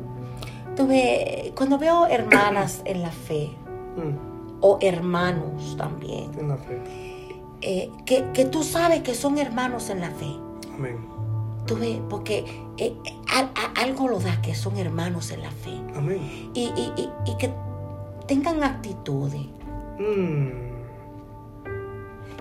tuve, 0.76 1.54
cuando 1.56 1.78
veo 1.78 2.06
hermanas 2.08 2.82
en 2.86 3.02
la 3.02 3.12
fe 3.12 3.52
Mm, 3.96 4.58
o 4.60 4.78
hermanos 4.82 5.78
también, 5.78 6.32
en 6.38 6.50
la 6.50 6.58
fe. 6.58 6.82
eh, 7.62 7.90
que, 8.06 8.26
que 8.34 8.44
tú 8.44 8.62
sabes 8.62 9.02
que 9.04 9.16
son 9.16 9.38
hermanos 9.38 9.90
en 9.90 10.02
la 10.02 10.12
fe. 10.12 10.36
Amén. 10.76 10.98
Tú 11.66 11.78
ves, 11.78 12.00
porque 12.10 12.44
eh, 12.78 12.94
a- 13.34 13.82
algo 13.82 14.10
lo 14.10 14.20
da 14.20 14.42
que 14.42 14.54
son 14.54 14.76
hermanos 14.76 15.32
en 15.32 15.44
la 15.44 15.52
fe. 15.52 15.80
Amén. 15.96 16.52
Y, 16.54 16.64
y- 16.76 16.94
y- 16.98 17.10
y 17.32 17.38
que 17.38 17.50
tengan 18.28 18.62
actitudes. 18.64 19.46
Mm, 19.98 20.77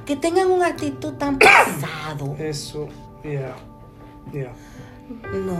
que 0.07 0.17
tengan 0.17 0.51
una 0.51 0.69
actitud 0.69 1.15
tan 1.15 1.39
pesado. 1.39 2.35
eso, 2.39 2.89
ya. 3.25 3.55
Ya. 4.33 4.53
No, 5.33 5.57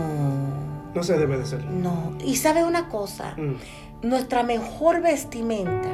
No 0.95 1.03
se 1.03 1.17
debe 1.17 1.37
de 1.37 1.45
ser. 1.45 1.63
no. 1.65 2.13
Y 2.23 2.35
sabe 2.37 2.63
una 2.63 2.89
cosa, 2.89 3.35
Mm, 3.37 4.07
nuestra 4.07 4.43
mejor 4.43 5.01
vestimenta 5.01 5.89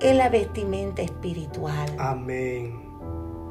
es 0.00 0.16
la 0.16 0.28
vestimenta 0.28 1.02
espiritual. 1.02 1.90
Amén. 1.98 2.80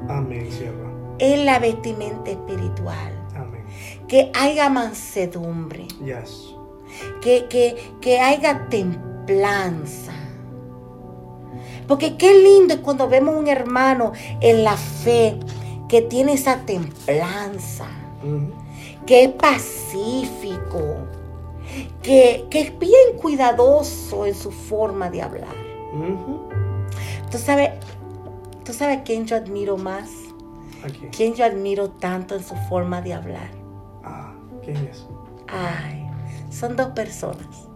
Amén, 0.08 0.50
sierva. 0.50 0.90
Es 1.18 1.44
la 1.44 1.58
vestimenta 1.58 2.30
espiritual. 2.30 3.12
Amén. 3.36 3.64
Que 4.08 4.30
haya 4.34 4.68
mansedumbre, 4.68 5.86
Yes. 6.04 6.54
que, 7.20 7.46
que, 7.48 7.76
que 8.00 8.20
haya 8.20 8.68
templanza. 8.68 10.12
Porque 11.92 12.16
qué 12.16 12.32
lindo 12.32 12.72
es 12.72 12.80
cuando 12.80 13.06
vemos 13.06 13.36
un 13.36 13.48
hermano 13.48 14.12
en 14.40 14.64
la 14.64 14.78
fe 14.78 15.38
que 15.90 16.00
tiene 16.00 16.32
esa 16.32 16.60
templanza. 16.64 17.84
Ujú. 18.22 18.50
que 19.04 19.24
es 19.24 19.30
pacífico, 19.32 20.96
que, 22.02 22.46
que 22.48 22.60
es 22.62 22.78
bien 22.78 23.18
cuidadoso 23.20 24.24
en 24.24 24.34
su 24.34 24.50
forma 24.50 25.10
de 25.10 25.20
hablar. 25.20 25.54
¿Tú 27.30 27.36
sabes, 27.36 27.72
¿Tú 28.64 28.72
sabes 28.72 29.00
quién 29.04 29.26
yo 29.26 29.36
admiro 29.36 29.76
más? 29.76 30.08
Aquí. 30.82 31.08
¿Quién 31.14 31.34
yo 31.34 31.44
admiro 31.44 31.90
tanto 31.90 32.34
en 32.34 32.42
su 32.42 32.54
forma 32.70 33.02
de 33.02 33.12
hablar? 33.12 33.50
Ah, 34.02 34.32
¿quién 34.64 34.78
es? 34.78 35.04
Ay, 35.46 36.08
son 36.50 36.74
dos 36.74 36.88
personas 36.92 37.68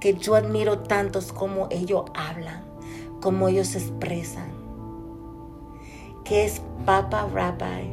que 0.00 0.14
yo 0.14 0.36
admiro 0.36 0.78
tantos 0.78 1.32
como 1.32 1.66
ellos 1.70 2.04
hablan, 2.14 2.62
como 3.20 3.48
ellos 3.48 3.68
se 3.68 3.78
expresan, 3.78 4.50
que 6.24 6.44
es 6.44 6.62
Papa 6.84 7.28
Rabbi 7.32 7.92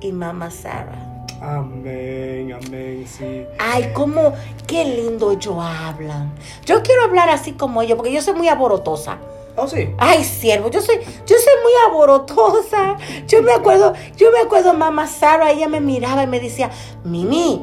y 0.00 0.12
Mama 0.12 0.50
Sarah. 0.50 1.26
Amén, 1.40 2.52
amén, 2.52 3.04
sí. 3.06 3.44
Ay, 3.58 3.90
cómo, 3.94 4.32
qué 4.66 4.84
lindo 4.84 5.32
ellos 5.32 5.56
hablan. 5.58 6.32
Yo 6.64 6.82
quiero 6.82 7.02
hablar 7.02 7.30
así 7.30 7.52
como 7.52 7.82
ellos, 7.82 7.96
porque 7.96 8.12
yo 8.12 8.22
soy 8.22 8.34
muy 8.34 8.48
aborotosa. 8.48 9.18
Oh, 9.56 9.66
sí. 9.66 9.90
Ay, 9.98 10.24
siervo, 10.24 10.70
yo 10.70 10.80
soy, 10.80 10.96
yo 10.98 11.36
soy 11.36 11.54
muy 11.62 11.72
aborotosa. 11.88 12.96
Yo 13.26 13.42
me 13.42 13.52
acuerdo, 13.52 13.92
yo 14.16 14.30
me 14.30 14.38
acuerdo, 14.38 14.72
mamá 14.72 15.06
Sara, 15.06 15.50
ella 15.50 15.68
me 15.68 15.80
miraba 15.80 16.22
y 16.22 16.26
me 16.26 16.40
decía, 16.40 16.70
Mimi, 17.04 17.60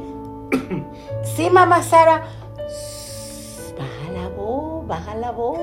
sí, 1.35 1.49
mamá 1.49 1.81
Sara, 1.81 2.25
baja 4.89 5.15
la 5.15 5.31
voz. 5.31 5.57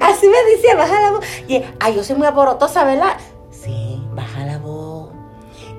Así 0.00 0.28
me 0.28 0.52
decía, 0.52 0.76
baja 0.76 1.00
la 1.00 1.10
voz. 1.10 1.24
Y, 1.48 1.64
ay, 1.80 1.96
yo 1.96 2.04
soy 2.04 2.14
muy 2.14 2.28
aborotosa, 2.28 2.84
¿verdad? 2.84 3.16
Sí, 3.50 4.00
baja 4.12 4.44
la 4.44 4.58
voz. 4.58 5.10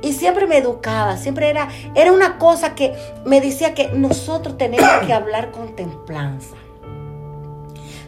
Y 0.02 0.12
siempre 0.14 0.46
me 0.48 0.58
educaba, 0.58 1.16
siempre 1.16 1.50
era, 1.50 1.70
era 1.96 2.12
una 2.12 2.38
cosa 2.38 2.76
que 2.76 2.94
me 3.24 3.40
decía 3.40 3.74
que 3.74 3.90
nosotros 3.90 4.58
tenemos 4.58 4.90
que 5.06 5.14
hablar 5.14 5.52
con 5.52 5.76
templanza. 5.76 6.58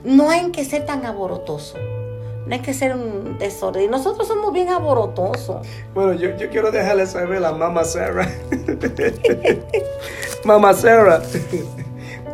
No 0.03 0.30
hay 0.30 0.51
que 0.51 0.66
ser 0.66 0.86
tan 0.86 1.05
aborotoso. 1.05 1.78
No 2.45 2.55
hay 2.55 2.62
que 2.62 2.74
ser 2.74 2.95
un 2.95 3.38
desorden. 3.38 3.84
Y 3.84 3.88
Nosotros 3.88 4.28
somos 4.28 4.53
bien 4.53 4.70
aborotosos. 4.70 5.68
Bueno, 5.93 6.14
yo, 6.14 6.36
yo 6.38 6.49
quiero 6.49 6.72
dejarle 6.72 7.05
saber 7.05 7.43
a 7.43 7.51
Mama 7.51 7.84
Sarah. 7.84 8.30
Mama 10.45 10.74
Sarah, 10.74 11.22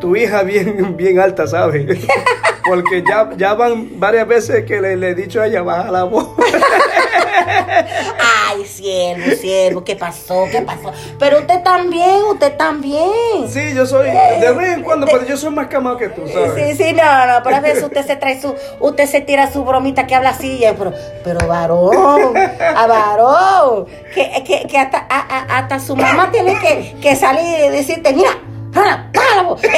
tu 0.03 0.17
hija 0.17 0.43
bien, 0.43 0.97
bien 0.97 1.17
alta, 1.17 1.47
¿sabes? 1.47 1.85
Porque 2.67 3.03
ya, 3.07 3.29
ya 3.37 3.53
van 3.53 3.99
varias 3.99 4.27
veces 4.27 4.65
que 4.65 4.81
le, 4.81 4.97
le 4.97 5.09
he 5.11 5.15
dicho 5.15 5.41
a 5.41 5.47
ella 5.47 5.61
baja 5.61 5.89
la 5.91 6.03
voz. 6.03 6.27
Ay, 8.49 8.65
siervo, 8.65 9.31
siervo, 9.39 9.83
¿qué 9.83 9.95
pasó? 9.95 10.45
¿Qué 10.51 10.61
pasó? 10.61 10.91
Pero 11.19 11.39
usted 11.39 11.61
también, 11.63 12.21
usted 12.29 12.55
también. 12.57 13.09
Sí, 13.49 13.73
yo 13.73 13.85
soy, 13.85 14.09
de 14.09 14.51
vez 14.53 14.73
en 14.77 14.83
cuando, 14.83 15.07
pero 15.07 15.25
yo 15.25 15.37
soy 15.37 15.51
más 15.51 15.67
camado 15.67 15.97
que 15.97 16.09
tú, 16.09 16.21
¿sabes? 16.27 16.77
Sí, 16.77 16.83
sí, 16.83 16.93
no, 16.93 17.25
no, 17.27 17.43
pero 17.43 17.55
a 17.55 17.59
veces 17.61 17.83
usted 17.83 18.05
se 18.05 18.15
trae 18.17 18.39
su, 18.41 18.53
usted 18.79 19.05
se 19.07 19.21
tira 19.21 19.51
su 19.51 19.63
bromita 19.63 20.05
que 20.05 20.15
habla 20.15 20.29
así, 20.31 20.63
y, 20.63 20.73
pero, 20.77 20.93
pero 21.23 21.47
varón, 21.47 22.35
a 22.37 22.87
varón, 22.87 23.85
que, 24.13 24.43
que, 24.45 24.67
que 24.67 24.77
hasta, 24.77 25.05
a- 25.09 25.37
a- 25.37 25.57
hasta 25.59 25.79
su 25.79 25.95
mamá 25.95 26.29
tiene 26.31 26.57
que, 26.59 26.95
que 27.01 27.15
salir 27.15 27.65
y 27.65 27.69
decirte, 27.69 28.13
mira, 28.13 28.31
la 28.75 29.43
voz". 29.43 29.61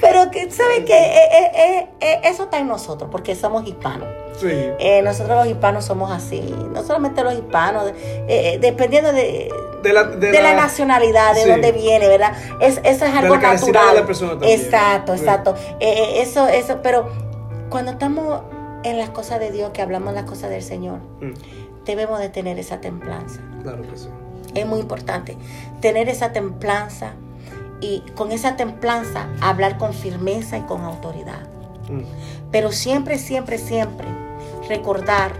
Pero 0.00 0.30
que, 0.30 0.50
¿sabe 0.50 0.84
que 0.84 0.94
Eh, 0.94 1.50
eh, 1.54 1.88
eh, 2.00 2.20
eso 2.24 2.44
está 2.44 2.58
en 2.58 2.68
nosotros, 2.68 3.10
porque 3.12 3.34
somos 3.34 3.66
hispanos. 3.66 4.08
Sí. 4.38 4.50
Nosotros 5.04 5.36
los 5.36 5.46
hispanos 5.46 5.84
somos 5.84 6.10
así, 6.10 6.40
no 6.72 6.82
solamente 6.82 7.22
los 7.22 7.34
hispanos, 7.34 7.92
dependiendo 8.60 9.12
de, 9.12 9.52
De 9.82 9.92
la, 9.92 10.04
de 10.04 10.30
de 10.32 10.42
la, 10.42 10.54
nacionalidad, 10.54 11.34
de 11.34 11.42
sí. 11.42 11.50
dónde 11.50 11.70
viene, 11.72 12.08
¿verdad? 12.08 12.32
Es, 12.60 12.80
eso 12.82 13.04
es 13.04 13.14
algo 13.14 13.34
la 13.34 13.40
capacidad 13.42 13.72
natural. 13.74 13.94
de 13.94 14.00
la 14.00 14.06
persona 14.06 14.30
también. 14.32 14.58
Exacto, 14.60 15.14
exacto. 15.14 15.54
Eh, 15.80 16.22
eso, 16.22 16.48
eso, 16.48 16.80
pero 16.82 17.08
cuando 17.68 17.92
estamos 17.92 18.40
en 18.84 18.98
las 18.98 19.10
cosas 19.10 19.38
de 19.38 19.50
Dios, 19.52 19.70
que 19.72 19.82
hablamos 19.82 20.14
las 20.14 20.24
cosas 20.24 20.48
del 20.50 20.62
Señor, 20.62 20.98
Mm, 21.20 21.34
debemos 21.84 22.18
de 22.18 22.28
tener 22.30 22.58
esa 22.58 22.80
templanza. 22.80 23.40
Claro 23.62 23.82
que 23.82 23.96
sí. 23.96 24.08
Es 24.54 24.66
muy 24.66 24.80
importante 24.80 25.36
tener 25.80 26.08
esa 26.08 26.32
templanza 26.32 27.12
y 27.80 28.00
con 28.14 28.30
esa 28.32 28.56
templanza 28.56 29.26
hablar 29.40 29.78
con 29.78 29.92
firmeza 29.92 30.58
y 30.58 30.62
con 30.62 30.82
autoridad. 30.82 31.40
Mm, 31.90 32.02
Pero 32.50 32.70
siempre, 32.72 33.18
siempre, 33.18 33.58
siempre 33.58 34.06
recordar 34.68 35.32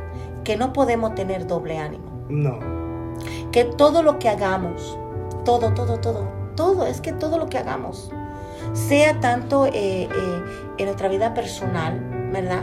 que 0.44 0.56
no 0.56 0.72
podemos 0.72 1.14
tener 1.14 1.46
doble 1.46 1.78
ánimo. 1.78 2.04
No. 2.28 2.58
que 3.52 3.64
todo 3.64 4.02
lo 4.02 4.18
que 4.18 4.28
hagamos, 4.30 4.96
todo, 5.44 5.72
todo, 5.74 6.00
todo, 6.00 6.26
todo, 6.56 6.86
es 6.86 7.00
que 7.02 7.12
todo 7.12 7.36
lo 7.38 7.48
que 7.50 7.58
hagamos, 7.58 8.10
sea 8.72 9.20
tanto 9.20 9.66
eh, 9.66 9.72
eh, 9.74 10.42
en 10.78 10.86
nuestra 10.86 11.08
vida 11.08 11.34
personal, 11.34 12.00
¿verdad? 12.32 12.62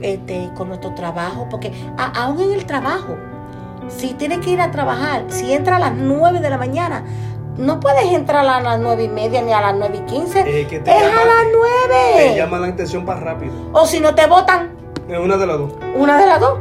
Este, 0.00 0.50
con 0.56 0.68
nuestro 0.68 0.94
trabajo, 0.94 1.48
porque 1.50 1.72
a- 1.98 2.24
aún 2.24 2.40
en 2.40 2.52
el 2.52 2.64
trabajo, 2.66 3.16
si 3.88 4.14
tienes 4.14 4.38
que 4.38 4.50
ir 4.50 4.60
a 4.60 4.70
trabajar, 4.70 5.24
si 5.28 5.52
entra 5.52 5.76
a 5.76 5.78
las 5.78 5.92
9 5.94 6.40
de 6.40 6.50
la 6.50 6.58
mañana, 6.58 7.04
no 7.56 7.80
puedes 7.80 8.04
entrar 8.12 8.46
a 8.46 8.60
las 8.60 8.80
nueve 8.80 9.04
y 9.04 9.08
media 9.08 9.42
ni 9.42 9.52
a 9.52 9.60
las 9.60 9.74
9 9.76 9.98
y 9.98 10.10
15, 10.10 10.40
Eh, 10.40 10.66
que 10.66 10.80
te 10.80 10.90
es 10.90 10.96
a 11.02 11.06
las 11.24 11.44
Te 11.44 12.24
9. 12.24 12.36
llama 12.36 12.58
la 12.58 12.68
atención 12.68 13.04
para 13.04 13.20
rápido. 13.20 13.52
O 13.72 13.84
si 13.86 14.00
no 14.00 14.14
te 14.14 14.26
votan, 14.26 14.70
Es 15.08 15.18
una 15.18 15.36
de 15.36 15.46
las 15.46 15.58
dos. 15.58 15.72
una 15.96 16.16
de 16.18 16.26
las 16.26 16.40
dos. 16.40 16.58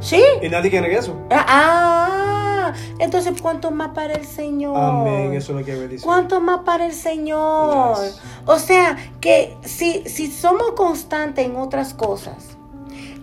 ¿Sí? 0.00 0.20
Y 0.42 0.48
nadie 0.48 0.68
quiere 0.70 0.92
eso. 0.96 1.14
Ah, 1.30 2.72
entonces, 2.98 3.40
¿cuánto 3.40 3.70
más 3.70 3.90
para 3.90 4.14
el 4.14 4.24
Señor? 4.26 4.76
Amén, 4.76 5.32
eso 5.34 5.52
es 5.52 5.58
lo 5.60 5.64
que 5.64 5.74
me 5.76 5.86
dice. 5.88 6.04
¿Cuánto 6.04 6.40
más 6.40 6.60
para 6.60 6.86
el 6.86 6.92
Señor? 6.92 7.96
Yes. 8.02 8.20
O 8.46 8.58
sea, 8.58 8.96
que 9.20 9.56
si, 9.62 10.02
si 10.08 10.26
somos 10.30 10.72
constantes 10.72 11.44
en 11.46 11.56
otras 11.56 11.94
cosas, 11.94 12.56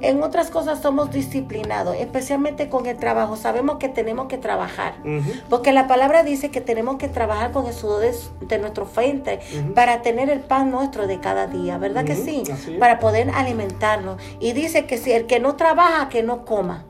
en 0.02 0.24
otras 0.24 0.50
cosas 0.50 0.82
somos 0.82 1.12
disciplinados, 1.12 1.96
especialmente 1.96 2.70
con 2.70 2.86
el 2.86 2.98
trabajo. 2.98 3.36
Sabemos 3.36 3.78
que 3.78 3.90
tenemos 3.90 4.28
que 4.28 4.38
trabajar. 4.38 4.96
Porque 5.50 5.72
la 5.74 5.88
palabra 5.88 6.24
dice 6.24 6.50
que 6.52 6.62
tenemos 6.62 6.98
que 6.98 7.08
trabajar 7.08 7.52
con 7.52 7.66
el 7.68 7.74
sudor 7.74 8.02
de, 8.02 8.16
de 8.48 8.58
nuestro 8.60 8.86
frente 8.86 9.40
para 9.76 10.02
tener 10.02 10.30
el 10.30 10.40
pan 10.40 10.72
nuestro 10.72 11.08
de 11.08 11.20
cada 11.20 11.48
día, 11.48 11.78
¿verdad 11.78 12.06
que 12.06 12.16
sí? 12.16 12.44
Para 12.80 13.00
poder 13.00 13.30
alimentarnos. 13.30 14.22
Y 14.40 14.54
dice 14.54 14.86
que 14.86 14.98
si 14.98 15.12
el 15.12 15.26
que 15.26 15.40
no 15.40 15.56
trabaja, 15.56 16.10
que 16.10 16.24
no 16.24 16.46
coma. 16.46 16.86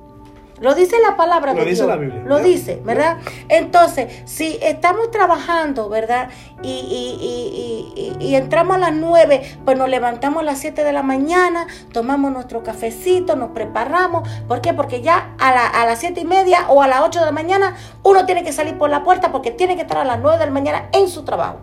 Lo 0.62 0.76
dice 0.76 0.97
la 1.07 1.16
palabra 1.16 1.53
Lo 1.53 1.60
de 1.60 1.66
dice 1.70 1.84
Dios. 1.84 1.88
la 1.88 1.95
Biblia, 1.95 2.24
Lo 2.26 2.39
dice. 2.39 2.82
¿verdad? 2.84 3.18
Entonces, 3.47 4.24
si 4.26 4.60
estamos 4.62 5.10
trabajando, 5.12 5.89
¿verdad? 5.89 6.30
Y, 6.62 6.70
y- 6.70 7.93
y- 8.20 8.26
y- 8.28 8.36
entramos 8.36 8.76
a 8.76 8.80
las 8.80 8.93
9, 8.93 9.41
pues 9.66 9.78
nos 9.78 9.89
levantamos 9.89 10.41
a 10.41 10.45
las 10.45 10.60
7 10.60 10.84
de 10.84 10.91
la 10.93 11.03
mañana, 11.03 11.68
tomamos 11.93 12.32
nuestro 12.32 12.64
cafecito, 12.64 13.36
nos 13.36 13.51
preparamos. 13.51 14.28
¿Por 14.47 14.62
qué? 14.62 14.74
Porque 14.74 15.01
ya 15.01 15.36
a, 15.39 15.51
la- 15.53 15.68
a 15.68 15.86
las 15.86 15.99
7 15.99 16.20
y 16.22 16.26
media 16.26 16.66
o 16.70 16.82
a 16.82 16.88
las 16.88 17.01
8 17.01 17.20
de 17.20 17.26
la 17.26 17.32
mañana 17.32 17.76
uno 18.03 18.26
tiene 18.26 18.43
que 18.43 18.51
salir 18.51 18.78
por 18.78 18.89
la 18.89 19.03
puerta 19.03 19.32
porque 19.32 19.51
tiene 19.51 19.76
que 19.76 19.84
estar 19.84 19.97
a 19.97 20.03
las 20.03 20.20
9 20.20 20.38
de 20.39 20.45
la 20.45 20.51
mañana 20.51 20.89
en 20.91 21.07
su 21.07 21.24
trabajo. 21.24 21.57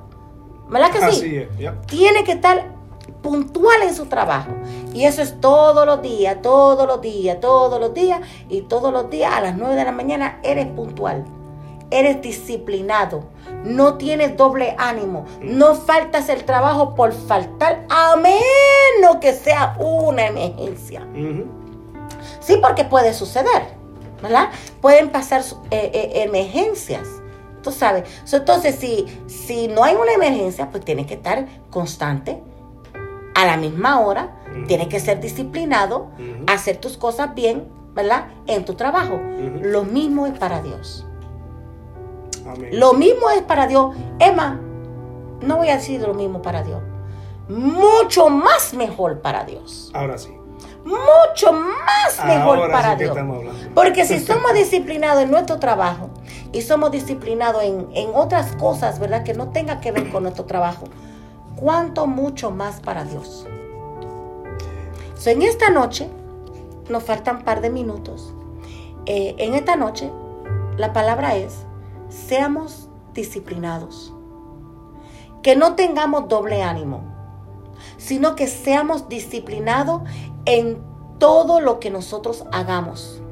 ¿Verdad 0.68 0.90
que 0.90 0.99
sí? 0.99 1.05
Así 1.05 1.36
es, 1.36 1.49
ya. 1.59 1.74
tiene 1.86 2.24
que 2.24 2.32
estar 2.32 2.76
puntual 3.27 3.83
en 3.83 3.93
su 3.93 4.07
trabajo. 4.07 4.53
Y 4.95 5.05
eso 5.05 5.20
es 5.20 5.41
todos 5.41 5.85
los 5.85 6.01
días, 6.01 6.41
todos 6.43 6.87
los 6.87 7.01
días, 7.01 7.41
todos 7.41 7.81
los 7.81 7.93
días. 7.93 8.20
Y 8.49 8.62
todos 8.62 8.93
los 8.93 9.11
días 9.11 9.33
a 9.35 9.41
las 9.41 9.57
9 9.57 9.74
de 9.74 9.85
la 9.85 9.91
mañana 9.91 10.39
eres 10.45 10.68
puntual. 10.68 11.24
Eres 11.91 12.22
disciplinado. 12.22 13.24
No 13.64 13.95
tienes 13.95 14.37
doble 14.37 14.77
ánimo. 14.79 15.24
No 15.43 15.74
faltas 15.74 16.29
el 16.29 16.45
trabajo 16.45 16.95
por 16.95 17.12
faltar 17.12 17.85
a 17.91 18.14
menos 18.14 19.16
que 19.20 19.33
sea 19.33 19.77
una 19.81 20.27
emergencia. 20.27 21.05
Sí, 22.39 22.59
porque 22.62 22.85
puede 22.85 23.12
suceder, 23.12 23.62
¿verdad? 24.22 24.51
Pueden 24.81 25.11
pasar 25.11 25.43
eh, 25.72 25.91
eh, 25.93 26.22
emergencias. 26.22 27.09
Tú 27.61 27.72
sabes. 27.72 28.05
Entonces, 28.33 28.77
si, 28.77 29.07
si 29.27 29.66
no 29.66 29.83
hay 29.83 29.97
una 29.97 30.12
emergencia, 30.12 30.70
pues 30.70 30.85
tienes 30.85 31.09
que 31.09 31.14
estar 31.14 31.47
constante, 31.70 32.41
a 33.37 33.45
la 33.45 33.59
misma 33.59 34.01
hora, 34.01 34.30
tienes 34.66 34.89
que 34.89 34.99
ser 34.99 35.20
disciplinado, 35.20 36.09
hacer 36.47 36.78
tus 36.78 36.97
cosas 36.97 37.34
bien, 37.34 37.68
¿verdad? 37.95 38.28
En 38.47 38.64
tu 38.64 38.74
trabajo. 38.74 39.20
Lo 39.61 39.84
mismo 39.84 40.26
es 40.26 40.39
para 40.39 40.62
Dios. 40.62 41.07
Amén. 42.49 42.70
Lo 42.72 42.95
mismo 42.95 43.28
es 43.28 43.43
para 43.43 43.66
Dios. 43.66 43.95
Emma, 44.18 44.59
no 45.43 45.59
voy 45.59 45.68
a 45.68 45.76
decir 45.76 46.01
lo 46.01 46.14
mismo 46.14 46.41
para 46.41 46.62
Dios. 46.62 46.80
Mucho 47.47 48.30
más 48.30 48.72
mejor 48.72 49.20
para 49.20 49.45
Dios. 49.45 49.91
Ahora 49.93 50.16
sí. 50.16 50.34
Mucho 50.87 51.53
más 51.53 52.24
mejor 52.24 52.59
Ahora 52.59 52.72
para 52.72 52.97
sí 52.97 53.05
Dios. 53.05 53.18
Porque 53.74 54.07
si 54.07 54.18
somos 54.18 54.55
disciplinados 54.55 55.22
en 55.24 55.30
nuestro 55.30 55.59
trabajo 55.59 56.09
y 56.53 56.62
somos 56.62 56.91
disciplinados 56.91 57.62
en, 57.64 57.87
en 57.93 58.09
otras 58.14 58.57
cosas, 58.57 58.99
¿verdad? 58.99 59.24
Que 59.24 59.34
no 59.34 59.51
tenga 59.51 59.80
que 59.80 59.93
ver 59.93 60.11
con 60.11 60.22
nuestro 60.22 60.47
trabajo, 60.47 60.84
¿cuánto 61.57 62.07
mucho 62.07 62.51
más 62.51 62.81
para 62.81 63.05
Dios? 63.05 63.47
So, 65.17 65.31
en 65.31 65.43
esta 65.43 65.71
noche, 65.71 66.09
nos 66.89 67.03
faltan 67.03 67.39
un 67.39 67.43
par 67.43 67.61
de 67.61 67.71
minutos. 67.71 68.33
Eh, 69.07 69.35
en 69.39 69.55
esta 69.55 69.77
noche, 69.77 70.11
la 70.77 70.93
palabra 70.93 71.37
es, 71.37 71.65
seamos 72.09 72.89
disciplinados. 73.15 74.13
Que 75.43 75.57
no 75.57 75.75
tengamos 75.75 76.29
doble 76.29 76.63
ánimo, 76.63 77.03
sino 77.97 78.37
que 78.37 78.47
seamos 78.47 79.09
disciplinados 79.09 80.03
en 80.45 80.79
todo 81.19 81.61
lo 81.61 81.81
que 81.81 81.91
nosotros 81.91 82.45
hagamos. 82.53 83.23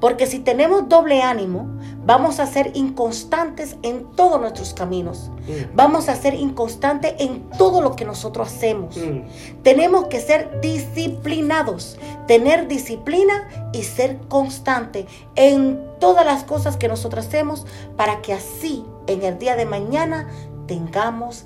Porque 0.00 0.26
si 0.26 0.40
tenemos 0.40 0.88
doble 0.88 1.22
ánimo, 1.22 1.68
vamos 2.04 2.40
a 2.40 2.46
ser 2.46 2.72
inconstantes 2.74 3.76
en 3.82 4.04
todos 4.12 4.40
nuestros 4.40 4.74
caminos. 4.74 5.30
Mm. 5.46 5.74
Vamos 5.74 6.08
a 6.08 6.16
ser 6.16 6.34
inconstantes 6.34 7.14
en 7.18 7.48
todo 7.50 7.80
lo 7.80 7.96
que 7.96 8.04
nosotros 8.04 8.48
hacemos. 8.48 8.96
Mm. 8.96 9.62
Tenemos 9.62 10.06
que 10.06 10.20
ser 10.20 10.60
disciplinados, 10.60 11.98
tener 12.26 12.68
disciplina 12.68 13.48
y 13.72 13.82
ser 13.82 14.18
constante 14.28 15.06
en 15.36 15.80
todas 16.00 16.26
las 16.26 16.44
cosas 16.44 16.76
que 16.76 16.88
nosotros 16.88 17.26
hacemos 17.26 17.66
para 17.96 18.22
que 18.22 18.32
así 18.32 18.84
en 19.06 19.22
el 19.22 19.38
día 19.38 19.56
de 19.56 19.66
mañana 19.66 20.28
tengamos 20.66 21.44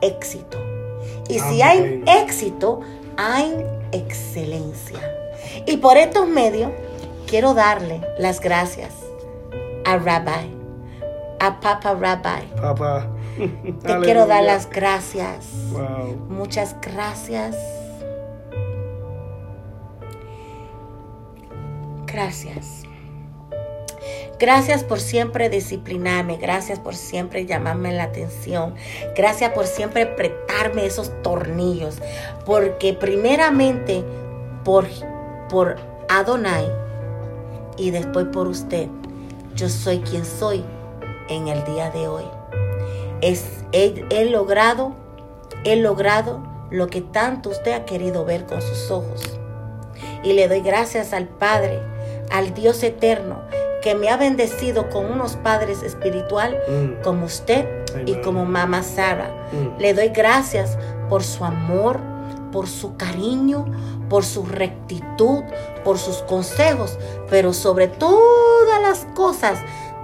éxito. 0.00 0.58
Y 1.28 1.38
si 1.38 1.62
hay 1.62 2.02
éxito, 2.06 2.80
hay 3.16 3.64
excelencia. 3.92 4.98
Y 5.66 5.78
por 5.78 5.96
estos 5.96 6.28
medios 6.28 6.70
quiero 7.26 7.54
darle 7.54 8.00
las 8.18 8.40
gracias 8.40 9.01
a 9.84 9.96
Rabbi, 9.98 10.54
a 11.40 11.60
Papa 11.60 11.94
Rabbi. 11.94 12.46
Papá. 12.60 13.08
Te 13.36 13.98
quiero 14.02 14.26
dar 14.26 14.44
las 14.44 14.68
gracias. 14.68 15.48
Wow. 15.72 16.16
Muchas 16.28 16.76
gracias. 16.80 17.56
Gracias. 22.06 22.82
Gracias 24.38 24.82
por 24.82 24.98
siempre 24.98 25.48
disciplinarme. 25.48 26.36
Gracias 26.36 26.80
por 26.80 26.96
siempre 26.96 27.46
llamarme 27.46 27.92
la 27.92 28.04
atención. 28.04 28.74
Gracias 29.16 29.52
por 29.52 29.66
siempre 29.66 30.02
apretarme 30.02 30.84
esos 30.84 31.12
tornillos. 31.22 31.98
Porque 32.44 32.92
primeramente 32.92 34.04
por, 34.64 34.86
por 35.48 35.76
Adonai 36.08 36.68
y 37.76 37.92
después 37.92 38.26
por 38.26 38.48
usted, 38.48 38.88
yo 39.54 39.68
soy 39.68 39.98
quien 40.00 40.24
soy 40.24 40.64
en 41.28 41.48
el 41.48 41.64
día 41.64 41.90
de 41.90 42.08
hoy. 42.08 42.24
Es, 43.20 43.64
he, 43.72 44.04
he 44.10 44.24
logrado, 44.26 44.92
he 45.64 45.76
logrado 45.76 46.40
lo 46.70 46.86
que 46.88 47.00
tanto 47.00 47.50
usted 47.50 47.72
ha 47.72 47.84
querido 47.84 48.24
ver 48.24 48.46
con 48.46 48.60
sus 48.62 48.90
ojos. 48.90 49.22
Y 50.24 50.32
le 50.32 50.48
doy 50.48 50.60
gracias 50.60 51.12
al 51.12 51.28
Padre, 51.28 51.80
al 52.30 52.54
Dios 52.54 52.82
eterno, 52.82 53.40
que 53.82 53.94
me 53.94 54.08
ha 54.08 54.16
bendecido 54.16 54.88
con 54.90 55.06
unos 55.10 55.36
padres 55.36 55.82
espiritual 55.82 56.56
Mm. 56.68 57.02
como 57.02 57.26
usted 57.26 57.66
y 58.06 58.14
como 58.22 58.44
mamá 58.44 58.82
Sara. 58.82 59.48
Mm. 59.52 59.80
Le 59.80 59.92
doy 59.94 60.08
gracias 60.08 60.78
por 61.08 61.22
su 61.24 61.44
amor, 61.44 62.00
por 62.52 62.68
su 62.68 62.96
cariño, 62.96 63.64
por 64.08 64.24
su 64.24 64.44
rectitud, 64.44 65.42
por 65.84 65.98
sus 65.98 66.18
consejos, 66.18 66.98
pero 67.28 67.52
sobre 67.52 67.88
todas 67.88 68.80
las 68.82 69.06
cosas, 69.14 69.58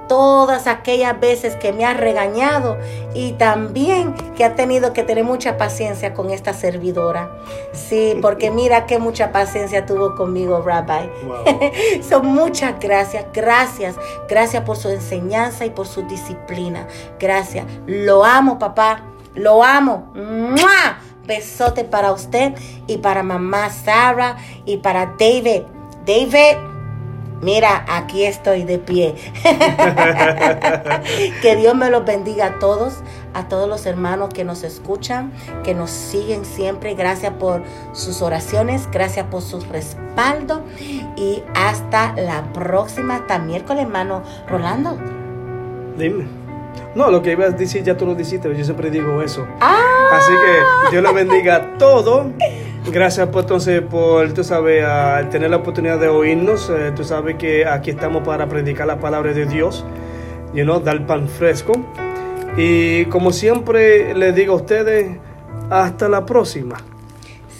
todas 0.08 0.66
aquellas 0.66 1.20
veces 1.20 1.54
que 1.56 1.72
me 1.72 1.84
ha 1.84 1.94
regañado 1.94 2.78
y 3.14 3.32
también 3.32 4.14
que 4.34 4.44
ha 4.44 4.54
tenido 4.54 4.92
que 4.92 5.02
tener 5.02 5.22
mucha 5.22 5.56
paciencia 5.56 6.14
con 6.14 6.30
esta 6.30 6.54
servidora. 6.54 7.30
Sí, 7.72 8.18
porque 8.22 8.50
mira 8.50 8.86
qué 8.86 8.98
mucha 8.98 9.30
paciencia 9.30 9.86
tuvo 9.86 10.16
conmigo, 10.16 10.62
Rabbi. 10.62 11.10
Wow. 11.24 12.02
Son 12.08 12.26
muchas 12.26 12.80
gracias, 12.80 13.26
gracias, 13.32 13.96
gracias 14.28 14.64
por 14.64 14.76
su 14.76 14.88
enseñanza 14.88 15.66
y 15.66 15.70
por 15.70 15.86
su 15.86 16.02
disciplina. 16.02 16.88
Gracias. 17.20 17.66
Lo 17.86 18.24
amo, 18.24 18.58
papá. 18.58 19.02
Lo 19.34 19.62
amo. 19.62 20.10
¡Mua! 20.14 20.98
Besote 21.28 21.84
para 21.84 22.10
usted 22.12 22.54
y 22.86 22.96
para 22.98 23.22
mamá 23.22 23.70
Sara 23.70 24.38
y 24.64 24.78
para 24.78 25.14
David. 25.18 25.62
David, 26.06 26.56
mira, 27.42 27.84
aquí 27.86 28.24
estoy 28.24 28.64
de 28.64 28.78
pie. 28.78 29.14
que 31.42 31.56
Dios 31.56 31.74
me 31.74 31.90
los 31.90 32.06
bendiga 32.06 32.46
a 32.46 32.58
todos, 32.58 33.02
a 33.34 33.46
todos 33.46 33.68
los 33.68 33.84
hermanos 33.84 34.30
que 34.32 34.42
nos 34.42 34.64
escuchan, 34.64 35.30
que 35.64 35.74
nos 35.74 35.90
siguen 35.90 36.46
siempre. 36.46 36.94
Gracias 36.94 37.34
por 37.34 37.62
sus 37.92 38.22
oraciones, 38.22 38.88
gracias 38.90 39.26
por 39.26 39.42
su 39.42 39.60
respaldo 39.60 40.64
y 41.14 41.42
hasta 41.54 42.14
la 42.14 42.52
próxima, 42.54 43.16
hasta 43.16 43.38
miércoles, 43.38 43.82
hermano 43.82 44.22
Rolando. 44.48 44.98
Dime. 45.98 46.37
No, 46.94 47.10
lo 47.10 47.22
que 47.22 47.32
ibas 47.32 47.54
a 47.54 47.56
decir 47.56 47.82
ya 47.82 47.96
tú 47.96 48.06
lo 48.06 48.14
dijiste, 48.14 48.48
yo 48.56 48.64
siempre 48.64 48.90
digo 48.90 49.22
eso. 49.22 49.46
¡Ah! 49.60 49.78
Así 50.12 50.32
que 50.32 50.90
Dios 50.90 51.02
lo 51.02 51.12
bendiga 51.12 51.76
todo. 51.78 52.32
Gracias 52.90 53.28
por 53.28 53.42
entonces 53.42 53.82
por, 53.82 54.32
tú 54.32 54.42
sabes, 54.42 54.84
a 54.84 55.28
tener 55.30 55.50
la 55.50 55.58
oportunidad 55.58 55.98
de 55.98 56.08
oírnos. 56.08 56.70
Eh, 56.70 56.92
tú 56.96 57.04
sabes 57.04 57.36
que 57.36 57.66
aquí 57.66 57.90
estamos 57.90 58.26
para 58.26 58.48
predicar 58.48 58.86
la 58.86 58.98
palabra 58.98 59.32
de 59.32 59.44
Dios, 59.44 59.84
you 60.54 60.64
know, 60.64 60.80
dar 60.80 61.06
pan 61.06 61.28
fresco. 61.28 61.72
Y 62.56 63.04
como 63.06 63.32
siempre 63.32 64.14
les 64.14 64.34
digo 64.34 64.54
a 64.54 64.56
ustedes, 64.56 65.18
hasta 65.68 66.08
la 66.08 66.24
próxima. 66.24 66.76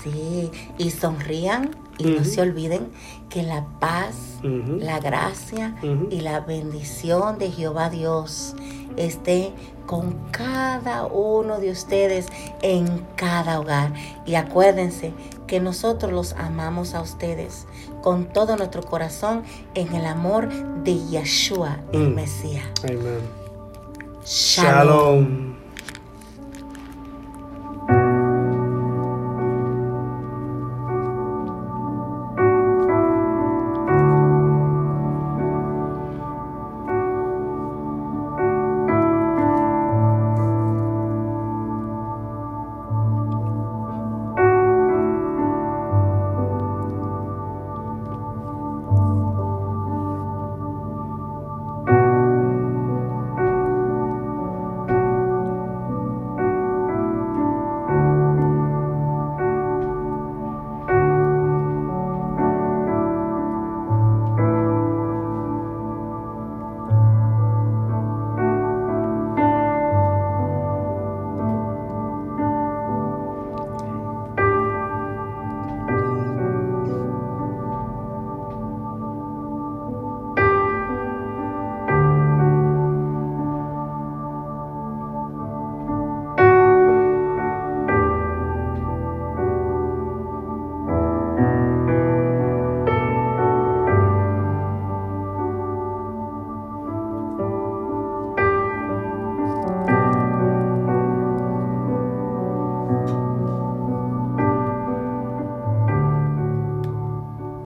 Sí, 0.02 0.50
y 0.78 0.90
sonrían 0.90 1.70
y 1.98 2.04
no 2.04 2.24
se 2.24 2.40
olviden 2.40 2.88
que 3.28 3.42
la 3.42 3.66
paz, 3.80 4.14
la 4.42 5.00
gracia 5.00 5.74
y 6.10 6.20
la 6.20 6.40
bendición 6.40 7.38
de 7.38 7.50
Jehová 7.50 7.90
Dios 7.90 8.54
esté 8.96 9.52
con 9.86 10.12
cada 10.30 11.06
uno 11.06 11.58
de 11.60 11.70
ustedes 11.70 12.26
en 12.62 13.06
cada 13.16 13.58
hogar. 13.60 13.92
Y 14.26 14.34
acuérdense 14.34 15.12
que 15.46 15.60
nosotros 15.60 16.12
los 16.12 16.32
amamos 16.34 16.94
a 16.94 17.00
ustedes 17.00 17.66
con 18.02 18.26
todo 18.26 18.56
nuestro 18.56 18.82
corazón 18.82 19.42
en 19.74 19.94
el 19.94 20.04
amor 20.06 20.48
de 20.84 20.98
Yeshua, 21.06 21.78
el 21.92 22.10
Mm. 22.10 22.14
Mesías. 22.14 22.64
Shalom. 22.82 23.22
Shalom. 24.24 25.47